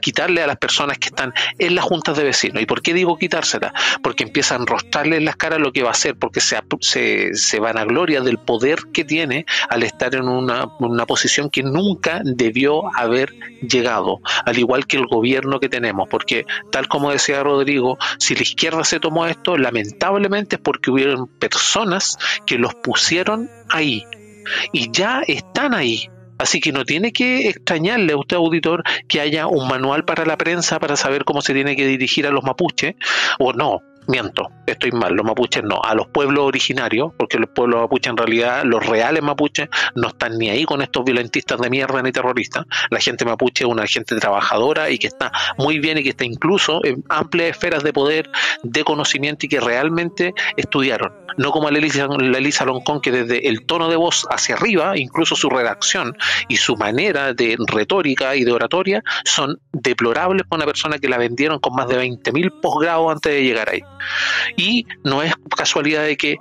quitarle 0.00 0.42
a 0.42 0.46
las 0.46 0.58
personas 0.58 0.98
que 0.98 1.08
están 1.08 1.32
en 1.58 1.74
las 1.74 1.84
juntas 1.84 2.16
de 2.16 2.24
vecinos. 2.24 2.62
¿Y 2.62 2.66
por 2.66 2.82
qué 2.82 2.94
digo 2.94 3.16
quitárselas? 3.16 3.72
Porque 4.02 4.24
empieza 4.24 4.54
a 4.54 4.58
enrostrarle 4.58 5.16
en 5.16 5.24
las 5.24 5.36
caras 5.36 5.60
lo 5.60 5.72
que 5.72 5.82
va 5.82 5.88
a 5.88 5.92
hacer, 5.92 6.16
porque 6.16 6.40
se, 6.40 6.58
se, 6.80 7.34
se 7.34 7.60
van 7.60 7.78
a 7.78 7.84
gloria 7.84 8.20
del 8.20 8.38
poder 8.38 8.78
que 8.92 9.04
tiene 9.04 9.46
al 9.68 9.82
estar 9.82 10.14
en 10.14 10.28
una 10.28 11.06
posición 11.06 11.50
que 11.50 11.62
nunca 11.62 12.20
debió 12.24 12.94
haber 12.96 13.34
llegado, 13.62 14.20
al 14.44 14.58
igual 14.58 14.86
que 14.86 14.96
el 14.96 15.06
gobierno 15.06 15.27
que 15.60 15.68
tenemos, 15.68 16.08
porque 16.08 16.46
tal 16.70 16.88
como 16.88 17.10
decía 17.10 17.42
Rodrigo, 17.42 17.98
si 18.18 18.34
la 18.34 18.42
izquierda 18.42 18.84
se 18.84 19.00
tomó 19.00 19.26
esto, 19.26 19.56
lamentablemente 19.56 20.56
es 20.56 20.62
porque 20.62 20.90
hubieron 20.90 21.26
personas 21.26 22.18
que 22.46 22.58
los 22.58 22.74
pusieron 22.74 23.50
ahí 23.68 24.04
y 24.72 24.90
ya 24.90 25.22
están 25.26 25.74
ahí. 25.74 26.08
Así 26.38 26.60
que 26.60 26.70
no 26.70 26.84
tiene 26.84 27.12
que 27.12 27.48
extrañarle 27.48 28.12
a 28.12 28.16
usted, 28.16 28.36
auditor, 28.36 28.84
que 29.08 29.20
haya 29.20 29.48
un 29.48 29.66
manual 29.66 30.04
para 30.04 30.24
la 30.24 30.36
prensa 30.36 30.78
para 30.78 30.96
saber 30.96 31.24
cómo 31.24 31.42
se 31.42 31.52
tiene 31.52 31.74
que 31.74 31.86
dirigir 31.86 32.28
a 32.28 32.30
los 32.30 32.44
mapuches, 32.44 32.94
o 33.40 33.52
no, 33.52 33.80
miento, 34.08 34.50
estoy 34.66 34.90
mal, 34.90 35.14
los 35.14 35.24
mapuches 35.24 35.62
no, 35.62 35.80
a 35.82 35.94
los 35.94 36.08
pueblos 36.08 36.44
originarios, 36.44 37.12
porque 37.16 37.38
los 37.38 37.50
pueblos 37.50 37.82
mapuches 37.82 38.10
en 38.10 38.16
realidad, 38.16 38.64
los 38.64 38.84
reales 38.84 39.22
mapuches, 39.22 39.68
no 39.94 40.08
están 40.08 40.38
ni 40.38 40.50
ahí 40.50 40.64
con 40.64 40.82
estos 40.82 41.04
violentistas 41.04 41.60
de 41.60 41.70
mierda 41.70 42.02
ni 42.02 42.10
terroristas. 42.10 42.64
La 42.90 43.00
gente 43.00 43.24
mapuche 43.24 43.64
es 43.64 43.70
una 43.70 43.86
gente 43.86 44.16
trabajadora 44.16 44.90
y 44.90 44.98
que 44.98 45.06
está 45.06 45.30
muy 45.58 45.78
bien 45.78 45.98
y 45.98 46.02
que 46.02 46.10
está 46.10 46.24
incluso 46.24 46.84
en 46.84 47.04
amplias 47.08 47.50
esferas 47.50 47.82
de 47.82 47.92
poder, 47.92 48.30
de 48.62 48.82
conocimiento 48.82 49.46
y 49.46 49.48
que 49.48 49.60
realmente 49.60 50.34
estudiaron. 50.56 51.12
No 51.36 51.52
como 51.52 51.70
la 51.70 51.78
Elisa, 51.78 52.08
la 52.08 52.38
Elisa 52.38 52.66
que 53.02 53.12
desde 53.12 53.48
el 53.48 53.64
tono 53.66 53.88
de 53.88 53.96
voz 53.96 54.26
hacia 54.30 54.56
arriba, 54.56 54.96
incluso 54.96 55.36
su 55.36 55.48
redacción 55.48 56.16
y 56.48 56.56
su 56.56 56.76
manera 56.76 57.34
de 57.34 57.56
retórica 57.66 58.34
y 58.34 58.44
de 58.44 58.52
oratoria, 58.52 59.02
son 59.24 59.60
deplorables 59.72 60.46
para 60.48 60.58
una 60.58 60.66
persona 60.66 60.98
que 60.98 61.08
la 61.08 61.18
vendieron 61.18 61.60
con 61.60 61.74
más 61.74 61.88
de 61.88 62.02
20.000 62.02 62.60
posgrados 62.60 63.12
antes 63.12 63.32
de 63.32 63.44
llegar 63.44 63.68
ahí. 63.70 63.82
Y 64.56 64.86
no 65.04 65.22
es 65.22 65.34
casualidad 65.56 66.04
de 66.04 66.16
que 66.16 66.36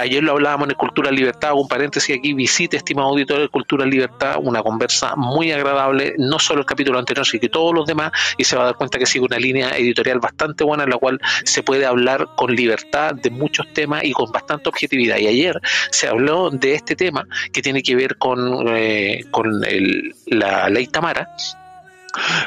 ayer 0.00 0.22
lo 0.22 0.32
hablábamos 0.32 0.68
en 0.68 0.74
Cultura 0.74 1.10
Libertad, 1.10 1.52
un 1.54 1.68
paréntesis 1.68 2.16
aquí, 2.16 2.32
visite, 2.32 2.76
estimado 2.76 3.08
auditor 3.08 3.40
de 3.40 3.48
Cultura 3.48 3.86
Libertad, 3.86 4.36
una 4.40 4.62
conversa 4.62 5.14
muy 5.16 5.52
agradable, 5.52 6.14
no 6.18 6.38
solo 6.38 6.60
el 6.60 6.66
capítulo 6.66 6.98
anterior, 6.98 7.26
sino 7.26 7.40
que 7.40 7.48
todos 7.48 7.74
los 7.74 7.86
demás, 7.86 8.12
y 8.36 8.44
se 8.44 8.56
va 8.56 8.62
a 8.62 8.64
dar 8.66 8.74
cuenta 8.76 8.98
que 8.98 9.06
sigue 9.06 9.24
una 9.24 9.38
línea 9.38 9.76
editorial 9.76 10.20
bastante 10.20 10.64
buena 10.64 10.84
en 10.84 10.90
la 10.90 10.96
cual 10.96 11.20
se 11.44 11.62
puede 11.62 11.86
hablar 11.86 12.28
con 12.36 12.54
libertad 12.54 13.14
de 13.14 13.30
muchos 13.30 13.66
temas 13.72 14.04
y 14.04 14.12
con 14.12 14.30
bastante 14.32 14.68
objetividad. 14.68 15.18
Y 15.18 15.26
ayer 15.26 15.60
se 15.90 16.08
habló 16.08 16.50
de 16.50 16.74
este 16.74 16.96
tema 16.96 17.26
que 17.52 17.62
tiene 17.62 17.82
que 17.82 17.94
ver 17.94 18.16
con, 18.16 18.66
eh, 18.68 19.24
con 19.30 19.60
la 20.26 20.68
ley 20.68 20.86
Tamara, 20.86 21.28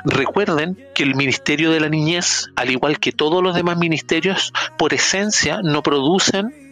Recuerden 0.06 0.78
que 0.94 1.04
el 1.04 1.16
Ministerio 1.16 1.72
de 1.72 1.80
la 1.80 1.90
Niñez, 1.90 2.50
al 2.56 2.70
igual 2.70 3.00
que 3.00 3.12
todos 3.12 3.42
los 3.44 3.56
demás 3.56 3.78
ministerios, 3.78 4.54
por 4.78 4.94
esencia 4.94 5.62
no 5.64 5.84
producen 5.84 6.64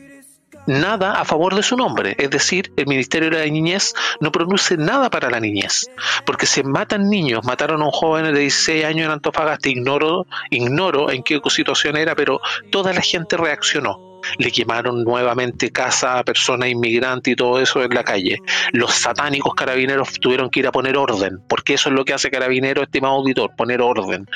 nada 0.67 1.13
a 1.13 1.25
favor 1.25 1.55
de 1.55 1.63
su 1.63 1.75
nombre. 1.75 2.15
Es 2.17 2.29
decir, 2.29 2.71
el 2.77 2.87
Ministerio 2.87 3.29
de 3.29 3.39
la 3.39 3.45
Niñez 3.45 3.93
no 4.19 4.31
produce 4.31 4.77
nada 4.77 5.09
para 5.09 5.29
la 5.29 5.39
niñez, 5.39 5.89
porque 6.25 6.45
se 6.45 6.63
matan 6.63 7.09
niños. 7.09 7.43
Mataron 7.45 7.81
a 7.81 7.85
un 7.85 7.91
joven 7.91 8.25
de 8.25 8.39
16 8.39 8.85
años 8.85 9.05
en 9.05 9.11
Antofagasta, 9.11 9.69
ignoro, 9.69 10.25
ignoro 10.49 11.11
en 11.11 11.23
qué 11.23 11.39
situación 11.49 11.97
era, 11.97 12.15
pero 12.15 12.39
toda 12.69 12.93
la 12.93 13.01
gente 13.01 13.37
reaccionó 13.37 14.10
le 14.37 14.51
quemaron 14.51 15.03
nuevamente 15.03 15.71
casa 15.71 16.19
a 16.19 16.23
personas 16.23 16.69
inmigrantes 16.69 17.33
y 17.33 17.35
todo 17.35 17.59
eso 17.59 17.83
en 17.83 17.93
la 17.93 18.03
calle. 18.03 18.39
Los 18.71 18.93
satánicos 18.93 19.53
carabineros 19.53 20.13
tuvieron 20.19 20.49
que 20.49 20.61
ir 20.61 20.67
a 20.67 20.71
poner 20.71 20.97
orden, 20.97 21.39
porque 21.47 21.75
eso 21.75 21.89
es 21.89 21.95
lo 21.95 22.05
que 22.05 22.13
hace 22.13 22.29
Carabinero, 22.29 22.83
estimado 22.83 23.15
auditor, 23.15 23.55
poner 23.55 23.81
orden. 23.81 24.27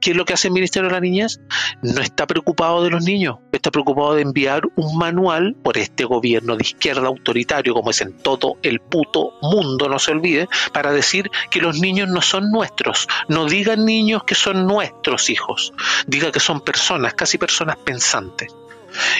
¿Qué 0.00 0.10
es 0.10 0.16
lo 0.16 0.24
que 0.24 0.34
hace 0.34 0.48
el 0.48 0.54
Ministerio 0.54 0.88
de 0.88 0.94
la 0.94 1.00
Niñez? 1.00 1.40
No 1.82 2.00
está 2.00 2.26
preocupado 2.26 2.82
de 2.82 2.90
los 2.90 3.04
niños, 3.04 3.36
está 3.52 3.70
preocupado 3.70 4.14
de 4.14 4.22
enviar 4.22 4.62
un 4.76 4.96
manual 4.96 5.54
por 5.62 5.78
este 5.78 6.04
gobierno 6.04 6.56
de 6.56 6.62
izquierda 6.62 7.06
autoritario, 7.06 7.74
como 7.74 7.90
es 7.90 8.00
en 8.00 8.16
todo 8.18 8.56
el 8.62 8.80
puto 8.80 9.32
mundo, 9.42 9.88
no 9.88 9.98
se 9.98 10.12
olvide, 10.12 10.48
para 10.72 10.92
decir 10.92 11.30
que 11.50 11.60
los 11.60 11.80
niños 11.80 12.08
no 12.08 12.22
son 12.22 12.50
nuestros. 12.50 13.08
No 13.28 13.46
digan 13.46 13.84
niños 13.84 14.24
que 14.24 14.34
son 14.34 14.66
nuestros 14.66 15.30
hijos, 15.30 15.72
diga 16.06 16.32
que 16.32 16.40
son 16.40 16.60
personas, 16.60 17.14
casi 17.14 17.38
personas 17.38 17.76
pensantes. 17.76 18.54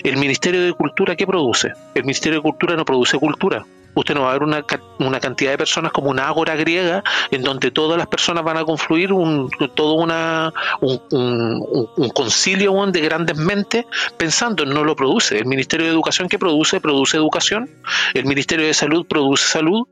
El 0.02 0.16
Ministerio 0.16 0.62
de 0.64 0.72
Cultura, 0.72 1.16
¿qué 1.16 1.26
produce? 1.26 1.72
El 1.94 2.04
Ministerio 2.04 2.38
de 2.38 2.42
Cultura 2.42 2.76
no 2.76 2.84
produce 2.84 3.18
cultura. 3.18 3.64
Usted 3.94 4.14
no 4.14 4.22
va 4.22 4.30
a 4.30 4.32
ver 4.34 4.42
una, 4.44 4.64
una 5.00 5.18
cantidad 5.18 5.50
de 5.50 5.58
personas 5.58 5.90
como 5.90 6.10
una 6.10 6.28
ágora 6.28 6.54
griega 6.54 7.02
en 7.32 7.42
donde 7.42 7.72
todas 7.72 7.98
las 7.98 8.06
personas 8.06 8.44
van 8.44 8.56
a 8.56 8.64
confluir 8.64 9.12
un, 9.12 9.50
todo 9.74 9.94
una, 9.94 10.52
un, 10.80 11.00
un, 11.10 11.88
un 11.96 12.08
concilio 12.10 12.72
de 12.86 13.00
grandes 13.00 13.36
mentes 13.36 13.86
pensando, 14.16 14.64
no 14.64 14.84
lo 14.84 14.94
produce. 14.94 15.38
El 15.38 15.46
Ministerio 15.46 15.86
de 15.86 15.92
Educación, 15.92 16.28
¿qué 16.28 16.38
produce? 16.38 16.80
Produce 16.80 17.16
educación. 17.16 17.68
El 18.14 18.26
Ministerio 18.26 18.66
de 18.66 18.74
Salud 18.74 19.04
produce 19.06 19.48
salud 19.48 19.88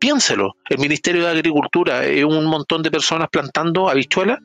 piénselo, 0.00 0.56
el 0.68 0.78
Ministerio 0.78 1.24
de 1.24 1.30
Agricultura 1.30 2.04
es 2.04 2.24
un 2.24 2.46
montón 2.46 2.82
de 2.82 2.90
personas 2.90 3.28
plantando 3.30 3.88
habichuelas. 3.88 4.40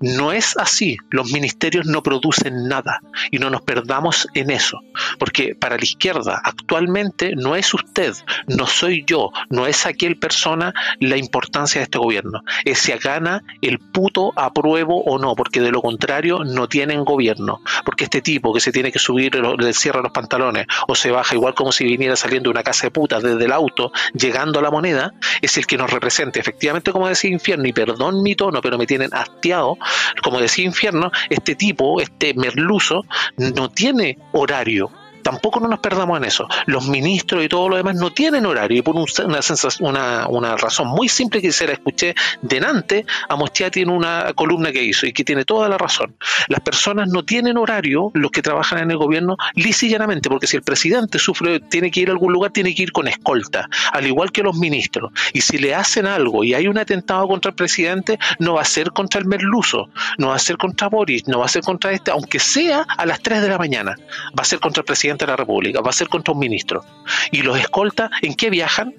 No 0.00 0.32
es 0.32 0.56
así, 0.56 0.96
los 1.10 1.30
ministerios 1.30 1.86
no 1.86 2.02
producen 2.02 2.66
nada 2.66 3.00
y 3.30 3.38
no 3.38 3.50
nos 3.50 3.62
perdamos 3.62 4.26
en 4.34 4.50
eso, 4.50 4.80
porque 5.18 5.54
para 5.54 5.76
la 5.76 5.84
izquierda 5.84 6.40
actualmente 6.42 7.36
no 7.36 7.54
es 7.54 7.72
usted, 7.74 8.14
no 8.48 8.66
soy 8.66 9.04
yo, 9.06 9.30
no 9.50 9.66
es 9.66 9.84
aquel 9.86 10.16
persona 10.16 10.72
la 11.00 11.16
importancia 11.16 11.80
de 11.80 11.84
este 11.84 11.98
gobierno, 11.98 12.40
es 12.64 12.78
si 12.78 12.92
gana 12.92 13.42
el 13.60 13.78
puto 13.78 14.32
apruebo 14.36 15.02
o 15.04 15.18
no, 15.18 15.34
porque 15.34 15.60
de 15.60 15.70
lo 15.70 15.82
contrario 15.82 16.44
no 16.44 16.68
tienen 16.68 17.04
gobierno, 17.04 17.60
porque 17.84 18.04
este 18.04 18.22
tipo 18.22 18.54
que 18.54 18.60
se 18.60 18.72
tiene 18.72 18.90
que 18.90 18.98
subir, 18.98 19.34
le 19.34 19.72
cierra 19.74 20.00
los 20.00 20.12
pantalones 20.12 20.66
o 20.88 20.94
se 20.94 21.10
baja 21.10 21.34
igual 21.34 21.54
como 21.54 21.72
si 21.72 21.84
viniera 21.84 22.16
saliendo 22.16 22.48
de 22.48 22.52
una 22.52 22.62
casa 22.62 22.86
de 22.86 22.90
putas 22.90 23.22
desde 23.22 23.44
el 23.44 23.52
auto, 23.52 23.92
llegando 24.14 24.60
a 24.60 24.62
la 24.62 24.70
moneda, 24.70 24.93
es 25.42 25.56
el 25.56 25.66
que 25.66 25.76
nos 25.76 25.90
representa. 25.90 26.40
Efectivamente, 26.40 26.92
como 26.92 27.08
decía 27.08 27.30
Infierno, 27.30 27.66
y 27.66 27.72
perdón 27.72 28.22
mi 28.22 28.34
tono, 28.34 28.60
pero 28.60 28.78
me 28.78 28.86
tienen 28.86 29.10
hastiado, 29.12 29.78
como 30.22 30.40
decía 30.40 30.64
Infierno, 30.64 31.10
este 31.30 31.54
tipo, 31.54 32.00
este 32.00 32.34
merluzo, 32.34 33.02
no 33.36 33.68
tiene 33.70 34.18
horario 34.32 34.90
tampoco 35.24 35.60
no 35.60 35.68
nos 35.68 35.80
perdamos 35.80 36.18
en 36.18 36.24
eso. 36.24 36.46
Los 36.66 36.86
ministros 36.88 37.44
y 37.44 37.48
todo 37.48 37.68
lo 37.68 37.76
demás 37.76 37.96
no 37.96 38.12
tienen 38.12 38.46
horario 38.46 38.78
y 38.78 38.82
por 38.82 38.94
una, 38.94 39.42
sensación, 39.42 39.96
una, 40.28 40.56
razón 40.56 40.88
muy 40.88 41.08
simple 41.08 41.40
que 41.40 41.50
se 41.50 41.66
la 41.66 41.72
escuché 41.72 42.14
delante, 42.42 43.04
a 43.28 43.36
Mostiati 43.36 43.80
en 43.80 43.90
una 43.90 44.32
columna 44.34 44.70
que 44.70 44.82
hizo 44.82 45.06
y 45.06 45.12
que 45.12 45.24
tiene 45.24 45.44
toda 45.44 45.68
la 45.68 45.78
razón. 45.78 46.14
Las 46.48 46.60
personas 46.60 47.08
no 47.08 47.24
tienen 47.24 47.56
horario, 47.56 48.10
los 48.14 48.30
que 48.30 48.42
trabajan 48.42 48.78
en 48.78 48.90
el 48.90 48.96
gobierno, 48.96 49.36
lisa 49.54 49.84
porque 50.28 50.46
si 50.46 50.56
el 50.56 50.62
presidente 50.62 51.18
sufre, 51.18 51.60
tiene 51.60 51.90
que 51.90 52.00
ir 52.00 52.08
a 52.08 52.12
algún 52.12 52.32
lugar, 52.32 52.52
tiene 52.52 52.74
que 52.74 52.82
ir 52.82 52.92
con 52.92 53.08
escolta, 53.08 53.68
al 53.92 54.06
igual 54.06 54.32
que 54.32 54.42
los 54.42 54.56
ministros. 54.56 55.12
Y 55.32 55.40
si 55.40 55.58
le 55.58 55.74
hacen 55.74 56.06
algo 56.06 56.44
y 56.44 56.54
hay 56.54 56.66
un 56.66 56.78
atentado 56.78 57.26
contra 57.28 57.50
el 57.50 57.54
presidente, 57.54 58.18
no 58.38 58.54
va 58.54 58.62
a 58.62 58.64
ser 58.64 58.90
contra 58.90 59.20
el 59.20 59.26
merluzo, 59.26 59.90
no 60.18 60.28
va 60.28 60.36
a 60.36 60.38
ser 60.38 60.56
contra 60.56 60.88
Boris, 60.88 61.26
no 61.26 61.40
va 61.40 61.46
a 61.46 61.48
ser 61.48 61.62
contra 61.62 61.92
este, 61.92 62.10
aunque 62.10 62.38
sea 62.38 62.86
a 62.88 63.06
las 63.06 63.20
3 63.20 63.42
de 63.42 63.48
la 63.48 63.58
mañana, 63.58 63.96
va 64.28 64.42
a 64.42 64.44
ser 64.44 64.58
contra 64.60 64.80
el 64.80 64.86
presidente 64.86 65.13
de 65.18 65.26
la 65.26 65.36
República, 65.36 65.80
va 65.80 65.90
a 65.90 65.92
ser 65.92 66.08
contra 66.08 66.32
un 66.32 66.38
ministro. 66.38 66.82
¿Y 67.30 67.42
los 67.42 67.58
escoltas 67.58 68.10
en 68.22 68.34
qué 68.34 68.50
viajan? 68.50 68.94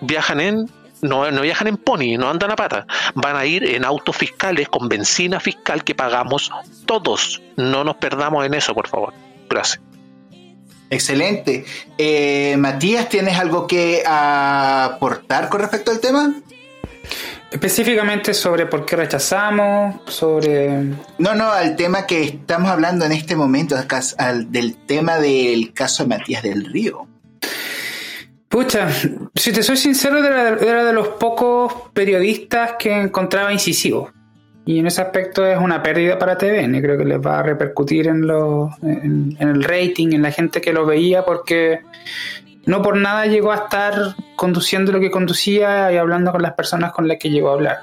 Viajan 0.00 0.40
en 0.40 0.70
no, 1.02 1.28
no, 1.32 1.40
viajan 1.42 1.66
en 1.66 1.76
pony, 1.76 2.16
no 2.16 2.30
andan 2.30 2.52
a 2.52 2.56
pata, 2.56 2.86
van 3.14 3.36
a 3.36 3.44
ir 3.44 3.64
en 3.64 3.84
autos 3.84 4.16
fiscales 4.16 4.68
con 4.68 4.88
benzina 4.88 5.40
fiscal 5.40 5.82
que 5.82 5.96
pagamos 5.96 6.50
todos. 6.86 7.42
No 7.56 7.82
nos 7.82 7.96
perdamos 7.96 8.46
en 8.46 8.54
eso, 8.54 8.72
por 8.72 8.86
favor. 8.86 9.12
Gracias. 9.50 9.80
Excelente. 10.90 11.64
Eh, 11.98 12.54
Matías, 12.58 13.08
¿tienes 13.08 13.38
algo 13.38 13.66
que 13.66 14.02
aportar 14.06 15.48
con 15.48 15.60
respecto 15.60 15.90
al 15.90 16.00
tema? 16.00 16.34
Específicamente 17.52 18.32
sobre 18.32 18.64
por 18.64 18.86
qué 18.86 18.96
rechazamos, 18.96 19.96
sobre... 20.06 20.70
No, 21.18 21.34
no, 21.34 21.52
al 21.52 21.76
tema 21.76 22.06
que 22.06 22.22
estamos 22.22 22.70
hablando 22.70 23.04
en 23.04 23.12
este 23.12 23.36
momento, 23.36 23.76
al, 24.16 24.50
del 24.50 24.76
tema 24.86 25.18
del 25.18 25.74
caso 25.74 26.04
de 26.04 26.08
Matías 26.08 26.42
del 26.42 26.64
Río. 26.64 27.06
Pucha, 28.48 28.88
si 29.34 29.52
te 29.52 29.62
soy 29.62 29.76
sincero, 29.76 30.18
era, 30.18 30.84
de 30.84 30.92
los 30.94 31.08
pocos 31.08 31.90
periodistas 31.92 32.72
que 32.78 33.02
encontraba 33.02 33.52
incisivo. 33.52 34.10
Y 34.64 34.78
en 34.78 34.86
ese 34.86 35.02
aspecto 35.02 35.44
es 35.44 35.58
una 35.58 35.82
pérdida 35.82 36.18
para 36.18 36.38
TVN. 36.38 36.80
Creo 36.80 36.96
que 36.96 37.04
les 37.04 37.18
va 37.18 37.40
a 37.40 37.42
repercutir 37.42 38.06
en, 38.06 38.24
en 38.80 39.36
el 39.38 39.62
rating, 39.62 40.12
en 40.12 40.22
la 40.22 40.30
gente 40.30 40.62
que 40.62 40.72
lo 40.72 40.86
veía, 40.86 41.24
porque 41.24 41.80
no 42.64 42.82
por 42.82 42.96
nada 42.96 43.26
llegó 43.26 43.52
a 43.52 43.56
estar 43.56 44.14
conduciendo 44.36 44.92
lo 44.92 45.00
que 45.00 45.10
conducía 45.10 45.92
y 45.92 45.96
hablando 45.96 46.32
con 46.32 46.42
las 46.42 46.54
personas 46.54 46.92
con 46.92 47.08
las 47.08 47.18
que 47.18 47.30
llegó 47.30 47.50
a 47.50 47.54
hablar. 47.54 47.78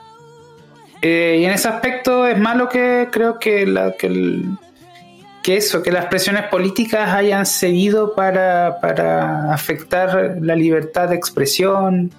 Eh, 1.01 1.37
y 1.41 1.45
en 1.45 1.51
ese 1.51 1.67
aspecto 1.67 2.27
es 2.27 2.37
malo 2.37 2.67
que 2.67 3.07
creo 3.11 3.39
que, 3.39 3.65
la, 3.65 3.93
que, 3.93 5.57
eso, 5.57 5.81
que 5.81 5.91
las 5.91 6.05
presiones 6.07 6.43
políticas 6.47 7.09
hayan 7.13 7.45
cedido 7.45 8.13
para, 8.15 8.79
para 8.81 9.53
afectar 9.53 10.37
la 10.41 10.55
libertad 10.55 11.09
de 11.09 11.15
expresión, 11.15 12.11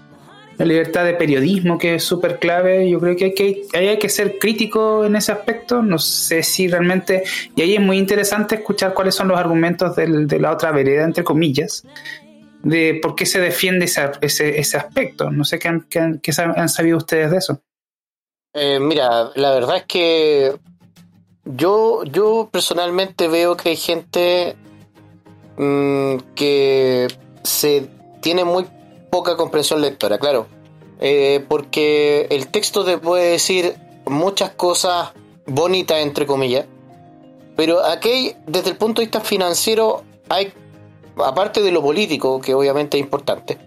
la 0.57 0.65
libertad 0.65 1.05
de 1.05 1.15
periodismo, 1.15 1.79
que 1.79 1.95
es 1.95 2.05
súper 2.05 2.39
clave. 2.39 2.89
Yo 2.89 3.01
creo 3.01 3.17
que 3.17 3.25
hay, 3.27 3.35
que 3.35 3.63
hay 3.73 3.99
que 3.99 4.09
ser 4.11 4.39
crítico 4.39 5.07
en 5.07 5.17
ese 5.17 5.33
aspecto. 5.33 5.83
No 5.83 5.99
sé 5.99 6.43
si 6.43 6.69
realmente. 6.69 7.23
Y 7.57 7.63
ahí 7.63 7.75
es 7.75 7.81
muy 7.81 7.97
interesante 7.97 8.57
escuchar 8.57 8.93
cuáles 8.93 9.15
son 9.15 9.29
los 9.29 9.39
argumentos 9.39 9.97
del, 9.97 10.27
de 10.27 10.39
la 10.39 10.53
otra 10.53 10.71
vereda, 10.71 11.05
entre 11.05 11.25
comillas, 11.25 11.85
de 12.63 12.99
por 13.01 13.15
qué 13.15 13.27
se 13.27 13.41
defiende 13.41 13.87
ese, 13.87 14.61
ese, 14.61 14.77
aspecto. 14.77 15.31
No 15.31 15.45
sé 15.45 15.59
qué 15.59 15.69
han, 15.69 15.87
han, 16.57 16.69
sabido 16.69 16.99
ustedes 16.99 17.31
de 17.31 17.37
eso. 17.39 17.61
Eh, 18.55 18.79
mira, 18.81 19.31
la 19.35 19.53
verdad 19.53 19.79
es 19.79 19.85
que 19.85 20.57
yo, 21.45 22.05
yo 22.05 22.49
personalmente 22.53 23.29
veo 23.29 23.57
que 23.57 23.71
hay 23.71 23.77
gente 23.77 24.57
mm, 25.57 26.17
que 26.35 27.09
se 27.43 27.89
tiene 28.21 28.45
muy 28.45 28.67
poca 29.11 29.37
comprensión 29.37 29.81
lectora, 29.81 30.19
claro. 30.19 30.47
Eh, 31.01 31.45
porque 31.49 32.27
el 32.31 32.49
texto 32.49 32.85
te 32.85 32.99
puede 32.99 33.33
decir 33.33 33.75
muchas 34.07 34.51
cosas 34.51 35.13
bonitas, 35.47 35.99
entre 36.01 36.27
comillas, 36.27 36.67
pero 37.57 37.85
aquí, 37.85 38.35
desde 38.47 38.71
el 38.71 38.77
punto 38.77 39.01
de 39.01 39.07
vista 39.07 39.21
financiero, 39.21 40.03
hay 40.29 40.53
aparte 41.17 41.63
de 41.63 41.73
lo 41.73 41.83
político, 41.83 42.41
que 42.41 42.55
obviamente 42.55 42.99
es 42.99 43.03
importante, 43.03 43.59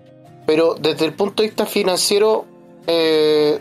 pero 0.46 0.76
desde 0.76 1.06
el 1.06 1.14
punto 1.14 1.44
de 1.44 1.50
vista 1.50 1.66
financiero, 1.66 2.46
eh, 2.88 3.60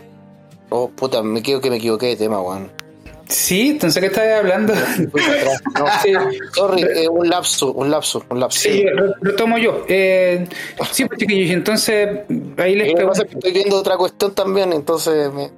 oh 0.69 0.89
puta, 0.89 1.23
me 1.23 1.41
quedo 1.41 1.61
que 1.61 1.69
me 1.69 1.77
equivoqué 1.77 2.07
de 2.07 2.15
tema, 2.15 2.41
weón. 2.41 2.83
Sí, 3.27 3.69
entonces 3.71 4.01
¿qué 4.01 4.07
estás 4.07 4.39
hablando? 4.39 4.73
sí. 6.03 6.13
Sorry, 6.53 6.83
eh, 6.83 7.07
un 7.09 7.29
lapso, 7.29 7.71
un 7.71 7.89
lapso, 7.89 8.23
un 8.29 8.39
lapso. 8.39 8.59
Sí, 8.59 8.83
lo, 9.21 9.35
tomo 9.35 9.57
yo. 9.57 9.85
Eh, 9.87 10.45
sí, 10.91 11.05
pues 11.05 11.19
chiquillos, 11.19 11.51
entonces 11.51 12.09
ahí 12.57 12.75
les 12.75 12.93
pregunto. 12.93 13.23
Estoy 13.23 13.51
viendo 13.51 13.77
otra 13.77 13.97
cuestión 13.97 14.35
también, 14.35 14.73
entonces 14.73 15.33
me... 15.33 15.51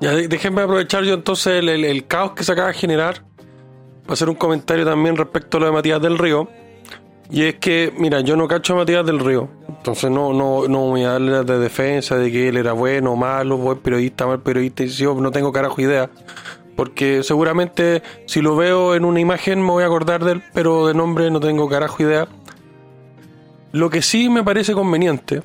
Ya, 0.00 0.12
déjenme 0.12 0.62
aprovechar 0.62 1.02
yo 1.02 1.14
entonces 1.14 1.54
el, 1.54 1.68
el, 1.68 2.06
caos 2.06 2.32
que 2.32 2.44
se 2.44 2.52
acaba 2.52 2.68
de 2.68 2.74
generar 2.74 3.24
para 4.02 4.12
hacer 4.12 4.28
un 4.28 4.36
comentario 4.36 4.84
también 4.84 5.16
respecto 5.16 5.56
a 5.56 5.60
lo 5.60 5.66
de 5.66 5.72
Matías 5.72 6.00
del 6.00 6.18
Río. 6.18 6.48
Y 7.30 7.42
es 7.42 7.56
que, 7.56 7.92
mira, 7.96 8.20
yo 8.20 8.36
no 8.36 8.48
cacho 8.48 8.72
a 8.72 8.76
Matías 8.76 9.04
del 9.04 9.18
Río. 9.18 9.48
Entonces 9.68 10.10
no, 10.10 10.32
no, 10.32 10.66
no 10.66 10.80
voy 10.86 11.04
a 11.04 11.12
darle 11.12 11.44
de 11.44 11.58
defensa 11.58 12.16
de 12.16 12.32
que 12.32 12.48
él 12.48 12.56
era 12.56 12.72
bueno, 12.72 13.16
malo, 13.16 13.58
buen 13.58 13.78
periodista, 13.78 14.26
mal 14.26 14.40
periodista. 14.40 14.84
Y 14.84 14.88
yo 14.88 15.14
no 15.14 15.30
tengo 15.30 15.52
carajo 15.52 15.80
idea. 15.80 16.10
Porque 16.74 17.22
seguramente 17.22 18.02
si 18.26 18.40
lo 18.40 18.56
veo 18.56 18.94
en 18.94 19.04
una 19.04 19.20
imagen 19.20 19.60
me 19.60 19.70
voy 19.70 19.82
a 19.82 19.86
acordar 19.86 20.24
de 20.24 20.32
él, 20.32 20.42
pero 20.54 20.86
de 20.86 20.94
nombre 20.94 21.30
no 21.30 21.40
tengo 21.40 21.68
carajo 21.68 22.02
idea. 22.02 22.28
Lo 23.72 23.90
que 23.90 24.00
sí 24.00 24.30
me 24.30 24.42
parece 24.42 24.72
conveniente, 24.72 25.42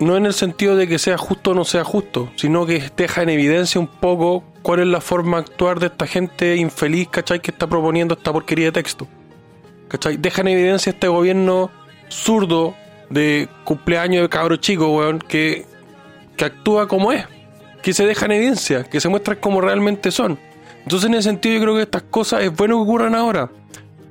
no 0.00 0.16
en 0.16 0.26
el 0.26 0.34
sentido 0.34 0.74
de 0.74 0.88
que 0.88 0.98
sea 0.98 1.18
justo 1.18 1.52
o 1.52 1.54
no 1.54 1.64
sea 1.64 1.84
justo, 1.84 2.30
sino 2.36 2.66
que 2.66 2.90
deja 2.96 3.22
en 3.22 3.28
evidencia 3.28 3.80
un 3.80 3.86
poco 3.86 4.42
cuál 4.62 4.80
es 4.80 4.86
la 4.86 5.00
forma 5.00 5.36
de 5.36 5.42
actuar 5.44 5.78
de 5.80 5.86
esta 5.86 6.06
gente 6.06 6.56
infeliz, 6.56 7.08
¿cachai? 7.08 7.40
Que 7.40 7.50
está 7.50 7.66
proponiendo 7.66 8.14
esta 8.14 8.32
porquería 8.32 8.66
de 8.66 8.72
texto. 8.72 9.06
¿Cachai? 9.88 10.16
Deja 10.16 10.42
en 10.42 10.48
evidencia 10.48 10.90
este 10.90 11.08
gobierno 11.08 11.70
zurdo 12.08 12.74
de 13.10 13.48
cumpleaños 13.64 14.22
de 14.22 14.28
cabro 14.28 14.56
chico, 14.56 14.88
weón, 14.88 15.18
que, 15.18 15.66
que 16.36 16.44
actúa 16.44 16.88
como 16.88 17.12
es, 17.12 17.24
que 17.82 17.92
se 17.92 18.06
deja 18.06 18.26
en 18.26 18.32
evidencia, 18.32 18.84
que 18.84 19.00
se 19.00 19.08
muestra 19.08 19.36
como 19.40 19.60
realmente 19.60 20.10
son. 20.10 20.38
Entonces, 20.82 21.08
en 21.08 21.14
ese 21.14 21.30
sentido, 21.30 21.56
yo 21.56 21.62
creo 21.62 21.74
que 21.76 21.82
estas 21.82 22.02
cosas 22.02 22.42
es 22.42 22.54
bueno 22.54 22.76
que 22.76 22.82
ocurran 22.82 23.14
ahora, 23.14 23.50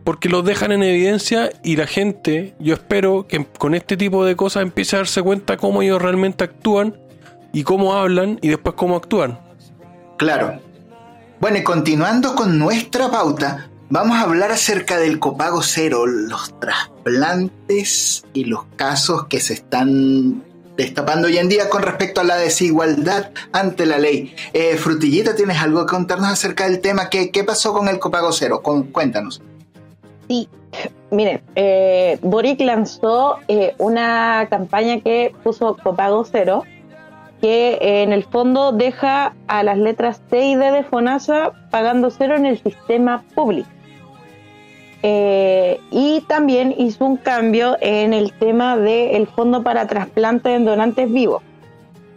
porque 0.04 0.30
los 0.30 0.46
dejan 0.46 0.72
en 0.72 0.84
evidencia 0.84 1.50
y 1.64 1.76
la 1.76 1.88
gente, 1.88 2.56
yo 2.60 2.74
espero 2.74 3.28
que 3.28 3.46
con 3.46 3.76
este 3.76 3.98
tipo 3.98 4.26
de 4.26 4.36
cosas 4.36 4.64
empiece 4.64 4.96
a 4.96 5.00
darse 5.00 5.22
cuenta 5.22 5.58
cómo 5.58 5.82
ellos 5.82 6.02
realmente 6.02 6.44
actúan 6.44 6.98
y 7.54 7.64
cómo 7.64 7.94
hablan 7.94 8.40
y 8.42 8.50
después 8.50 8.76
cómo 8.76 8.96
actúan. 8.96 9.40
Claro. 10.18 10.60
Bueno, 11.40 11.58
y 11.58 11.64
continuando 11.64 12.36
con 12.36 12.58
nuestra 12.58 13.12
pauta, 13.12 13.70
Vamos 13.90 14.18
a 14.18 14.24
hablar 14.24 14.52
acerca 14.52 14.98
del 14.98 15.18
copago 15.18 15.62
cero, 15.62 16.06
los 16.06 16.60
trasplantes 16.60 18.26
y 18.34 18.44
los 18.44 18.66
casos 18.76 19.28
que 19.28 19.40
se 19.40 19.54
están 19.54 20.44
destapando 20.76 21.28
hoy 21.28 21.38
en 21.38 21.48
día 21.48 21.70
con 21.70 21.84
respecto 21.84 22.20
a 22.20 22.26
la 22.26 22.36
desigualdad 22.36 23.32
ante 23.54 23.86
la 23.86 23.98
ley. 23.98 24.36
Eh, 24.52 24.76
Frutillita, 24.76 25.36
¿tienes 25.36 25.62
algo 25.62 25.86
que 25.86 25.92
contarnos 25.92 26.30
acerca 26.30 26.66
del 26.66 26.82
tema? 26.82 27.10
¿Qué, 27.10 27.32
qué 27.32 27.46
pasó 27.46 27.72
con 27.72 27.88
el 27.88 27.98
copago 27.98 28.34
cero? 28.34 28.62
cuéntanos. 28.92 29.42
Sí, 30.28 30.50
miren, 31.10 31.42
eh, 31.56 32.20
Boric 32.22 32.60
lanzó 32.60 33.38
eh, 33.48 33.74
una 33.78 34.48
campaña 34.50 35.00
que 35.00 35.34
puso 35.46 35.78
copago 35.82 36.26
cero, 36.30 36.64
que 37.40 37.76
eh, 37.76 38.04
en 38.04 38.12
el 38.12 38.26
fondo 38.26 38.74
deja 38.74 39.34
a 39.48 39.64
las 39.64 39.78
letras 39.78 40.20
T 40.30 40.46
y 40.46 40.56
D 40.56 40.72
de 40.72 40.84
FONASA 40.84 41.54
pagando 41.72 42.10
cero 42.10 42.36
en 42.36 42.46
el 42.46 42.62
sistema 42.62 43.24
público. 43.34 43.70
Eh, 45.04 45.80
y 45.92 46.22
también 46.22 46.74
hizo 46.78 47.06
un 47.06 47.18
cambio 47.18 47.78
en 47.82 48.14
el 48.14 48.34
tema 48.34 48.78
del 48.78 49.28
fondo 49.28 49.62
para 49.62 49.88
trasplante 49.88 50.54
en 50.56 50.66
donantes 50.66 51.12
vivos. 51.12 51.44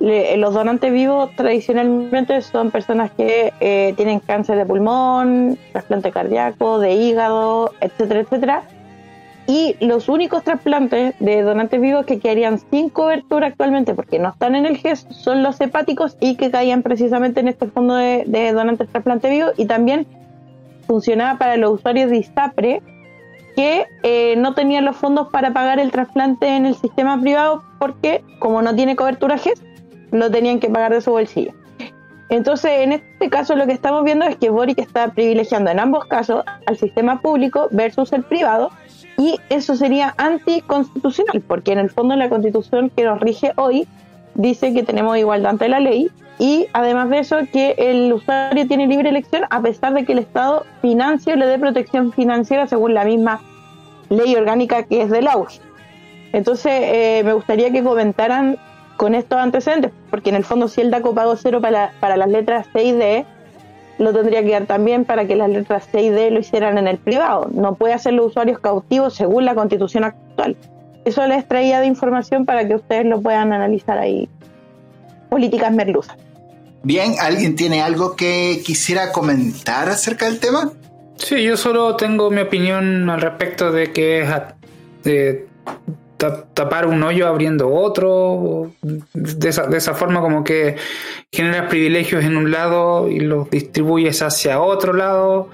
los 0.01 0.55
donantes 0.55 0.91
vivos 0.91 1.31
tradicionalmente 1.37 2.41
son 2.41 2.71
personas 2.71 3.11
que 3.11 3.53
eh, 3.61 3.93
tienen 3.97 4.21
cáncer 4.21 4.57
de 4.57 4.65
pulmón, 4.65 5.59
trasplante 5.73 6.11
cardíaco, 6.11 6.79
de 6.79 6.95
hígado, 6.95 7.73
etcétera, 7.81 8.21
etcétera. 8.21 8.63
Y 9.47 9.77
los 9.81 10.09
únicos 10.09 10.45
trasplantes 10.45 11.15
de 11.19 11.43
donantes 11.43 11.81
vivos 11.81 12.07
que 12.07 12.19
quedarían 12.19 12.61
sin 12.71 12.89
cobertura 12.89 13.49
actualmente, 13.49 13.95
porque 13.95 14.19
no 14.19 14.31
están 14.31 14.55
en 14.55 14.65
el 14.65 14.77
GES, 14.77 15.07
son 15.11 15.43
los 15.43 15.61
hepáticos 15.61 16.17
y 16.21 16.37
que 16.37 16.51
caían 16.51 16.83
precisamente 16.83 17.41
en 17.41 17.49
este 17.49 17.67
fondo 17.67 17.97
de, 17.97 18.25
de 18.27 18.53
donantes 18.53 18.89
trasplante 18.89 19.29
vivos 19.29 19.53
y 19.57 19.67
también 19.67 20.07
funcionaba 20.91 21.39
para 21.39 21.57
los 21.57 21.75
usuarios 21.75 22.11
de 22.11 22.17
ISAPRE, 22.17 22.83
que 23.55 23.87
eh, 24.03 24.35
no 24.37 24.55
tenían 24.55 24.85
los 24.85 24.97
fondos 24.97 25.29
para 25.29 25.53
pagar 25.53 25.79
el 25.79 25.93
trasplante 25.93 26.49
en 26.49 26.67
el 26.67 26.75
sistema 26.75 27.21
privado 27.21 27.63
porque 27.79 28.25
como 28.41 28.61
no 28.61 28.75
tiene 28.75 28.97
cobertura 28.97 29.39
GES, 29.39 29.63
lo 30.11 30.33
tenían 30.33 30.59
que 30.59 30.69
pagar 30.69 30.93
de 30.93 31.01
su 31.01 31.13
bolsillo. 31.13 31.53
Entonces, 32.29 32.73
en 32.81 32.93
este 32.93 33.31
caso 33.31 33.55
lo 33.55 33.67
que 33.67 33.73
estamos 33.73 34.03
viendo 34.03 34.25
es 34.25 34.37
que 34.37 34.51
Boric 34.51 34.81
está 34.81 35.13
privilegiando 35.13 35.71
en 35.71 35.79
ambos 35.79 36.07
casos 36.07 36.43
al 36.67 36.77
sistema 36.77 37.21
público 37.21 37.69
versus 37.71 38.13
el 38.13 38.25
privado 38.25 38.71
y 39.17 39.37
eso 39.49 39.77
sería 39.77 40.15
anticonstitucional 40.17 41.41
porque 41.41 41.71
en 41.71 41.79
el 41.79 41.91
fondo 41.91 42.17
la 42.17 42.29
constitución 42.29 42.91
que 42.91 43.05
nos 43.05 43.21
rige 43.21 43.53
hoy 43.55 43.87
dice 44.35 44.75
que 44.75 44.83
tenemos 44.83 45.17
igualdad 45.19 45.53
ante 45.53 45.69
la 45.69 45.79
ley 45.79 46.11
y 46.41 46.69
además 46.73 47.11
de 47.11 47.19
eso 47.19 47.37
que 47.53 47.75
el 47.77 48.11
usuario 48.11 48.67
tiene 48.67 48.87
libre 48.87 49.11
elección 49.11 49.45
a 49.51 49.61
pesar 49.61 49.93
de 49.93 50.07
que 50.07 50.13
el 50.13 50.21
Estado 50.21 50.65
financie 50.81 51.35
o 51.35 51.37
le 51.37 51.47
dé 51.47 51.59
protección 51.59 52.13
financiera 52.13 52.67
según 52.67 52.95
la 52.95 53.05
misma 53.05 53.43
ley 54.09 54.35
orgánica 54.35 54.85
que 54.85 55.03
es 55.03 55.11
del 55.11 55.29
AUS. 55.29 55.61
Entonces 56.33 56.73
eh, 56.73 57.23
me 57.27 57.35
gustaría 57.35 57.71
que 57.71 57.85
comentaran 57.85 58.57
con 58.97 59.15
estos 59.15 59.39
antecedentes, 59.39 59.93
porque 60.09 60.31
en 60.31 60.37
el 60.37 60.45
fondo 60.45 60.67
si 60.67 60.81
el 60.81 60.91
da 60.91 61.01
pago 61.03 61.37
cero 61.37 61.61
para, 61.61 61.93
para 62.01 62.17
las 62.17 62.31
letras 62.31 62.67
C 62.73 62.85
y 62.85 62.93
D, 62.93 63.27
lo 63.99 64.15
tendría 64.15 64.43
que 64.43 64.53
dar 64.53 64.65
también 64.65 65.05
para 65.05 65.27
que 65.27 65.37
las 65.37 65.51
letras 65.51 65.89
C 65.93 66.01
y 66.01 66.09
D 66.09 66.31
lo 66.31 66.41
hicieran 66.41 66.79
en 66.79 66.89
el 66.89 66.97
privado. 66.97 67.51
No 67.53 67.75
puede 67.75 67.93
hacer 67.93 68.15
los 68.15 68.29
usuarios 68.29 68.61
cautivos 68.61 69.13
según 69.13 69.45
la 69.45 69.55
constitución 69.55 70.05
actual. 70.05 70.57
Eso 71.05 71.27
les 71.27 71.47
traía 71.47 71.81
de 71.81 71.87
información 71.87 72.47
para 72.47 72.67
que 72.67 72.77
ustedes 72.77 73.05
lo 73.05 73.21
puedan 73.21 73.53
analizar 73.53 73.99
ahí. 73.99 74.27
Políticas 75.29 75.71
merluzas. 75.73 76.17
Bien, 76.83 77.15
¿alguien 77.21 77.57
tiene 77.57 77.83
algo 77.83 78.17
que 78.17 78.63
quisiera 78.65 79.13
comentar 79.13 79.89
acerca 79.89 80.27
del 80.27 80.41
tema? 80.41 80.73
Sí, 81.17 81.43
yo 81.43 81.57
solo 81.57 81.97
tengo 81.97 82.31
mi 82.31 82.41
opinión 82.41 83.11
al 83.11 83.21
respecto 83.21 83.71
de 83.71 83.93
que 83.93 84.23
es 85.05 85.45
tapar 86.55 86.87
un 86.87 87.03
hoyo 87.03 87.27
abriendo 87.27 87.73
otro, 87.73 88.73
de 88.83 89.49
esa, 89.49 89.67
de 89.67 89.79
esa 89.79 89.95
forma 89.95 90.21
como 90.21 90.45
que 90.45 90.77
generas 91.33 91.69
privilegios 91.69 92.25
en 92.25 92.37
un 92.37 92.51
lado 92.51 93.09
y 93.09 93.21
los 93.21 93.51
distribuyes 93.51 94.23
hacia 94.23 94.61
otro 94.61 94.93
lado. 94.93 95.51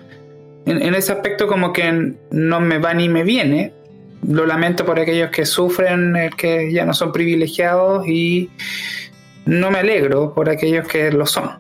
En, 0.64 0.95
ese 0.95 1.12
aspecto 1.12 1.47
como 1.47 1.72
que 1.72 2.14
no 2.31 2.61
me 2.61 2.79
va 2.79 2.95
ni 2.95 3.09
me 3.09 3.22
viene. 3.22 3.72
Lo 4.27 4.47
lamento 4.47 4.85
por 4.85 4.99
aquellos 4.99 5.31
que 5.31 5.47
sufren, 5.47 6.16
eh, 6.16 6.31
que 6.37 6.72
ya 6.72 6.85
no 6.85 6.95
son 6.95 7.12
privilegiados 7.12 8.07
y 8.09 8.51
no 9.47 9.70
me 9.70 9.78
alegro 9.78 10.34
por 10.34 10.51
aquellos 10.51 10.86
que 10.86 11.11
lo 11.11 11.26
son 11.26 11.51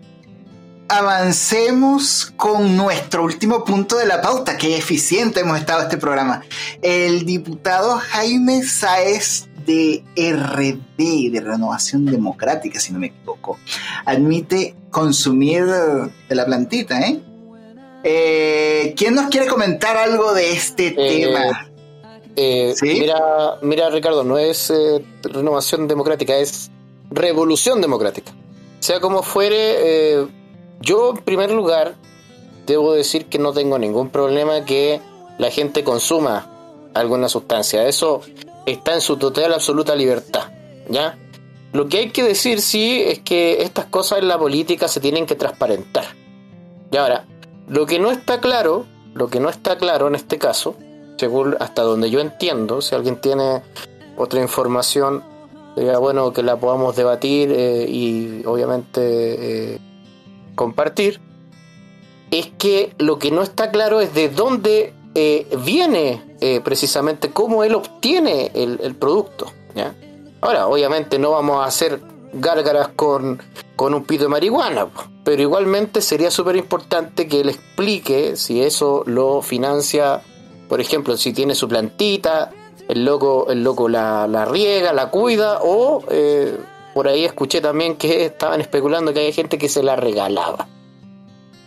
avancemos 0.88 2.32
con 2.36 2.76
nuestro 2.76 3.24
último 3.24 3.64
punto 3.64 3.96
de 3.96 4.06
la 4.06 4.20
pauta. 4.20 4.56
Qué 4.56 4.76
eficiente 4.76 5.40
hemos 5.40 5.58
estado 5.58 5.82
este 5.82 5.96
programa. 5.96 6.42
El 6.82 7.24
diputado 7.24 7.98
Jaime 7.98 8.62
Sáez 8.62 9.48
de 9.66 10.04
RD, 10.16 11.32
de 11.32 11.40
Renovación 11.40 12.04
Democrática, 12.06 12.78
si 12.78 12.92
no 12.92 13.00
me 13.00 13.08
equivoco, 13.08 13.58
admite 14.04 14.76
consumir 14.90 15.64
de 15.66 16.34
la 16.34 16.46
plantita, 16.46 17.00
¿eh? 17.00 17.20
eh 18.04 18.94
quién 18.96 19.16
nos 19.16 19.28
quiere 19.28 19.48
comentar 19.48 19.96
algo 19.96 20.34
de 20.34 20.52
este 20.52 20.86
eh, 20.86 21.26
tema? 21.26 21.68
Eh, 22.36 22.74
mira, 22.82 23.18
mira, 23.62 23.90
Ricardo, 23.90 24.22
no 24.22 24.38
es 24.38 24.72
renovación 25.24 25.88
democrática, 25.88 26.36
es 26.36 26.70
revolución 27.10 27.80
democrática. 27.80 28.32
Sea 28.80 29.00
como 29.00 29.22
fuere, 29.22 30.26
yo, 30.80 31.10
en 31.10 31.16
primer 31.18 31.50
lugar, 31.50 31.94
debo 32.66 32.92
decir 32.92 33.26
que 33.26 33.38
no 33.38 33.52
tengo 33.52 33.78
ningún 33.78 34.10
problema 34.10 34.64
que 34.64 35.00
la 35.38 35.50
gente 35.50 35.84
consuma 35.84 36.50
alguna 36.94 37.28
sustancia. 37.28 37.86
Eso 37.88 38.20
está 38.66 38.94
en 38.94 39.00
su 39.00 39.16
total 39.16 39.54
absoluta 39.54 39.94
libertad, 39.94 40.50
¿ya? 40.88 41.18
Lo 41.72 41.88
que 41.88 41.98
hay 41.98 42.10
que 42.10 42.22
decir, 42.22 42.60
sí, 42.60 43.02
es 43.02 43.20
que 43.20 43.62
estas 43.62 43.86
cosas 43.86 44.20
en 44.20 44.28
la 44.28 44.38
política 44.38 44.88
se 44.88 45.00
tienen 45.00 45.26
que 45.26 45.34
transparentar. 45.34 46.04
Y 46.90 46.96
ahora, 46.96 47.26
lo 47.68 47.86
que 47.86 47.98
no 47.98 48.10
está 48.10 48.40
claro, 48.40 48.86
lo 49.14 49.28
que 49.28 49.40
no 49.40 49.50
está 49.50 49.76
claro 49.76 50.06
en 50.08 50.14
este 50.14 50.38
caso, 50.38 50.76
según 51.18 51.56
hasta 51.60 51.82
donde 51.82 52.10
yo 52.10 52.20
entiendo, 52.20 52.80
si 52.80 52.94
alguien 52.94 53.20
tiene 53.20 53.62
otra 54.16 54.40
información, 54.40 55.22
sería 55.76 55.98
bueno 55.98 56.32
que 56.32 56.42
la 56.42 56.56
podamos 56.56 56.96
debatir 56.96 57.52
eh, 57.52 57.86
y 57.86 58.42
obviamente 58.46 59.74
eh, 59.74 59.78
compartir, 60.54 61.20
es 62.30 62.46
que 62.58 62.94
lo 62.98 63.18
que 63.18 63.30
no 63.30 63.42
está 63.42 63.70
claro 63.70 64.00
es 64.00 64.14
de 64.14 64.30
dónde 64.30 64.94
eh, 65.14 65.46
viene 65.64 66.22
precisamente, 66.64 67.30
cómo 67.30 67.64
él 67.64 67.74
obtiene 67.74 68.52
el, 68.54 68.94
producto. 68.94 69.52
Ahora, 70.40 70.66
obviamente 70.66 71.18
no 71.18 71.32
vamos 71.32 71.62
a 71.62 71.66
hacer 71.66 72.00
gárgaras 72.32 72.88
con, 72.94 73.40
con 73.74 73.94
un 73.94 74.04
pito 74.04 74.24
de 74.24 74.28
marihuana, 74.28 74.88
pero 75.24 75.42
igualmente 75.42 76.02
sería 76.02 76.30
súper 76.30 76.56
importante 76.56 77.26
que 77.26 77.40
él 77.40 77.48
explique 77.48 78.36
si 78.36 78.62
eso 78.62 79.02
lo 79.06 79.42
financia, 79.42 80.22
por 80.68 80.80
ejemplo, 80.80 81.16
si 81.16 81.32
tiene 81.32 81.54
su 81.54 81.68
plantita, 81.68 82.52
el 82.88 83.04
loco, 83.04 83.46
el 83.50 83.62
loco 83.62 83.88
la, 83.88 84.26
la 84.26 84.44
riega, 84.44 84.92
la 84.92 85.10
cuida 85.10 85.60
o... 85.62 86.02
Eh, 86.10 86.56
por 86.96 87.08
ahí 87.08 87.26
escuché 87.26 87.60
también 87.60 87.96
que 87.96 88.24
estaban 88.24 88.58
especulando 88.62 89.12
que 89.12 89.20
hay 89.20 89.30
gente 89.30 89.58
que 89.58 89.68
se 89.68 89.82
la 89.82 89.96
regalaba. 89.96 90.66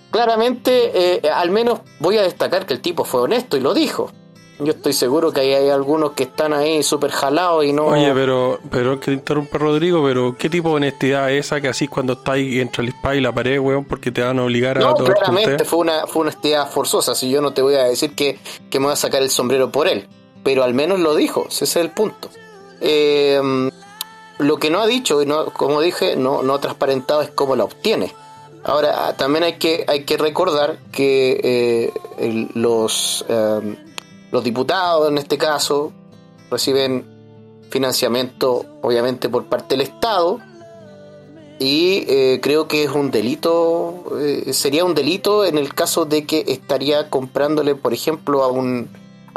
Claramente, 0.09 0.91
eh, 0.91 1.29
al 1.29 1.51
menos 1.51 1.81
voy 1.99 2.17
a 2.17 2.23
destacar 2.23 2.65
que 2.65 2.73
el 2.73 2.81
tipo 2.81 3.03
fue 3.03 3.21
honesto 3.21 3.55
y 3.55 3.59
lo 3.59 3.75
dijo. 3.75 4.11
Yo 4.57 4.71
estoy 4.71 4.93
seguro 4.93 5.31
que 5.31 5.41
hay, 5.41 5.69
algunos 5.69 6.13
que 6.13 6.23
están 6.23 6.51
ahí 6.51 6.81
súper 6.81 7.11
jalados 7.11 7.63
y 7.63 7.73
no. 7.73 7.85
Oye, 7.85 8.11
pero, 8.11 8.59
pero 8.71 8.99
que 8.99 9.11
interrumpa 9.11 9.59
Rodrigo, 9.59 10.03
pero 10.03 10.35
¿qué 10.35 10.49
tipo 10.49 10.69
de 10.69 10.75
honestidad 10.77 11.31
es 11.31 11.45
esa 11.45 11.61
que 11.61 11.67
así 11.67 11.87
cuando 11.87 12.13
estáis 12.13 12.59
entre 12.59 12.81
el 12.81 12.89
spa 12.89 13.15
y 13.15 13.21
la 13.21 13.31
pared, 13.31 13.59
weón, 13.59 13.85
porque 13.85 14.11
te 14.11 14.23
van 14.23 14.39
a 14.39 14.43
obligar 14.43 14.79
a 14.79 14.81
No, 14.81 14.95
claramente 14.95 15.63
fue 15.63 15.77
una, 15.77 16.07
fue 16.07 16.23
una 16.23 16.31
honestidad 16.31 16.67
forzosa. 16.71 17.13
Si 17.13 17.29
yo 17.29 17.39
no 17.39 17.53
te 17.53 17.61
voy 17.61 17.75
a 17.75 17.83
decir 17.83 18.15
que, 18.15 18.39
que 18.71 18.79
me 18.79 18.85
voy 18.85 18.93
a 18.93 18.95
sacar 18.95 19.21
el 19.21 19.29
sombrero 19.29 19.71
por 19.71 19.87
él, 19.87 20.07
pero 20.43 20.63
al 20.63 20.73
menos 20.73 20.99
lo 20.99 21.15
dijo, 21.15 21.47
ese 21.49 21.65
es 21.65 21.75
el 21.75 21.91
punto. 21.91 22.29
Eh, 22.81 23.69
lo 24.39 24.57
que 24.57 24.69
no 24.69 24.79
ha 24.79 24.87
dicho, 24.87 25.21
y 25.21 25.25
no, 25.25 25.47
como 25.53 25.81
dije, 25.81 26.15
no, 26.15 26.43
no 26.43 26.55
ha 26.55 26.61
transparentado 26.61 27.21
es 27.21 27.29
cómo 27.29 27.55
la 27.55 27.65
obtiene. 27.65 28.13
Ahora, 28.63 29.07
ah, 29.07 29.17
también 29.17 29.43
hay 29.43 29.53
que, 29.57 29.85
hay 29.87 30.03
que 30.03 30.17
recordar 30.17 30.79
que 30.91 31.39
eh, 31.43 32.49
los, 32.53 33.25
em, 33.27 33.75
los 34.31 34.43
diputados, 34.43 35.09
en 35.09 35.17
este 35.17 35.37
caso, 35.37 35.91
reciben 36.49 37.05
financiamiento, 37.69 38.65
obviamente, 38.81 39.29
por 39.29 39.45
parte 39.45 39.75
del 39.75 39.81
Estado, 39.81 40.39
y 41.59 42.05
eh, 42.07 42.39
creo 42.41 42.69
que 42.69 42.83
es 42.83 42.91
un 42.91 43.11
delito, 43.11 44.05
eh, 44.21 44.53
sería 44.53 44.85
un 44.85 44.95
delito 44.95 45.43
en 45.43 45.57
el 45.57 45.73
caso 45.73 46.05
de 46.05 46.25
que 46.25 46.45
estaría 46.47 47.09
comprándole, 47.09 47.75
por 47.75 47.93
ejemplo, 47.93 48.43
a 48.43 48.47
un, 48.47 48.89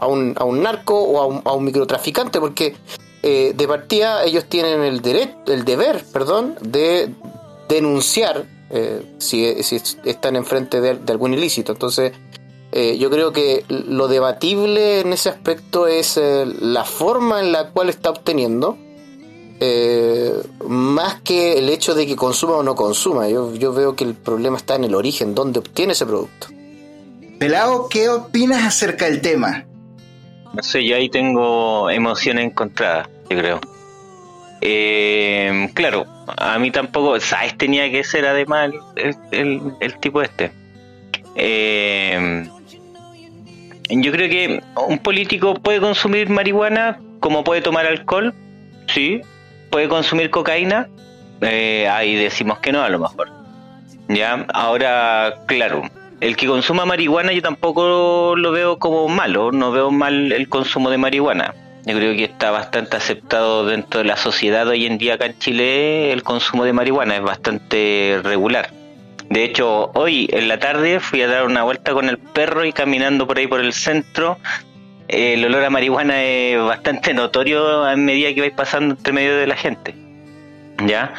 a 0.02 0.06
un, 0.06 0.34
a 0.36 0.44
un 0.44 0.62
narco 0.62 1.00
o 1.00 1.20
a 1.20 1.26
un, 1.26 1.42
a 1.44 1.52
un 1.52 1.64
microtraficante, 1.64 2.40
porque 2.40 2.74
eh, 3.22 3.52
de 3.54 3.68
partida 3.68 4.24
ellos 4.24 4.46
tienen 4.46 4.80
el 4.82 5.00
derecho, 5.00 5.36
el 5.46 5.64
deber, 5.64 6.04
perdón, 6.12 6.56
de 6.60 7.14
denunciar 7.68 8.44
eh, 8.70 9.14
si, 9.18 9.46
están 10.04 10.34
enfrente 10.34 10.80
de, 10.80 10.96
de 10.96 11.12
algún 11.12 11.34
ilícito. 11.34 11.70
Entonces, 11.70 12.12
eh, 12.72 12.98
yo 12.98 13.10
creo 13.10 13.32
que 13.32 13.64
lo 13.68 14.08
debatible 14.08 15.00
en 15.00 15.12
ese 15.12 15.28
aspecto 15.28 15.86
es 15.86 16.18
la 16.18 16.84
forma 16.84 17.40
en 17.40 17.52
la 17.52 17.70
cual 17.70 17.88
está 17.88 18.10
obteniendo, 18.10 18.76
más 20.66 21.20
que 21.20 21.58
el 21.58 21.68
hecho 21.68 21.94
de 21.94 22.08
que 22.08 22.16
consuma 22.16 22.56
o 22.56 22.62
no 22.64 22.74
consuma. 22.74 23.28
Yo, 23.28 23.54
yo 23.54 23.72
veo 23.72 23.94
que 23.94 24.02
el 24.02 24.14
problema 24.14 24.56
está 24.56 24.74
en 24.74 24.82
el 24.82 24.96
origen, 24.96 25.36
donde 25.36 25.60
obtiene 25.60 25.92
ese 25.92 26.06
producto. 26.06 26.48
Pelao, 27.38 27.88
¿qué 27.88 28.08
opinas 28.08 28.64
acerca 28.64 29.04
del 29.04 29.20
tema? 29.20 29.66
No 30.54 30.62
sé, 30.62 30.84
yo 30.84 30.96
ahí 30.96 31.08
tengo 31.08 31.90
emociones 31.90 32.44
encontradas, 32.44 33.08
yo 33.30 33.38
creo. 33.38 33.60
Eh, 34.60 35.70
claro, 35.74 36.06
a 36.36 36.58
mí 36.58 36.70
tampoco, 36.70 37.18
¿sabes? 37.20 37.56
Tenía 37.56 37.90
que 37.90 38.04
ser 38.04 38.26
además 38.26 38.70
el, 39.30 39.72
el, 39.80 39.94
tipo 39.98 40.22
este. 40.22 40.52
Eh, 41.34 42.46
yo 43.88 44.12
creo 44.12 44.28
que 44.28 44.62
un 44.86 44.98
político 44.98 45.54
puede 45.54 45.80
consumir 45.80 46.28
marihuana 46.28 46.98
como 47.20 47.44
puede 47.44 47.62
tomar 47.62 47.86
alcohol, 47.86 48.34
sí. 48.86 49.22
Puede 49.70 49.88
consumir 49.88 50.28
cocaína, 50.28 50.88
eh, 51.40 51.88
ahí 51.88 52.14
decimos 52.14 52.58
que 52.58 52.72
no, 52.72 52.82
a 52.82 52.88
lo 52.88 52.98
mejor. 52.98 53.30
Ya, 54.08 54.46
ahora, 54.52 55.42
claro, 55.46 55.82
el 56.22 56.36
que 56.36 56.46
consuma 56.46 56.86
marihuana 56.86 57.32
yo 57.32 57.42
tampoco 57.42 58.36
lo 58.36 58.52
veo 58.52 58.78
como 58.78 59.08
malo, 59.08 59.50
no 59.50 59.72
veo 59.72 59.90
mal 59.90 60.30
el 60.30 60.48
consumo 60.48 60.88
de 60.88 60.96
marihuana. 60.96 61.52
Yo 61.84 61.96
creo 61.96 62.14
que 62.14 62.22
está 62.22 62.52
bastante 62.52 62.96
aceptado 62.96 63.66
dentro 63.66 63.98
de 63.98 64.06
la 64.06 64.16
sociedad 64.16 64.68
hoy 64.68 64.86
en 64.86 64.98
día 64.98 65.14
acá 65.14 65.26
en 65.26 65.36
Chile 65.40 66.12
el 66.12 66.22
consumo 66.22 66.64
de 66.64 66.72
marihuana, 66.72 67.16
es 67.16 67.22
bastante 67.22 68.20
regular. 68.22 68.70
De 69.30 69.42
hecho, 69.42 69.90
hoy 69.94 70.28
en 70.32 70.46
la 70.46 70.60
tarde 70.60 71.00
fui 71.00 71.22
a 71.22 71.26
dar 71.26 71.44
una 71.44 71.64
vuelta 71.64 71.92
con 71.92 72.08
el 72.08 72.18
perro 72.18 72.64
y 72.64 72.72
caminando 72.72 73.26
por 73.26 73.38
ahí 73.38 73.48
por 73.48 73.58
el 73.58 73.72
centro, 73.72 74.38
el 75.08 75.44
olor 75.44 75.64
a 75.64 75.70
marihuana 75.70 76.22
es 76.22 76.62
bastante 76.62 77.14
notorio 77.14 77.82
a 77.82 77.96
medida 77.96 78.32
que 78.32 78.42
vais 78.42 78.54
pasando 78.54 78.94
entre 78.94 79.12
medio 79.12 79.36
de 79.36 79.48
la 79.48 79.56
gente. 79.56 79.96
¿Ya? 80.86 81.14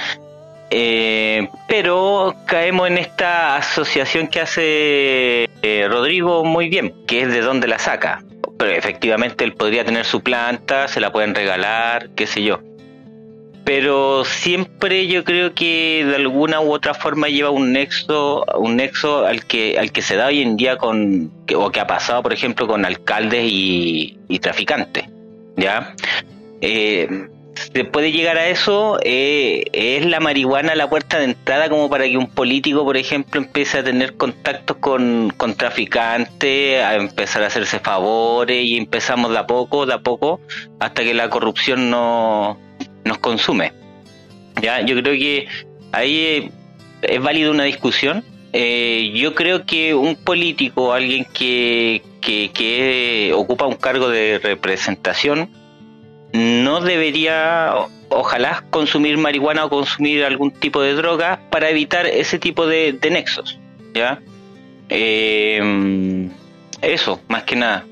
Eh, 0.76 1.48
pero 1.68 2.36
caemos 2.48 2.88
en 2.88 2.98
esta 2.98 3.58
asociación 3.58 4.28
que 4.28 4.42
hace 4.42 5.44
eh, 5.62 5.88
Rodrigo 5.88 6.44
muy 6.44 6.68
bien, 6.68 6.96
que 7.06 7.22
es 7.22 7.32
de 7.32 7.42
dónde 7.42 7.68
la 7.68 7.78
saca. 7.78 8.24
Pero 8.58 8.72
efectivamente 8.72 9.44
él 9.44 9.54
podría 9.54 9.86
tener 9.86 10.04
su 10.04 10.22
planta, 10.22 10.88
se 10.88 11.00
la 11.00 11.12
pueden 11.12 11.36
regalar, 11.36 12.10
qué 12.16 12.26
sé 12.26 12.42
yo 12.42 12.60
pero 13.66 14.26
siempre 14.26 15.08
yo 15.08 15.24
creo 15.24 15.54
que 15.54 16.04
de 16.06 16.16
alguna 16.18 16.60
u 16.60 16.74
otra 16.74 16.94
forma 16.94 17.30
lleva 17.30 17.50
un 17.50 17.72
nexo 17.72 18.44
un 18.58 18.76
nexo 18.76 19.26
al 19.26 19.46
que 19.46 19.78
al 19.80 19.94
que 19.94 20.02
se 20.02 20.18
da 20.18 20.28
hoy 20.28 20.42
en 20.42 20.58
día 20.58 20.78
con 20.78 21.32
o 21.56 21.72
que 21.72 21.80
ha 21.80 21.88
pasado 21.88 22.22
por 22.22 22.34
ejemplo 22.34 22.68
con 22.68 22.84
alcaldes 22.84 23.46
y, 23.46 24.18
traficantes 24.42 25.06
ya 25.56 25.96
eh, 26.60 27.30
se 27.56 27.86
puede 27.86 28.12
llegar 28.12 28.38
a 28.38 28.48
eso 28.48 29.00
eh, 29.04 29.64
es 29.74 30.06
la 30.06 30.20
marihuana 30.20 30.76
la 30.76 30.90
puerta 30.90 31.20
de 31.20 31.26
entrada 31.26 31.70
como 31.70 31.90
para 31.90 32.06
que 32.06 32.18
un 32.18 32.30
político 32.30 32.84
por 32.84 32.98
ejemplo 32.98 33.40
empiece 33.42 33.80
a 33.80 33.84
tener 33.84 34.16
contactos 34.16 34.78
con, 34.78 35.32
con 35.38 35.56
traficantes 35.56 36.84
a 36.84 36.96
empezar 36.96 37.44
a 37.44 37.48
hacerse 37.48 37.80
favores 37.80 38.64
y 38.64 38.78
empezamos 38.78 39.32
de 39.32 39.38
a 39.38 39.48
poco 39.48 39.86
de 39.86 39.94
a 39.94 40.00
poco 40.00 40.42
hasta 40.80 41.04
que 41.04 41.14
la 41.14 41.30
corrupción 41.30 41.90
no 41.90 42.60
nos 43.04 43.18
consume. 43.20 43.74
Ya, 44.62 44.82
yo 44.82 44.96
creo 45.02 45.14
que 45.14 45.48
ahí 45.92 46.52
es 47.02 47.22
válido 47.22 47.52
una 47.52 47.64
discusión. 47.64 48.24
Eh, 48.54 49.12
yo 49.16 49.34
creo 49.34 49.66
que 49.66 49.96
un 49.96 50.16
político, 50.16 50.94
alguien 50.94 51.26
que, 51.26 52.04
que, 52.22 53.32
ocupa 53.34 53.66
un 53.66 53.76
cargo 53.76 54.10
de 54.10 54.40
representación, 54.40 55.50
no 56.34 56.82
debería, 56.82 57.74
ojalá, 58.10 58.66
consumir 58.70 59.18
marihuana 59.18 59.66
o 59.66 59.70
consumir 59.70 60.26
algún 60.26 60.52
tipo 60.52 60.82
de 60.82 60.94
droga 60.94 61.40
para 61.50 61.70
evitar 61.70 62.06
ese 62.06 62.40
tipo 62.40 62.68
de, 62.68 62.98
nexos. 63.10 63.60
¿ya? 63.94 64.20
Eh, 64.90 66.30
eso, 66.82 67.22
más 67.28 67.44
que 67.44 67.56
nada. 67.56 67.86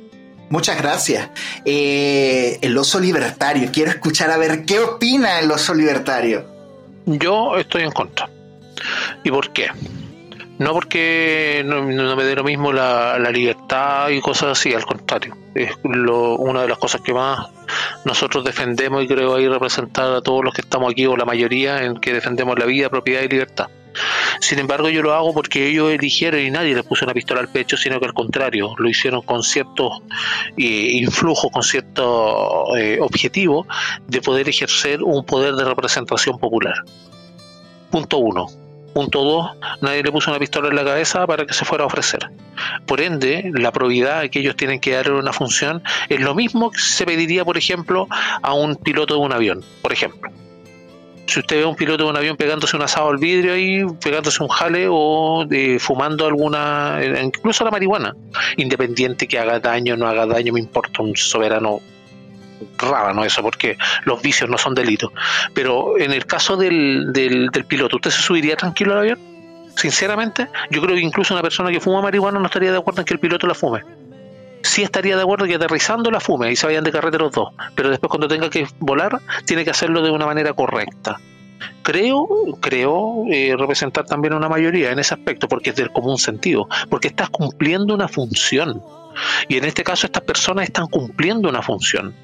Muchas 0.51 0.77
gracias. 0.77 1.29
Eh, 1.63 2.59
el 2.61 2.77
oso 2.77 2.99
libertario. 2.99 3.69
Quiero 3.71 3.89
escuchar 3.89 4.29
a 4.31 4.37
ver 4.37 4.65
qué 4.65 4.79
opina 4.79 5.39
el 5.39 5.49
oso 5.49 5.73
libertario. 5.73 6.45
Yo 7.05 7.55
estoy 7.57 7.83
en 7.83 7.91
contra. 7.91 8.29
¿Y 9.23 9.31
por 9.31 9.53
qué? 9.53 9.69
No 10.59 10.73
porque 10.73 11.63
no, 11.65 11.83
me 11.83 12.23
dé 12.23 12.35
lo 12.35 12.43
mismo 12.43 12.73
la, 12.73 13.17
libertad 13.31 14.09
y 14.09 14.19
cosas 14.19 14.59
así, 14.59 14.73
al 14.73 14.85
contrario. 14.85 15.37
Es 15.54 15.72
lo, 15.84 16.36
una 16.38 16.62
de 16.62 16.70
las 16.70 16.78
cosas 16.78 17.02
que 17.02 17.14
más 17.14 17.47
nosotros 18.06 18.43
defendemos 18.43 19.04
y 19.04 19.08
creo 19.08 19.36
ahí 19.36 19.47
representar 19.47 20.14
a 20.14 20.22
todos 20.22 20.43
los 20.43 20.54
que 20.54 20.62
estamos 20.62 20.91
aquí 20.91 21.06
o 21.06 21.18
la 21.18 21.26
mayoría 21.26 21.84
en 21.84 21.97
que 21.97 22.14
defendemos 22.14 22.58
la 22.58 22.66
vida, 22.66 22.89
propiedad 22.89 23.22
y 23.22 23.28
libertad. 23.28 23.68
Sin 24.39 24.60
embargo, 24.60 24.89
yo 24.89 25.02
lo 25.02 25.14
hago 25.14 25.34
porque 25.34 25.68
ellos 25.68 25.91
eligieron 25.91 26.41
y 26.41 26.49
nadie 26.49 26.74
les 26.74 26.86
puso 26.86 27.06
una 27.06 27.14
pistola 27.14 27.41
al 27.41 27.49
pecho, 27.49 27.78
sino 27.78 27.99
que 27.99 28.06
al 28.06 28.14
contrario, 28.14 28.74
lo 28.78 28.89
hicieron 28.89 29.22
con 29.22 29.43
ciertos 29.43 30.02
eh, 30.58 30.64
influjos, 30.93 31.52
con 31.52 31.64
cierto 31.64 32.76
eh, 32.78 32.97
objetivo 33.02 33.68
de 34.08 34.22
poder 34.22 34.47
ejercer 34.47 35.04
un 35.04 35.26
poder 35.26 35.56
de 35.56 35.66
representación 35.66 36.39
popular. 36.39 36.76
Punto 37.89 38.18
uno. 38.18 38.61
Punto 38.93 39.23
dos, 39.23 39.51
nadie 39.81 40.03
le 40.03 40.11
puso 40.11 40.31
una 40.31 40.39
pistola 40.39 40.69
en 40.69 40.75
la 40.75 40.83
cabeza 40.83 41.25
para 41.25 41.45
que 41.45 41.53
se 41.53 41.65
fuera 41.65 41.83
a 41.83 41.87
ofrecer. 41.87 42.29
Por 42.85 43.01
ende, 43.01 43.51
la 43.53 43.71
probidad 43.71 44.29
que 44.29 44.39
ellos 44.39 44.55
tienen 44.55 44.79
que 44.79 44.91
dar 44.91 45.07
en 45.07 45.13
una 45.13 45.33
función 45.33 45.81
es 46.09 46.19
lo 46.19 46.35
mismo 46.35 46.71
que 46.71 46.79
se 46.79 47.05
pediría, 47.05 47.45
por 47.45 47.57
ejemplo, 47.57 48.07
a 48.41 48.53
un 48.53 48.75
piloto 48.75 49.15
de 49.15 49.19
un 49.21 49.31
avión, 49.31 49.63
por 49.81 49.93
ejemplo 49.93 50.31
si 51.31 51.39
usted 51.39 51.57
ve 51.57 51.63
a 51.63 51.67
un 51.67 51.75
piloto 51.75 52.03
de 52.03 52.09
un 52.09 52.17
avión 52.17 52.35
pegándose 52.35 52.75
un 52.75 52.81
asado 52.81 53.09
al 53.09 53.17
vidrio 53.17 53.53
ahí, 53.53 53.85
pegándose 54.03 54.43
un 54.43 54.49
jale 54.49 54.87
o 54.89 55.45
de, 55.47 55.79
fumando 55.79 56.25
alguna, 56.25 56.99
incluso 57.23 57.63
la 57.63 57.71
marihuana, 57.71 58.15
independiente 58.57 59.27
que 59.29 59.39
haga 59.39 59.59
daño 59.59 59.93
o 59.93 59.97
no 59.97 60.07
haga 60.07 60.25
daño, 60.25 60.51
me 60.51 60.59
importa 60.59 61.01
un 61.01 61.15
soberano 61.15 61.79
rábano 62.82 63.23
eso, 63.23 63.41
porque 63.41 63.77
los 64.03 64.21
vicios 64.21 64.49
no 64.49 64.57
son 64.57 64.75
delitos. 64.75 65.11
Pero 65.53 65.97
en 65.97 66.11
el 66.11 66.25
caso 66.25 66.57
del, 66.57 67.13
del, 67.13 67.49
del 67.49 67.65
piloto, 67.65 67.97
¿usted 67.97 68.11
se 68.11 68.21
subiría 68.21 68.55
tranquilo 68.55 68.93
al 68.93 68.99
avión? 68.99 69.19
Sinceramente, 69.75 70.47
yo 70.69 70.82
creo 70.82 70.95
que 70.95 71.01
incluso 71.01 71.34
una 71.34 71.41
persona 71.41 71.71
que 71.71 71.79
fuma 71.79 72.01
marihuana 72.01 72.39
no 72.39 72.45
estaría 72.45 72.71
de 72.71 72.77
acuerdo 72.77 73.01
en 73.01 73.05
que 73.05 73.13
el 73.13 73.19
piloto 73.19 73.47
la 73.47 73.53
fume 73.53 73.84
sí 74.63 74.84
estaría 74.84 75.15
de 75.15 75.23
acuerdo 75.23 75.45
que 75.45 75.55
aterrizando 75.55 76.11
la 76.11 76.19
fume 76.19 76.51
y 76.51 76.55
se 76.55 76.65
vayan 76.65 76.84
de 76.84 76.91
carrete 76.91 77.17
los 77.17 77.32
dos, 77.32 77.53
pero 77.75 77.89
después 77.89 78.09
cuando 78.09 78.27
tenga 78.27 78.49
que 78.49 78.67
volar 78.79 79.19
tiene 79.45 79.63
que 79.63 79.71
hacerlo 79.71 80.01
de 80.01 80.11
una 80.11 80.25
manera 80.25 80.53
correcta. 80.53 81.19
Creo, 81.84 82.27
creo 82.59 83.25
eh, 83.29 83.55
representar 83.57 84.05
también 84.05 84.34
una 84.34 84.49
mayoría 84.49 84.91
en 84.91 84.99
ese 84.99 85.13
aspecto, 85.13 85.47
porque 85.47 85.71
es 85.71 85.75
del 85.75 85.91
común 85.91 86.17
sentido, 86.17 86.67
porque 86.89 87.07
estás 87.07 87.29
cumpliendo 87.29 87.93
una 87.93 88.07
función. 88.07 88.82
Y 89.47 89.57
en 89.57 89.65
este 89.65 89.84
caso 89.84 90.07
estas 90.07 90.23
personas 90.23 90.65
están 90.65 90.88
cumpliendo 90.88 91.49
una 91.49 91.61
función 91.61 92.15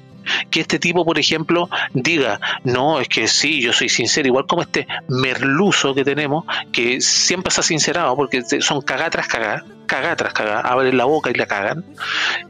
que 0.50 0.60
este 0.60 0.78
tipo, 0.78 1.04
por 1.04 1.18
ejemplo, 1.18 1.68
diga, 1.92 2.40
no, 2.64 3.00
es 3.00 3.08
que 3.08 3.28
sí, 3.28 3.60
yo 3.60 3.72
soy 3.72 3.88
sincero, 3.88 4.28
igual 4.28 4.46
como 4.46 4.62
este 4.62 4.86
merluzo 5.08 5.94
que 5.94 6.04
tenemos, 6.04 6.44
que 6.72 7.00
siempre 7.00 7.52
ha 7.56 7.62
sincerado, 7.62 8.14
porque 8.16 8.42
son 8.60 8.82
cagatras 8.82 9.28
tras 9.28 9.62
cagá, 9.86 10.16
tras 10.16 10.32
cagá, 10.32 10.60
abren 10.60 10.96
la 10.96 11.04
boca 11.04 11.30
y 11.30 11.34
la 11.34 11.46
cagan. 11.46 11.84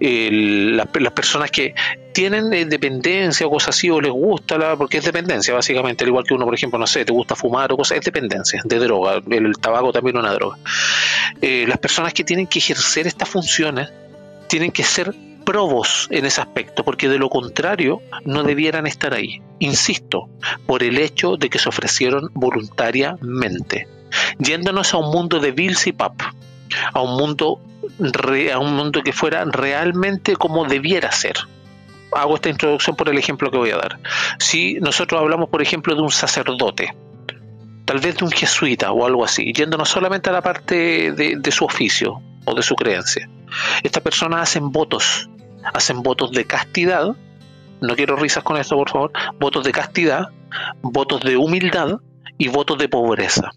las 0.01 1.13
personas 1.13 1.51
que 1.51 1.75
tienen 2.13 2.53
eh, 2.53 2.65
dependencia 2.65 3.47
o 3.47 3.51
cosas 3.51 3.77
así, 3.77 3.89
o 3.89 4.01
les 4.01 4.11
gusta, 4.11 4.59
la, 4.59 4.77
porque 4.77 4.99
es 4.99 5.05
dependencia, 5.05 5.55
básicamente, 5.55 6.05
al 6.05 6.09
igual 6.09 6.25
que 6.25 6.35
uno, 6.35 6.45
por 6.45 6.55
ejemplo, 6.55 6.79
no 6.79 6.87
sé, 6.87 7.05
te 7.05 7.13
gusta 7.13 7.37
fumar 7.37 7.73
o 7.73 7.77
cosas, 7.77 7.99
es 7.99 8.05
dependencia 8.05 8.61
de 8.65 8.79
droga, 8.79 9.23
el, 9.31 9.57
tabaco 9.59 9.93
también 9.93 10.17
es 10.17 10.23
una 10.23 10.33
droga. 10.33 10.59
Eh, 11.41 11.65
las 11.69 11.79
personas 11.79 12.13
que 12.13 12.25
tienen 12.25 12.47
que 12.47 12.59
ejercer 12.59 13.07
estas 13.07 13.29
funciones 13.29 13.91
tienen 14.49 14.73
que 14.73 14.83
ser 14.83 15.15
probos 15.49 16.09
en 16.11 16.27
ese 16.27 16.43
aspecto, 16.43 16.85
porque 16.85 17.09
de 17.09 17.17
lo 17.17 17.31
contrario 17.31 18.03
no 18.27 18.43
debieran 18.43 18.87
estar 18.87 19.15
ahí. 19.15 19.41
Insisto, 19.61 20.29
por 20.67 20.83
el 20.83 20.99
hecho 20.99 21.39
de 21.39 21.49
que 21.49 21.59
se 21.59 21.71
ofrecieron 21.71 22.29
voluntariamente, 22.35 23.89
yéndonos 24.39 24.93
a 24.93 24.99
un 24.99 25.11
mundo 25.11 25.41
de 25.41 25.53
Bills 25.53 25.87
y 25.87 25.93
Pap, 25.93 26.21
a 26.93 27.01
un 27.01 27.17
mundo 27.17 27.63
a 28.53 28.59
un 28.59 28.77
mundo 28.77 29.01
que 29.03 29.15
fuera 29.15 29.43
realmente 29.47 30.37
como 30.37 30.67
debiera 30.67 31.11
ser. 31.13 31.39
Hago 32.13 32.35
esta 32.35 32.51
introducción 32.51 32.95
por 32.95 33.09
el 33.09 33.17
ejemplo 33.17 33.51
que 33.51 33.57
voy 33.57 33.71
a 33.71 33.79
dar. 33.79 33.99
Si 34.39 34.75
nosotros 34.75 35.19
hablamos, 35.19 35.49
por 35.49 35.63
ejemplo, 35.63 35.95
de 35.95 36.03
un 36.03 36.11
sacerdote, 36.11 36.95
tal 37.87 38.01
vez 38.01 38.19
de 38.19 38.25
un 38.27 38.33
jesuita 38.33 38.93
o 38.93 39.07
algo 39.07 39.25
así, 39.25 39.55
yéndonos 39.55 39.89
solamente 39.89 40.29
a 40.29 40.35
la 40.35 40.43
parte 40.43 41.11
de, 41.13 41.37
de 41.39 41.51
su 41.51 41.65
oficio 41.65 42.21
o 42.45 42.55
de 42.55 42.63
su 42.63 42.75
creencia. 42.75 43.31
Estas 43.83 44.03
personas 44.03 44.43
hacen 44.43 44.71
votos 44.71 45.27
hacen 45.73 46.03
votos 46.03 46.33
de 46.33 46.45
castidad, 46.45 47.17
no 47.81 47.97
quiero 47.97 48.17
risas 48.17 48.43
con 48.43 48.57
esto 48.57 48.77
por 48.77 48.91
favor, 48.91 49.13
votos 49.39 49.65
de 49.65 49.73
castidad, 49.73 50.29
votos 50.83 51.21
de 51.21 51.37
humildad 51.37 51.99
y 52.37 52.49
votos 52.49 52.79
de 52.79 52.89
pobreza. 52.89 53.51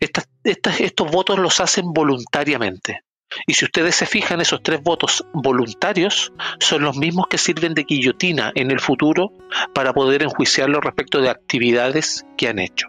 estos 0.00 1.10
votos 1.10 1.38
los 1.38 1.60
hacen 1.60 1.92
voluntariamente. 1.92 3.02
Y 3.46 3.54
si 3.54 3.64
ustedes 3.64 3.96
se 3.96 4.06
fijan, 4.06 4.40
esos 4.40 4.62
tres 4.62 4.82
votos 4.82 5.24
voluntarios 5.32 6.32
son 6.60 6.82
los 6.82 6.96
mismos 6.96 7.26
que 7.28 7.38
sirven 7.38 7.74
de 7.74 7.84
guillotina 7.84 8.52
en 8.54 8.70
el 8.70 8.80
futuro 8.80 9.32
para 9.74 9.92
poder 9.92 10.22
enjuiciarlos 10.22 10.82
respecto 10.82 11.20
de 11.20 11.30
actividades 11.30 12.26
que 12.36 12.48
han 12.48 12.58
hecho. 12.58 12.88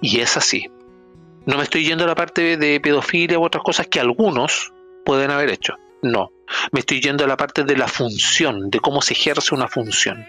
Y 0.00 0.20
es 0.20 0.36
así. 0.36 0.68
No 1.46 1.56
me 1.56 1.64
estoy 1.64 1.84
yendo 1.84 2.04
a 2.04 2.06
la 2.06 2.14
parte 2.14 2.56
de 2.56 2.80
pedofilia 2.80 3.38
u 3.38 3.44
otras 3.44 3.64
cosas 3.64 3.86
que 3.88 4.00
algunos 4.00 4.72
pueden 5.04 5.30
haber 5.30 5.50
hecho. 5.50 5.74
No, 6.04 6.32
me 6.70 6.80
estoy 6.80 7.00
yendo 7.00 7.24
a 7.24 7.26
la 7.26 7.38
parte 7.38 7.64
de 7.64 7.78
la 7.78 7.88
función, 7.88 8.68
de 8.68 8.78
cómo 8.78 9.00
se 9.00 9.14
ejerce 9.14 9.54
una 9.54 9.68
función. 9.68 10.26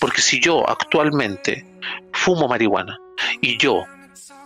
Porque 0.00 0.22
si 0.22 0.40
yo 0.40 0.68
actualmente 0.68 1.66
fumo 2.12 2.48
marihuana 2.48 2.98
y 3.42 3.58
yo 3.58 3.84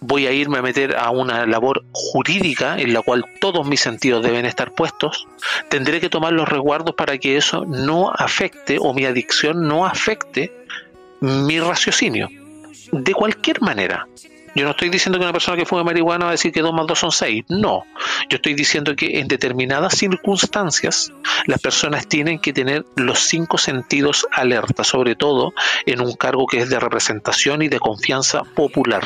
voy 0.01 0.27
a 0.27 0.33
irme 0.33 0.59
a 0.59 0.63
meter 0.63 0.97
a 0.97 1.11
una 1.11 1.47
labor 1.47 1.85
jurídica 1.93 2.77
en 2.77 2.93
la 2.93 3.03
cual 3.03 3.25
todos 3.41 3.67
mis 3.69 3.81
sentidos 3.81 4.25
deben 4.25 4.47
estar 4.47 4.73
puestos, 4.73 5.29
tendré 5.71 6.01
que 6.01 6.11
tomar 6.11 6.33
los 6.33 6.49
resguardos 6.49 6.97
para 6.97 7.17
que 7.19 7.37
eso 7.37 7.65
no 7.65 8.11
afecte 8.11 8.79
o 8.81 8.93
mi 8.93 9.05
adicción 9.05 9.69
no 9.69 9.87
afecte 9.87 10.53
mi 11.21 11.61
raciocinio. 11.61 12.29
De 12.91 13.15
cualquier 13.15 13.63
manera, 13.63 14.09
yo 14.55 14.65
no 14.65 14.71
estoy 14.71 14.89
diciendo 14.89 15.19
que 15.19 15.25
una 15.25 15.33
persona 15.33 15.57
que 15.57 15.67
fume 15.67 15.83
marihuana 15.83 16.27
va 16.27 16.31
a 16.31 16.33
decir 16.33 16.53
que 16.53 16.61
2 16.61 16.73
más 16.73 16.87
2 16.87 16.99
son 16.99 17.13
6. 17.13 17.45
No. 17.49 17.85
Yo 18.29 18.37
estoy 18.37 18.55
diciendo 18.55 18.95
que 18.95 19.19
en 19.19 19.27
determinadas 19.27 19.97
circunstancias 19.97 21.13
las 21.47 21.61
personas 21.61 22.07
tienen 22.07 22.39
que 22.39 22.53
tener 22.53 22.85
los 22.97 23.19
cinco 23.19 23.59
sentidos 23.59 24.27
alerta, 24.33 24.85
sobre 24.85 25.17
todo 25.17 25.53
en 25.87 26.01
un 26.01 26.15
cargo 26.15 26.47
que 26.47 26.59
es 26.59 26.71
de 26.71 26.79
representación 26.79 27.63
y 27.63 27.69
de 27.69 27.81
confianza 27.81 28.43
popular, 28.43 29.03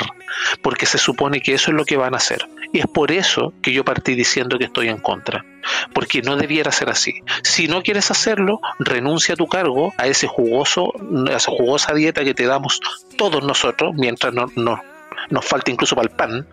porque 0.61 0.85
se 0.85 0.97
supone 0.97 1.41
que 1.41 1.55
eso 1.55 1.71
es 1.71 1.77
lo 1.77 1.85
que 1.85 1.97
van 1.97 2.13
a 2.13 2.17
hacer. 2.17 2.47
Y 2.71 2.79
es 2.79 2.87
por 2.87 3.11
eso 3.11 3.53
que 3.61 3.73
yo 3.73 3.83
partí 3.83 4.13
diciendo 4.13 4.59
que 4.59 4.65
estoy 4.65 4.89
en 4.89 4.99
contra. 4.99 5.45
Porque 5.93 6.21
no 6.21 6.37
debiera 6.37 6.71
ser 6.71 6.89
así. 6.89 7.21
Si 7.43 7.67
no 7.67 7.81
quieres 7.81 8.11
hacerlo, 8.11 8.59
renuncia 8.79 9.33
a 9.33 9.37
tu 9.37 9.47
cargo, 9.47 9.93
a 9.97 10.07
ese 10.07 10.27
jugoso, 10.27 10.93
a 11.27 11.35
esa 11.35 11.51
jugosa 11.51 11.93
dieta 11.93 12.23
que 12.23 12.33
te 12.33 12.45
damos 12.45 12.79
todos 13.17 13.43
nosotros, 13.43 13.93
mientras 13.95 14.33
no, 14.33 14.45
no 14.55 14.81
nos 15.29 15.45
falta 15.45 15.71
incluso 15.71 15.95
para 15.95 16.09
el 16.09 16.15
pan, 16.15 16.47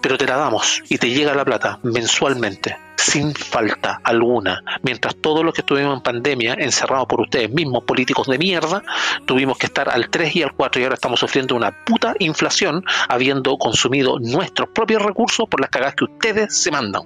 pero 0.00 0.16
te 0.16 0.26
la 0.26 0.36
damos 0.36 0.82
y 0.88 0.98
te 0.98 1.10
llega 1.10 1.34
la 1.34 1.44
plata 1.44 1.78
mensualmente, 1.82 2.76
sin 2.96 3.34
falta 3.34 4.00
alguna. 4.02 4.62
Mientras 4.82 5.16
todos 5.16 5.44
los 5.44 5.54
que 5.54 5.60
estuvimos 5.60 5.96
en 5.96 6.02
pandemia, 6.02 6.54
encerrados 6.54 7.06
por 7.06 7.20
ustedes 7.20 7.50
mismos, 7.50 7.84
políticos 7.84 8.26
de 8.26 8.38
mierda, 8.38 8.82
tuvimos 9.26 9.58
que 9.58 9.66
estar 9.66 9.88
al 9.88 10.08
3 10.08 10.36
y 10.36 10.42
al 10.42 10.52
4 10.52 10.80
y 10.80 10.84
ahora 10.84 10.94
estamos 10.94 11.20
sufriendo 11.20 11.54
una 11.54 11.84
puta 11.84 12.14
inflación 12.18 12.84
habiendo 13.08 13.56
consumido 13.58 14.18
nuestros 14.18 14.70
propios 14.70 15.02
recursos 15.02 15.48
por 15.48 15.60
las 15.60 15.70
cagadas 15.70 15.94
que 15.94 16.04
ustedes 16.04 16.62
se 16.62 16.70
mandan. 16.70 17.02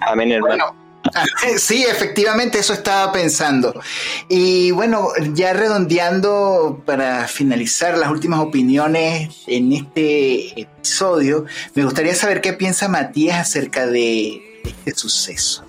Amén, 0.00 0.32
hermano. 0.32 0.85
Sí, 1.58 1.84
efectivamente, 1.84 2.58
eso 2.58 2.72
estaba 2.72 3.12
pensando. 3.12 3.80
Y 4.28 4.70
bueno, 4.70 5.08
ya 5.34 5.52
redondeando 5.52 6.82
para 6.84 7.28
finalizar 7.28 7.96
las 7.96 8.10
últimas 8.10 8.40
opiniones 8.40 9.34
en 9.46 9.72
este 9.72 10.60
episodio, 10.60 11.46
me 11.74 11.84
gustaría 11.84 12.14
saber 12.14 12.40
qué 12.40 12.52
piensa 12.52 12.88
Matías 12.88 13.40
acerca 13.40 13.86
de 13.86 14.60
este 14.64 14.94
suceso. 14.94 15.64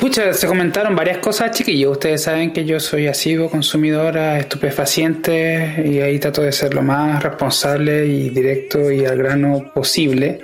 Pucha, 0.00 0.32
se 0.32 0.46
comentaron 0.46 0.96
varias 0.96 1.18
cosas, 1.18 1.50
chiquillos. 1.50 1.92
Ustedes 1.92 2.22
saben 2.22 2.54
que 2.54 2.64
yo 2.64 2.80
soy 2.80 3.06
asiduo 3.06 3.50
consumidora 3.50 4.38
estupefacientes 4.38 5.78
y 5.86 6.00
ahí 6.00 6.18
trato 6.18 6.40
de 6.40 6.52
ser 6.52 6.72
lo 6.72 6.80
más 6.80 7.22
responsable 7.22 8.06
y 8.06 8.30
directo 8.30 8.90
y 8.90 9.04
al 9.04 9.18
grano 9.18 9.70
posible. 9.74 10.40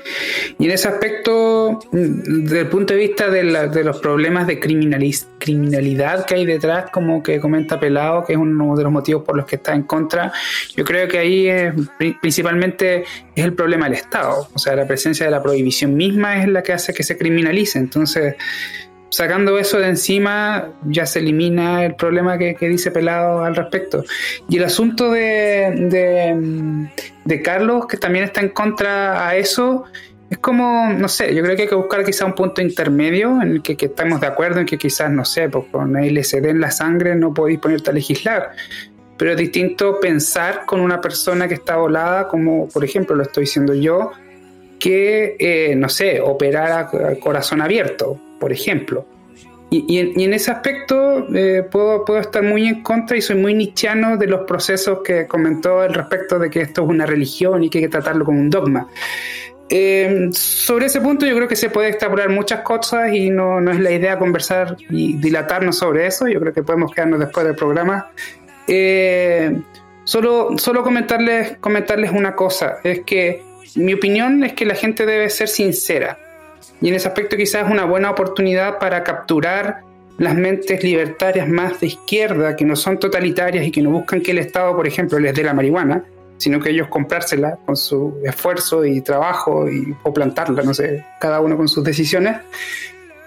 Y 0.59 0.67
en 0.67 0.73
ese 0.73 0.89
aspecto, 0.89 1.81
desde 1.91 2.61
el 2.61 2.67
punto 2.67 2.93
de 2.93 3.01
vista 3.01 3.31
de, 3.31 3.45
los 3.83 3.99
problemas 3.99 4.47
de 4.47 4.61
criminalidad 4.61 6.27
que 6.27 6.35
hay 6.35 6.45
detrás, 6.45 6.91
como 6.91 7.23
que 7.23 7.41
comenta 7.41 7.81
Pelado, 7.81 8.25
que 8.27 8.35
es 8.35 8.39
uno 8.39 8.77
de 8.77 8.83
los 8.83 8.93
motivos 8.93 9.25
por 9.25 9.39
los 9.39 9.47
que 9.47 9.57
está 9.57 9.75
en 9.75 9.85
contra, 9.85 10.35
yo 10.77 10.85
creo 10.85 11.09
que 11.09 11.19
ahí 11.19 11.49
es, 11.49 11.73
principalmente 12.21 13.05
es 13.35 13.45
el 13.45 13.55
problema 13.55 13.87
del 13.87 13.95
Estado. 13.95 14.49
O 14.53 14.59
sea, 14.59 14.77
la 14.77 14.87
presencia 14.87 15.25
de 15.25 15.33
la 15.33 15.43
prohibición 15.43 15.97
misma 15.97 16.43
es 16.43 16.47
la 16.47 16.63
que 16.63 16.75
hace 16.75 16.93
que 16.93 17.03
se 17.03 17.17
criminalice. 17.17 17.79
Entonces, 17.79 18.35
sacando 19.09 19.59
eso 19.59 19.79
de 19.79 19.89
encima, 19.89 20.73
ya 20.85 21.07
se 21.07 21.21
elimina 21.21 21.85
el 21.85 21.95
problema 21.95 22.39
que, 22.39 22.57
dice 22.61 22.91
Pelado 22.91 23.45
al 23.45 23.57
respecto. 23.57 24.05
Y 24.49 24.57
el 24.59 24.65
asunto 24.65 25.11
de, 25.11 26.89
Carlos, 27.43 27.87
que 27.87 27.97
también 27.97 28.25
está 28.25 28.41
en 28.41 28.51
contra 28.51 29.29
a 29.29 29.37
eso, 29.37 29.85
es 30.29 30.39
como, 30.39 30.93
no 30.93 31.09
sé, 31.09 31.35
yo 31.35 31.43
creo 31.43 31.55
que 31.55 31.63
hay 31.63 31.69
que 31.69 31.75
buscar 31.77 32.05
quizá 32.05 32.25
un 32.25 32.35
punto 32.35 32.61
intermedio 32.61 33.41
en 33.41 33.53
el 33.53 33.63
que, 33.63 33.77
estamos 33.79 34.21
de 34.21 34.27
acuerdo 34.27 34.61
en 34.61 34.67
que 34.67 34.77
quizás, 34.77 35.11
no 35.11 35.25
sé, 35.25 35.49
pues 35.49 35.67
con 35.71 35.95
LSD 35.95 36.47
en 36.47 36.61
la 36.61 36.71
sangre 36.71 37.15
no 37.15 37.33
podéis 37.33 37.61
ponerte 37.61 37.91
a 37.91 37.93
legislar. 37.93 38.51
Pero 39.17 39.31
es 39.31 39.37
distinto 39.39 39.99
pensar 39.99 40.67
con 40.67 40.81
una 40.81 41.01
persona 41.01 41.49
que 41.49 41.55
está 41.55 41.77
volada, 41.77 42.29
como 42.29 42.69
por 42.69 42.85
ejemplo 42.85 43.17
lo 43.17 43.23
estoy 43.23 43.45
diciendo 43.45 43.73
yo, 43.73 44.11
que, 44.79 45.37
eh, 45.39 45.75
no 45.75 45.89
sé, 45.89 46.21
operar 46.21 46.73
a 46.73 47.15
corazón 47.19 47.63
abierto 47.63 48.21
por 48.39 48.53
ejemplo. 48.53 49.07
Y, 49.69 49.99
en, 49.99 50.33
ese 50.33 50.53
aspecto 50.53 51.27
eh, 51.35 51.65
puedo, 51.69 52.05
puedo 52.05 52.21
estar 52.21 52.43
muy 52.43 52.69
en 52.69 52.83
contra 52.85 53.17
y 53.17 53.21
soy 53.21 53.37
muy 53.37 53.53
nichiano 53.53 54.17
de 54.17 54.29
los 54.29 54.47
procesos 54.47 55.01
que 55.03 55.27
comentó 55.27 55.81
al 55.81 55.93
respecto 55.93 56.39
de 56.39 56.51
que 56.51 56.61
esto 56.61 56.85
es 56.85 56.89
una 56.89 57.05
religión 57.05 57.65
y 57.65 57.69
que 57.69 57.79
hay 57.79 57.85
que 57.85 57.91
tratarlo 57.91 58.25
como 58.25 58.41
un 58.41 58.49
dogma. 58.49 58.89
Eh, 59.69 60.29
sobre 60.31 60.87
ese 60.87 61.01
punto 61.01 61.27
yo 61.27 61.35
creo 61.35 61.49
que 61.49 61.57
se 61.57 61.71
puede 61.71 61.89
extrapolar 61.89 62.29
muchas 62.29 62.61
cosas 62.61 63.13
y 63.13 63.31
no, 63.31 63.61
no, 63.61 63.73
es 63.73 63.81
la 63.81 63.91
idea 63.91 64.17
conversar 64.17 64.77
y 64.89 65.17
dilatarnos 65.17 65.77
sobre 65.77 66.07
eso, 66.07 66.29
yo 66.29 66.39
creo 66.39 66.53
que 66.53 66.63
podemos 66.63 66.95
quedarnos 66.95 67.19
después 67.19 67.45
del 67.45 67.57
programa. 67.57 68.13
Eh, 68.69 69.61
solo 70.05 70.57
solo 70.59 70.85
comentarles, 70.85 71.57
comentarles 71.59 72.13
una 72.13 72.37
cosa, 72.37 72.79
es 72.85 73.01
que 73.01 73.43
mi 73.75 73.95
opinión 73.95 74.45
es 74.45 74.53
que 74.53 74.65
la 74.65 74.77
gente 74.77 75.05
debe 75.05 75.29
ser 75.29 75.49
sincera 75.49 76.17
y 76.81 76.89
en 76.89 76.95
ese 76.95 77.09
aspecto 77.09 77.37
quizás 77.37 77.67
es 77.67 77.73
una 77.73 77.85
buena 77.85 78.11
oportunidad 78.11 78.79
para 78.79 79.03
capturar 79.03 79.81
las 80.19 80.35
mentes 80.35 80.83
libertarias 80.83 81.49
más 81.49 81.81
de 81.81 81.89
izquierda, 81.89 82.57
que 82.57 82.65
no 82.65 82.77
son 82.77 82.99
totalitarias 82.99 83.67
y 83.67 83.71
que 83.71 83.83
no 83.83 83.91
buscan 83.91 84.21
que 84.21 84.31
el 84.31 84.39
Estado, 84.39 84.75
por 84.75 84.87
ejemplo, 84.87 85.19
les 85.19 85.35
dé 85.35 85.43
la 85.43 85.55
marihuana, 85.55 86.05
sino 86.39 86.61
que 86.61 86.71
ellos 86.71 86.89
comprársela 86.89 87.59
con 87.65 87.77
su 87.77 88.19
esfuerzo 88.25 88.85
y 88.85 89.01
trabajo 89.01 89.71
y, 89.71 89.95
o 90.03 90.13
plantarla, 90.13 90.63
no 90.63 90.75
sé, 90.75 91.05
cada 91.21 91.41
uno 91.41 91.57
con 91.57 91.69
sus 91.69 91.85
decisiones. 91.85 92.37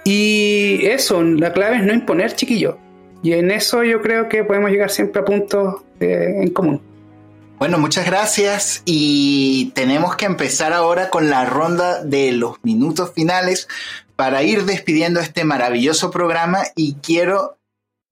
Y 0.03 0.85
eso, 0.85 1.21
la 1.21 1.53
clave 1.53 1.77
es 1.77 1.83
no 1.83 1.93
imponer, 1.93 2.33
chiquillo. 2.33 2.77
Y 3.21 3.33
en 3.33 3.51
eso 3.51 3.83
yo 3.83 4.01
creo 4.01 4.29
que 4.29 4.43
podemos 4.43 4.71
llegar 4.71 4.89
siempre 4.89 5.21
a 5.21 5.25
puntos 5.25 5.83
eh, 5.99 6.39
en 6.41 6.49
común. 6.51 6.81
Bueno, 7.59 7.77
muchas 7.77 8.05
gracias 8.05 8.83
y 8.85 9.71
tenemos 9.75 10.15
que 10.15 10.23
empezar 10.23 10.71
ahora 10.71 11.09
con 11.09 11.29
la 11.29 11.43
ronda 11.43 12.01
de 12.01 12.31
los 12.31 12.55
minutos 12.63 13.11
finales 13.13 13.67
para 14.15 14.43
ir 14.43 14.63
despidiendo 14.63 15.19
este 15.19 15.43
maravilloso 15.43 16.09
programa 16.09 16.59
y 16.77 16.93
quiero 16.95 17.57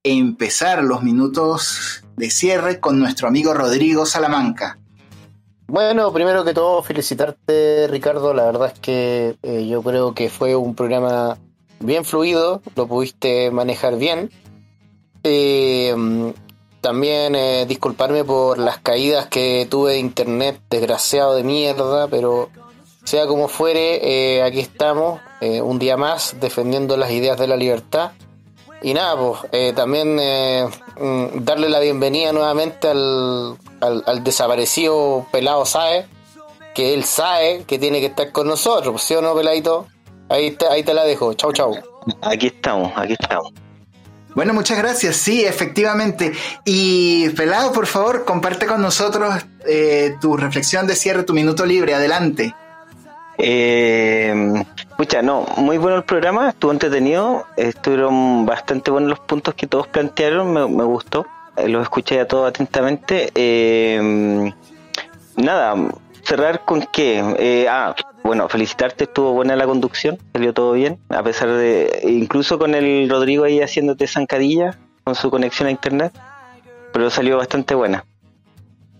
empezar 0.04 0.84
los 0.84 1.02
minutos 1.02 2.04
de 2.18 2.30
cierre 2.30 2.82
con 2.82 3.00
nuestro 3.00 3.30
amigo 3.30 3.54
Rodrigo 3.54 4.06
Salamanca. 4.06 4.80
Bueno, 5.68 6.12
primero 6.12 6.44
que 6.44 6.54
todo 6.54 6.84
felicitarte 6.84 7.88
Ricardo, 7.88 8.34
la 8.34 8.44
verdad 8.44 8.74
es 8.74 8.80
que 8.82 9.38
eh, 9.44 9.66
yo 9.66 9.82
creo 9.82 10.14
que 10.14 10.30
fue 10.30 10.58
un 10.58 10.76
programa 10.76 11.38
bien 11.80 12.04
fluido, 12.04 12.62
lo 12.76 12.86
pudiste 12.86 13.50
manejar 13.52 13.98
bien. 13.98 14.30
Eh, 15.24 16.34
también 16.82 17.36
eh, 17.36 17.66
disculparme 17.68 18.24
por 18.24 18.58
las 18.58 18.80
caídas 18.80 19.28
que 19.28 19.68
tuve 19.70 19.94
de 19.94 20.00
internet, 20.00 20.60
desgraciado 20.70 21.36
de 21.36 21.44
mierda, 21.44 22.08
pero 22.08 22.50
sea 23.04 23.28
como 23.28 23.48
fuere, 23.48 24.00
eh, 24.38 24.44
aquí 24.44 24.60
estamos, 24.60 25.20
eh, 25.42 25.62
un 25.62 25.80
día 25.80 25.98
más, 25.98 26.36
defendiendo 26.40 26.98
las 26.98 27.12
ideas 27.12 27.38
de 27.38 27.48
la 27.48 27.56
libertad. 27.56 28.12
Y 28.82 28.94
nada, 28.94 29.18
pues 29.18 29.76
también 29.76 30.18
mm, 30.18 31.44
darle 31.44 31.68
la 31.68 31.80
bienvenida 31.80 32.32
nuevamente 32.32 32.88
al, 32.88 33.58
al, 33.82 34.24
desaparecido 34.24 35.26
pelado 35.32 35.66
Sae, 35.66 36.06
que 36.76 36.94
él 36.94 37.04
sabe 37.04 37.64
que 37.66 37.80
tiene 37.80 38.00
que 38.00 38.06
estar 38.08 38.32
con 38.32 38.48
nosotros, 38.48 39.02
¿sí 39.02 39.16
o 39.16 39.22
no, 39.22 39.34
peladito? 39.34 39.88
Ahí, 40.30 40.56
ahí 40.70 40.84
te 40.84 40.94
la 40.94 41.06
dejo, 41.06 41.34
chau 41.34 41.52
chau. 41.54 41.74
Aquí 42.22 42.48
estamos, 42.48 42.92
aquí 42.96 43.14
estamos. 43.20 43.52
Bueno, 44.38 44.54
muchas 44.54 44.78
gracias. 44.78 45.16
Sí, 45.16 45.44
efectivamente. 45.44 46.32
Y 46.64 47.28
Pelado, 47.30 47.72
por 47.72 47.88
favor, 47.88 48.24
comparte 48.24 48.68
con 48.68 48.84
nosotros 48.84 49.34
eh, 49.66 50.16
tu 50.22 50.38
reflexión 50.38 50.86
de 50.86 50.96
cierre, 50.96 51.24
tu 51.24 51.34
minuto 51.34 51.66
libre. 51.66 51.96
Adelante. 51.96 52.54
Eh, 53.40 54.64
no, 55.24 55.46
muy 55.58 55.80
bueno 55.80 55.98
el 55.98 56.04
programa, 56.04 56.50
estuvo 56.50 56.72
entretenido, 56.72 57.48
estuvieron 57.58 58.46
bastante 58.46 58.92
buenos 58.92 59.10
los 59.10 59.20
puntos 59.22 59.56
que 59.56 59.66
todos 59.66 59.88
plantearon, 59.88 60.54
me, 60.54 60.84
gustó, 60.84 61.26
eh, 61.56 61.68
los 61.68 61.82
escuché 61.82 62.20
a 62.20 62.28
todos 62.28 62.48
atentamente. 62.48 63.32
Eh, 63.34 64.54
nada, 65.36 65.74
cerrar 66.28 66.66
con 66.66 66.86
qué. 66.92 67.24
Eh, 67.40 67.68
ah, 67.70 67.96
bueno, 68.24 68.50
felicitarte, 68.50 69.06
estuvo 69.06 69.32
buena 69.32 69.56
la 69.56 69.66
conducción, 69.66 70.18
salió 70.34 70.54
todo 70.54 70.74
bien, 70.74 71.00
a 71.10 71.24
pesar 71.24 71.50
de, 71.50 72.02
incluso 72.04 72.60
con 72.60 72.76
el 72.76 73.10
Rodrigo 73.10 73.46
ahí 73.46 73.62
haciéndote 73.62 74.08
zancadilla 74.08 74.78
con 75.06 75.16
su 75.16 75.30
conexión 75.32 75.70
a 75.70 75.72
internet, 75.72 76.12
pero 76.92 77.10
salió 77.10 77.38
bastante 77.38 77.76
buena. 77.76 78.04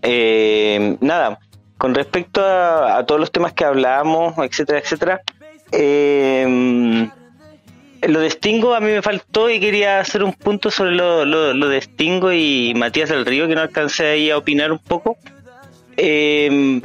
Eh, 0.00 0.96
nada, 1.00 1.38
con 1.76 1.94
respecto 1.94 2.42
a, 2.42 3.04
todos 3.04 3.20
los 3.20 3.30
temas 3.30 3.52
que 3.52 3.66
hablábamos, 3.66 4.34
etcétera, 4.38 4.78
etcétera, 4.78 5.20
eh, 5.70 7.10
lo 8.00 8.20
de 8.20 8.30
Stingo 8.30 8.74
a 8.74 8.80
mí 8.80 8.90
me 8.90 9.02
faltó 9.02 9.50
y 9.50 9.60
quería 9.60 10.00
hacer 10.00 10.22
un 10.22 10.32
punto 10.32 10.70
sobre 10.70 10.92
lo, 10.92 11.26
lo, 11.26 11.68
de 11.68 11.82
Stingo 11.82 12.32
y 12.32 12.72
Matías 12.74 13.10
del 13.10 13.26
Río, 13.26 13.46
que 13.48 13.54
no 13.54 13.60
alcancé 13.60 14.06
ahí 14.06 14.30
a 14.30 14.38
opinar 14.38 14.72
un 14.72 14.78
poco. 14.78 15.18
Eh, 15.98 16.80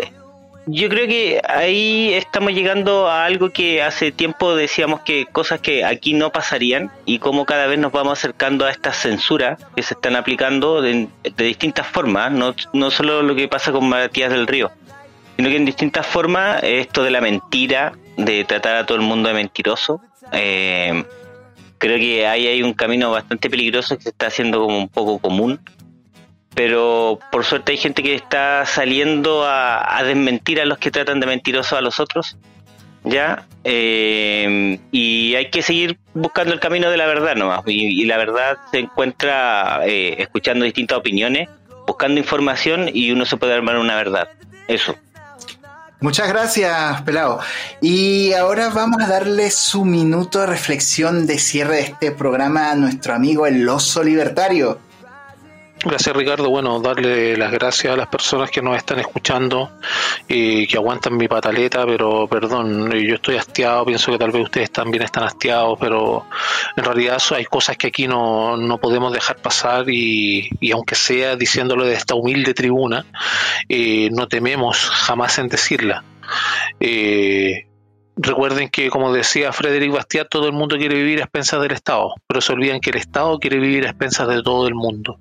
yo 0.66 0.88
creo 0.90 1.08
que 1.08 1.42
ahí 1.48 2.14
estamos 2.14 2.54
llegando 2.54 3.08
a 3.10 3.26
algo 3.26 3.50
que 3.50 3.82
hace 3.82 4.12
tiempo 4.12 4.56
decíamos 4.56 5.02
que 5.02 5.26
cosas 5.26 5.60
que 5.60 5.84
aquí 5.84 6.14
no 6.14 6.32
pasarían 6.32 6.92
y 7.06 7.20
cómo 7.20 7.46
cada 7.46 7.68
vez 7.68 7.80
nos 7.80 7.92
vamos 7.92 8.18
acercando 8.20 8.66
a 8.66 8.72
estas 8.72 8.98
censuras 8.98 9.60
que 9.76 9.84
se 9.84 9.94
están 9.94 10.16
aplicando 10.16 10.82
de, 10.82 11.10
distintas 11.38 11.88
formas, 11.88 12.32
no, 12.32 12.56
no 12.72 12.92
solo 12.92 13.22
lo 13.24 13.36
que 13.36 13.48
pasa 13.48 13.72
con 13.72 13.90
Matías 13.90 14.32
del 14.32 14.48
Río, 14.48 14.72
sino 15.36 15.50
que 15.50 15.58
en 15.58 15.66
distintas 15.66 16.06
formas 16.08 16.64
esto 16.64 17.04
de 17.04 17.12
la 17.12 17.20
mentira, 17.20 17.94
de 18.16 18.46
tratar 18.46 18.78
a 18.78 18.86
todo 18.86 18.98
el 18.98 19.04
mundo 19.04 19.28
de 19.28 19.36
mentiroso. 19.36 20.02
Eh, 20.32 21.04
creo 21.78 21.98
que 21.98 22.26
ahí 22.26 22.48
hay 22.48 22.64
un 22.64 22.74
camino 22.74 23.12
bastante 23.12 23.50
peligroso 23.50 23.98
que 23.98 24.04
se 24.04 24.10
está 24.10 24.28
haciendo 24.28 24.62
como 24.62 24.78
un 24.78 24.88
poco 24.88 25.20
común 25.20 25.60
pero 26.56 27.20
por 27.32 27.46
suerte 27.46 27.72
hay 27.72 27.78
gente 27.78 28.04
que 28.04 28.16
está 28.16 28.66
saliendo 28.66 29.44
a, 29.46 30.02
desmentir 30.04 30.62
a 30.62 30.66
los 30.66 30.78
que 30.78 30.92
tratan 30.92 31.20
de 31.20 31.28
mentirosos 31.28 31.74
a 31.74 31.82
los 31.82 32.00
otros, 32.00 32.38
¿ya? 33.04 33.46
Eh, 33.64 34.80
y 34.92 35.36
hay 35.36 35.50
que 35.50 35.62
seguir 35.62 35.98
buscando 36.14 36.54
el 36.54 36.60
camino 36.60 36.90
de 36.90 36.98
la 36.98 37.06
verdad 37.06 37.36
nomás, 37.36 37.62
y, 37.66 38.02
y 38.02 38.06
la 38.06 38.18
verdad 38.18 38.58
se 38.72 38.80
encuentra 38.80 39.82
eh, 39.86 40.16
escuchando 40.20 40.66
distintas 40.66 40.98
opiniones, 40.98 41.50
buscando 41.88 42.20
información 42.20 42.90
y 42.94 43.12
uno 43.12 43.26
se 43.26 43.38
puede 43.38 43.54
armar 43.54 43.78
una 43.78 43.96
verdad, 43.96 44.30
eso. 44.68 44.96
Muchas 46.04 46.28
gracias, 46.28 47.02
Pelado. 47.04 47.40
Y 47.80 48.34
ahora 48.34 48.68
vamos 48.68 49.02
a 49.02 49.08
darle 49.08 49.50
su 49.50 49.86
minuto 49.86 50.42
de 50.42 50.48
reflexión 50.48 51.26
de 51.26 51.40
cierre 51.40 51.76
de 51.78 51.82
este 51.84 52.12
programa 52.12 52.72
a 52.72 52.76
nuestro 52.76 53.14
amigo 53.14 53.48
el 53.48 53.70
oso 53.70 54.04
libertario. 54.04 54.80
Gracias 55.86 56.16
Ricardo, 56.16 56.50
bueno, 56.50 56.80
darle 56.80 57.36
las 57.36 57.52
gracias 57.52 57.94
a 57.94 57.98
las 57.98 58.08
personas 58.08 58.50
que 58.50 58.62
nos 58.62 58.78
están 58.78 59.00
escuchando 59.00 59.70
y 60.30 60.66
que 60.66 60.78
aguantan 60.78 61.18
mi 61.18 61.28
pataleta, 61.28 61.86
pero 61.86 62.26
perdón, 62.26 62.90
yo 62.92 63.16
estoy 63.16 63.36
hastiado, 63.36 63.86
pienso 63.86 64.10
que 64.10 64.18
tal 64.18 64.32
vez 64.32 64.44
ustedes 64.44 64.72
también 64.72 65.04
están 65.04 65.26
hastiados, 65.26 65.78
pero 65.82 66.26
en 66.78 66.86
realidad 66.86 67.18
hay 67.36 67.44
cosas 67.44 67.76
que 67.76 67.88
aquí 67.88 68.08
no, 68.08 68.56
no 68.56 68.78
podemos 68.78 69.12
dejar 69.12 69.42
pasar 69.42 69.90
y, 69.90 70.50
y 70.62 70.72
aunque 70.72 70.96
sea 70.96 71.36
diciéndolo 71.36 71.84
de 71.84 71.96
esta 71.96 72.16
humilde 72.16 72.54
tribuna, 72.54 73.06
eh, 73.68 74.10
no 74.12 74.30
tememos 74.30 74.90
jamás 74.90 75.38
en 75.38 75.50
decirla. 75.50 76.06
Eh, 76.80 77.68
Recuerden 78.16 78.70
que, 78.70 78.92
como 78.92 79.12
decía 79.12 79.52
Frederic 79.52 79.92
Bastiat, 79.92 80.30
todo 80.30 80.46
el 80.46 80.54
mundo 80.54 80.78
quiere 80.78 80.96
vivir 80.96 81.20
a 81.20 81.24
expensas 81.24 81.60
del 81.60 81.72
Estado, 81.72 82.14
pero 82.28 82.42
se 82.42 82.54
olvidan 82.54 82.80
que 82.80 82.92
el 82.92 82.98
Estado 82.98 83.40
quiere 83.40 83.58
vivir 83.58 83.88
a 83.88 83.90
expensas 83.90 84.28
de 84.28 84.44
todo 84.44 84.68
el 84.68 84.76
mundo. 84.76 85.18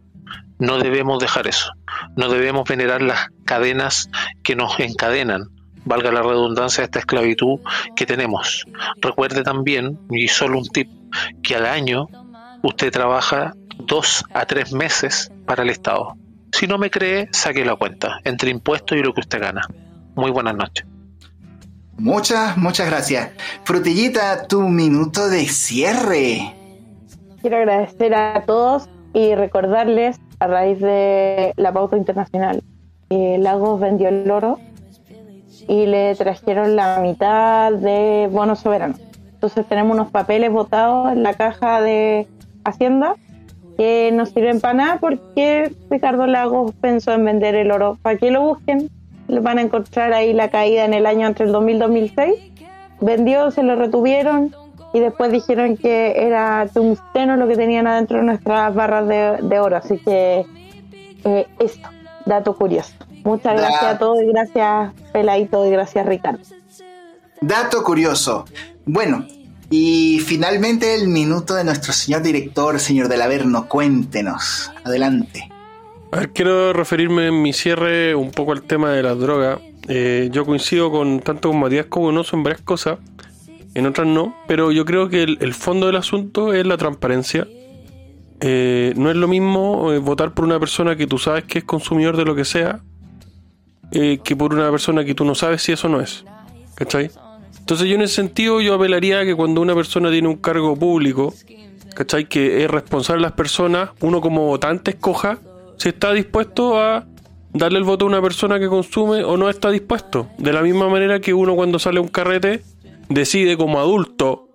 No 0.62 0.78
debemos 0.78 1.18
dejar 1.18 1.48
eso. 1.48 1.72
No 2.14 2.28
debemos 2.28 2.68
venerar 2.68 3.02
las 3.02 3.26
cadenas 3.44 4.08
que 4.44 4.54
nos 4.54 4.78
encadenan, 4.78 5.48
valga 5.84 6.12
la 6.12 6.22
redundancia 6.22 6.82
de 6.82 6.84
esta 6.84 7.00
esclavitud 7.00 7.58
que 7.96 8.06
tenemos. 8.06 8.64
Recuerde 9.00 9.42
también, 9.42 9.98
y 10.08 10.28
solo 10.28 10.58
un 10.58 10.66
tip, 10.66 10.88
que 11.42 11.56
al 11.56 11.66
año 11.66 12.06
usted 12.62 12.92
trabaja 12.92 13.54
dos 13.76 14.24
a 14.34 14.46
tres 14.46 14.72
meses 14.72 15.32
para 15.46 15.64
el 15.64 15.70
Estado. 15.70 16.14
Si 16.52 16.68
no 16.68 16.78
me 16.78 16.92
cree, 16.92 17.28
saque 17.32 17.64
la 17.64 17.74
cuenta 17.74 18.20
entre 18.22 18.50
impuestos 18.50 18.96
y 18.96 19.02
lo 19.02 19.12
que 19.12 19.22
usted 19.22 19.40
gana. 19.40 19.62
Muy 20.14 20.30
buenas 20.30 20.54
noches. 20.54 20.86
Muchas, 21.98 22.56
muchas 22.56 22.86
gracias. 22.86 23.30
Frutillita, 23.64 24.46
tu 24.46 24.60
minuto 24.60 25.28
de 25.28 25.44
cierre. 25.48 26.54
Quiero 27.40 27.56
agradecer 27.56 28.14
a 28.14 28.44
todos 28.46 28.88
y 29.12 29.34
recordarles 29.34 30.20
a 30.42 30.46
raíz 30.48 30.80
de 30.80 31.52
la 31.56 31.72
pauta 31.72 31.96
internacional 31.96 32.62
que 33.08 33.38
Lagos 33.38 33.78
vendió 33.78 34.08
el 34.08 34.28
oro 34.28 34.58
y 35.68 35.86
le 35.86 36.14
trajeron 36.16 36.74
la 36.74 36.98
mitad 37.00 37.72
de 37.72 38.28
bonos 38.30 38.58
soberanos. 38.58 39.00
Entonces 39.34 39.64
tenemos 39.66 39.94
unos 39.94 40.10
papeles 40.10 40.50
votados 40.50 41.12
en 41.12 41.22
la 41.22 41.34
caja 41.34 41.80
de 41.80 42.26
Hacienda 42.64 43.14
que 43.76 44.10
no 44.12 44.26
sirven 44.26 44.60
para 44.60 44.74
nada 44.74 44.98
porque 45.00 45.72
Ricardo 45.90 46.26
Lagos 46.26 46.72
pensó 46.80 47.12
en 47.12 47.24
vender 47.24 47.54
el 47.54 47.70
oro. 47.70 47.98
Para 48.02 48.18
que 48.18 48.32
lo 48.32 48.42
busquen, 48.42 48.88
van 49.28 49.58
a 49.58 49.62
encontrar 49.62 50.12
ahí 50.12 50.32
la 50.32 50.48
caída 50.48 50.84
en 50.84 50.94
el 50.94 51.06
año 51.06 51.26
entre 51.28 51.46
el 51.46 51.52
2000 51.52 51.76
y 51.76 51.78
2006. 51.78 52.34
Vendió, 53.00 53.50
se 53.52 53.62
lo 53.62 53.76
retuvieron 53.76 54.54
y 54.92 55.00
después 55.00 55.32
dijeron 55.32 55.76
que 55.76 56.12
era 56.16 56.66
tungsteno 56.72 57.36
lo 57.36 57.48
que 57.48 57.56
tenían 57.56 57.86
adentro 57.86 58.18
de 58.18 58.24
nuestras 58.24 58.74
barras 58.74 59.08
de, 59.08 59.38
de 59.42 59.58
oro. 59.58 59.76
Así 59.76 59.98
que 59.98 60.44
eh, 61.24 61.46
esto, 61.58 61.88
dato 62.26 62.54
curioso. 62.56 62.92
Muchas 63.24 63.54
Da- 63.56 63.62
gracias 63.68 63.84
a 63.84 63.98
todos 63.98 64.22
y 64.22 64.26
gracias 64.26 64.92
Peladito 65.12 65.66
y 65.66 65.70
gracias 65.70 66.06
Ricardo. 66.06 66.40
Dato 67.40 67.82
curioso. 67.82 68.44
Bueno, 68.84 69.26
y 69.70 70.20
finalmente 70.20 70.94
el 70.94 71.08
minuto 71.08 71.54
de 71.54 71.64
nuestro 71.64 71.92
señor 71.92 72.22
director, 72.22 72.78
señor 72.78 73.08
del 73.08 73.22
Averno. 73.22 73.68
Cuéntenos. 73.68 74.70
Adelante. 74.84 75.48
A 76.12 76.16
ver, 76.18 76.30
quiero 76.30 76.72
referirme 76.74 77.28
en 77.28 77.40
mi 77.40 77.52
cierre 77.54 78.14
un 78.14 78.30
poco 78.32 78.52
al 78.52 78.62
tema 78.62 78.90
de 78.90 79.02
las 79.02 79.18
drogas. 79.18 79.60
Eh, 79.88 80.28
yo 80.30 80.44
coincido 80.44 80.90
con 80.90 81.20
tanto 81.20 81.48
con 81.48 81.58
Matías 81.58 81.86
como 81.86 82.06
con 82.06 82.18
Oso 82.18 82.36
en 82.36 82.42
varias 82.44 82.60
cosas, 82.60 82.98
en 83.74 83.86
otras 83.86 84.06
no, 84.06 84.36
pero 84.46 84.70
yo 84.72 84.84
creo 84.84 85.08
que 85.08 85.22
el, 85.22 85.54
fondo 85.54 85.86
del 85.86 85.96
asunto 85.96 86.52
es 86.52 86.66
la 86.66 86.76
transparencia. 86.76 87.46
Eh, 88.40 88.92
no 88.96 89.10
es 89.10 89.16
lo 89.16 89.28
mismo 89.28 89.92
eh, 89.92 89.98
votar 89.98 90.34
por 90.34 90.44
una 90.44 90.58
persona 90.58 90.96
que 90.96 91.06
tú 91.06 91.18
sabes 91.18 91.44
que 91.44 91.58
es 91.58 91.64
consumidor 91.64 92.16
de 92.16 92.24
lo 92.24 92.34
que 92.34 92.44
sea, 92.44 92.80
eh, 93.92 94.18
que 94.22 94.36
por 94.36 94.52
una 94.52 94.70
persona 94.70 95.04
que 95.04 95.14
tú 95.14 95.24
no 95.24 95.34
sabes 95.34 95.62
si 95.62 95.72
eso 95.72 95.88
no 95.88 96.00
es. 96.00 96.24
Entonces 97.60 97.88
yo 97.88 97.94
en 97.94 98.02
ese 98.02 98.16
sentido 98.16 98.60
yo 98.60 98.74
apelaría 98.74 99.20
a 99.20 99.24
que 99.24 99.34
cuando 99.34 99.60
una 99.60 99.74
persona 99.74 100.10
tiene 100.10 100.28
un 100.28 100.36
cargo 100.36 100.76
público. 100.76 101.32
Que 102.28 102.64
es 102.64 102.70
responsable 102.70 103.20
de 103.20 103.28
las 103.28 103.32
personas, 103.32 103.90
uno 104.00 104.22
como 104.22 104.46
votante 104.46 104.92
escoja 104.92 105.38
si 105.76 105.90
está 105.90 106.12
dispuesto 106.12 106.80
a 106.80 107.06
darle 107.52 107.78
el 107.78 107.84
voto 107.84 108.06
a 108.06 108.08
una 108.08 108.22
persona 108.22 108.58
que 108.58 108.66
consume 108.66 109.24
o 109.24 109.36
no 109.36 109.50
está 109.50 109.70
dispuesto. 109.70 110.28
De 110.38 110.52
la 110.52 110.62
misma 110.62 110.88
manera 110.88 111.20
que 111.20 111.34
uno 111.34 111.54
cuando 111.54 111.78
sale 111.78 111.98
a 111.98 112.02
un 112.02 112.08
carrete 112.08 112.62
decide 113.14 113.56
como 113.56 113.78
adulto, 113.78 114.48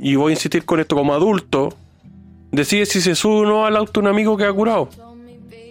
y 0.00 0.16
voy 0.16 0.32
a 0.32 0.34
insistir 0.34 0.64
con 0.64 0.80
esto 0.80 0.96
como 0.96 1.14
adulto, 1.14 1.70
decide 2.50 2.86
si 2.86 3.00
se 3.00 3.14
sube 3.14 3.40
o 3.40 3.44
no 3.46 3.66
al 3.66 3.76
auto 3.76 4.00
un 4.00 4.06
amigo 4.06 4.36
que 4.36 4.44
ha 4.44 4.52
curado. 4.52 4.88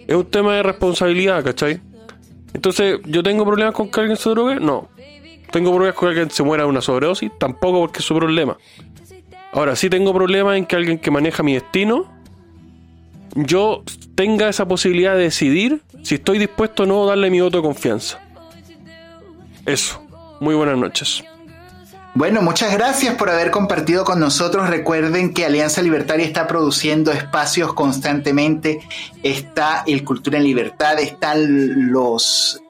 Es 0.06 0.16
un 0.16 0.26
tema 0.26 0.54
de 0.54 0.62
responsabilidad, 0.62 1.44
¿cachai? 1.44 1.80
Entonces, 2.54 3.00
¿yo 3.04 3.22
tengo 3.22 3.44
problemas 3.44 3.74
con 3.74 3.90
que 3.90 4.00
alguien 4.00 4.16
se 4.16 4.30
drogue? 4.30 4.56
No. 4.56 4.88
¿Tengo 5.50 5.70
problemas 5.70 5.96
con 5.96 6.08
que 6.08 6.20
alguien 6.20 6.30
se 6.30 6.42
muera 6.42 6.64
de 6.64 6.68
una 6.68 6.80
sobredosis? 6.80 7.30
Tampoco 7.38 7.80
porque 7.80 7.98
es 7.98 8.04
su 8.04 8.14
problema. 8.14 8.56
Ahora, 9.52 9.76
sí 9.76 9.90
tengo 9.90 10.12
problemas 10.12 10.56
en 10.56 10.66
que 10.66 10.76
alguien 10.76 10.98
que 10.98 11.10
maneja 11.10 11.42
mi 11.42 11.54
destino, 11.54 12.10
yo 13.34 13.82
tenga 14.14 14.48
esa 14.48 14.66
posibilidad 14.66 15.14
de 15.14 15.22
decidir 15.22 15.82
si 16.02 16.16
estoy 16.16 16.38
dispuesto 16.38 16.82
o 16.82 16.86
no 16.86 17.06
darle 17.06 17.30
mi 17.30 17.40
voto 17.40 17.58
de 17.58 17.62
confianza. 17.62 18.20
Eso. 19.66 20.02
Muy 20.40 20.54
buenas 20.54 20.78
noches. 20.78 21.24
Bueno, 22.18 22.42
muchas 22.42 22.72
gracias 22.72 23.14
por 23.14 23.30
haber 23.30 23.52
compartido 23.52 24.04
con 24.04 24.18
nosotros. 24.18 24.68
Recuerden 24.68 25.32
que 25.32 25.46
Alianza 25.46 25.82
Libertaria 25.82 26.26
está 26.26 26.48
produciendo 26.48 27.12
espacios 27.12 27.74
constantemente. 27.74 28.80
Está 29.22 29.84
el 29.86 30.02
Cultura 30.02 30.38
en 30.38 30.42
Libertad, 30.42 30.98
están 30.98 31.92
los 31.92 32.60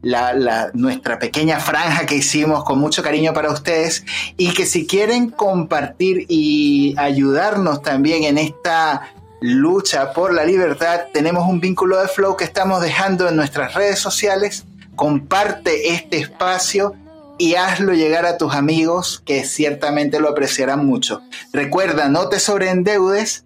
la, 0.00 0.70
nuestra 0.74 1.18
pequeña 1.18 1.58
franja 1.58 2.06
que 2.06 2.14
hicimos 2.14 2.62
con 2.62 2.78
mucho 2.78 3.02
cariño 3.02 3.34
para 3.34 3.50
ustedes 3.50 4.04
y 4.36 4.54
que 4.54 4.64
si 4.64 4.86
quieren 4.86 5.28
compartir 5.28 6.26
y 6.28 6.94
ayudarnos 6.96 7.82
también 7.82 8.22
en 8.22 8.38
esta 8.38 9.12
lucha 9.40 10.12
por 10.12 10.32
la 10.32 10.44
libertad, 10.44 11.06
tenemos 11.12 11.48
un 11.48 11.58
vínculo 11.58 12.00
de 12.00 12.06
flow 12.06 12.36
que 12.36 12.44
estamos 12.44 12.80
dejando 12.80 13.28
en 13.28 13.34
nuestras 13.34 13.74
redes 13.74 13.98
sociales. 13.98 14.66
Comparte 14.94 15.94
este 15.94 16.18
espacio 16.18 16.94
y 17.38 17.56
hazlo 17.56 17.94
llegar 17.94 18.26
a 18.26 18.38
tus 18.38 18.54
amigos 18.54 19.22
que 19.24 19.44
ciertamente 19.44 20.20
lo 20.20 20.28
apreciarán 20.28 20.86
mucho. 20.86 21.22
Recuerda, 21.52 22.08
no 22.08 22.28
te 22.28 22.38
sobreendeudes, 22.38 23.44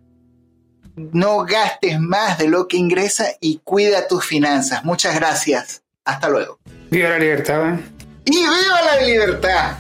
no 0.97 1.45
gastes 1.45 2.01
más 2.01 2.39
de 2.39 2.49
lo 2.49 2.68
que 2.68 2.76
ingresa 2.76 3.28
y 3.41 3.61
cuida 3.64 4.09
tus 4.09 4.24
finanzas. 4.24 4.84
Muchas 4.84 5.14
gracias. 5.14 5.82
Hasta 6.05 6.28
luego. 6.28 6.59
Viva 6.91 7.11
la 7.11 7.18
libertad, 7.18 7.74
¿eh? 7.74 7.80
¡Y 8.24 8.39
viva 8.39 8.82
la 8.84 9.07
libertad! 9.07 9.76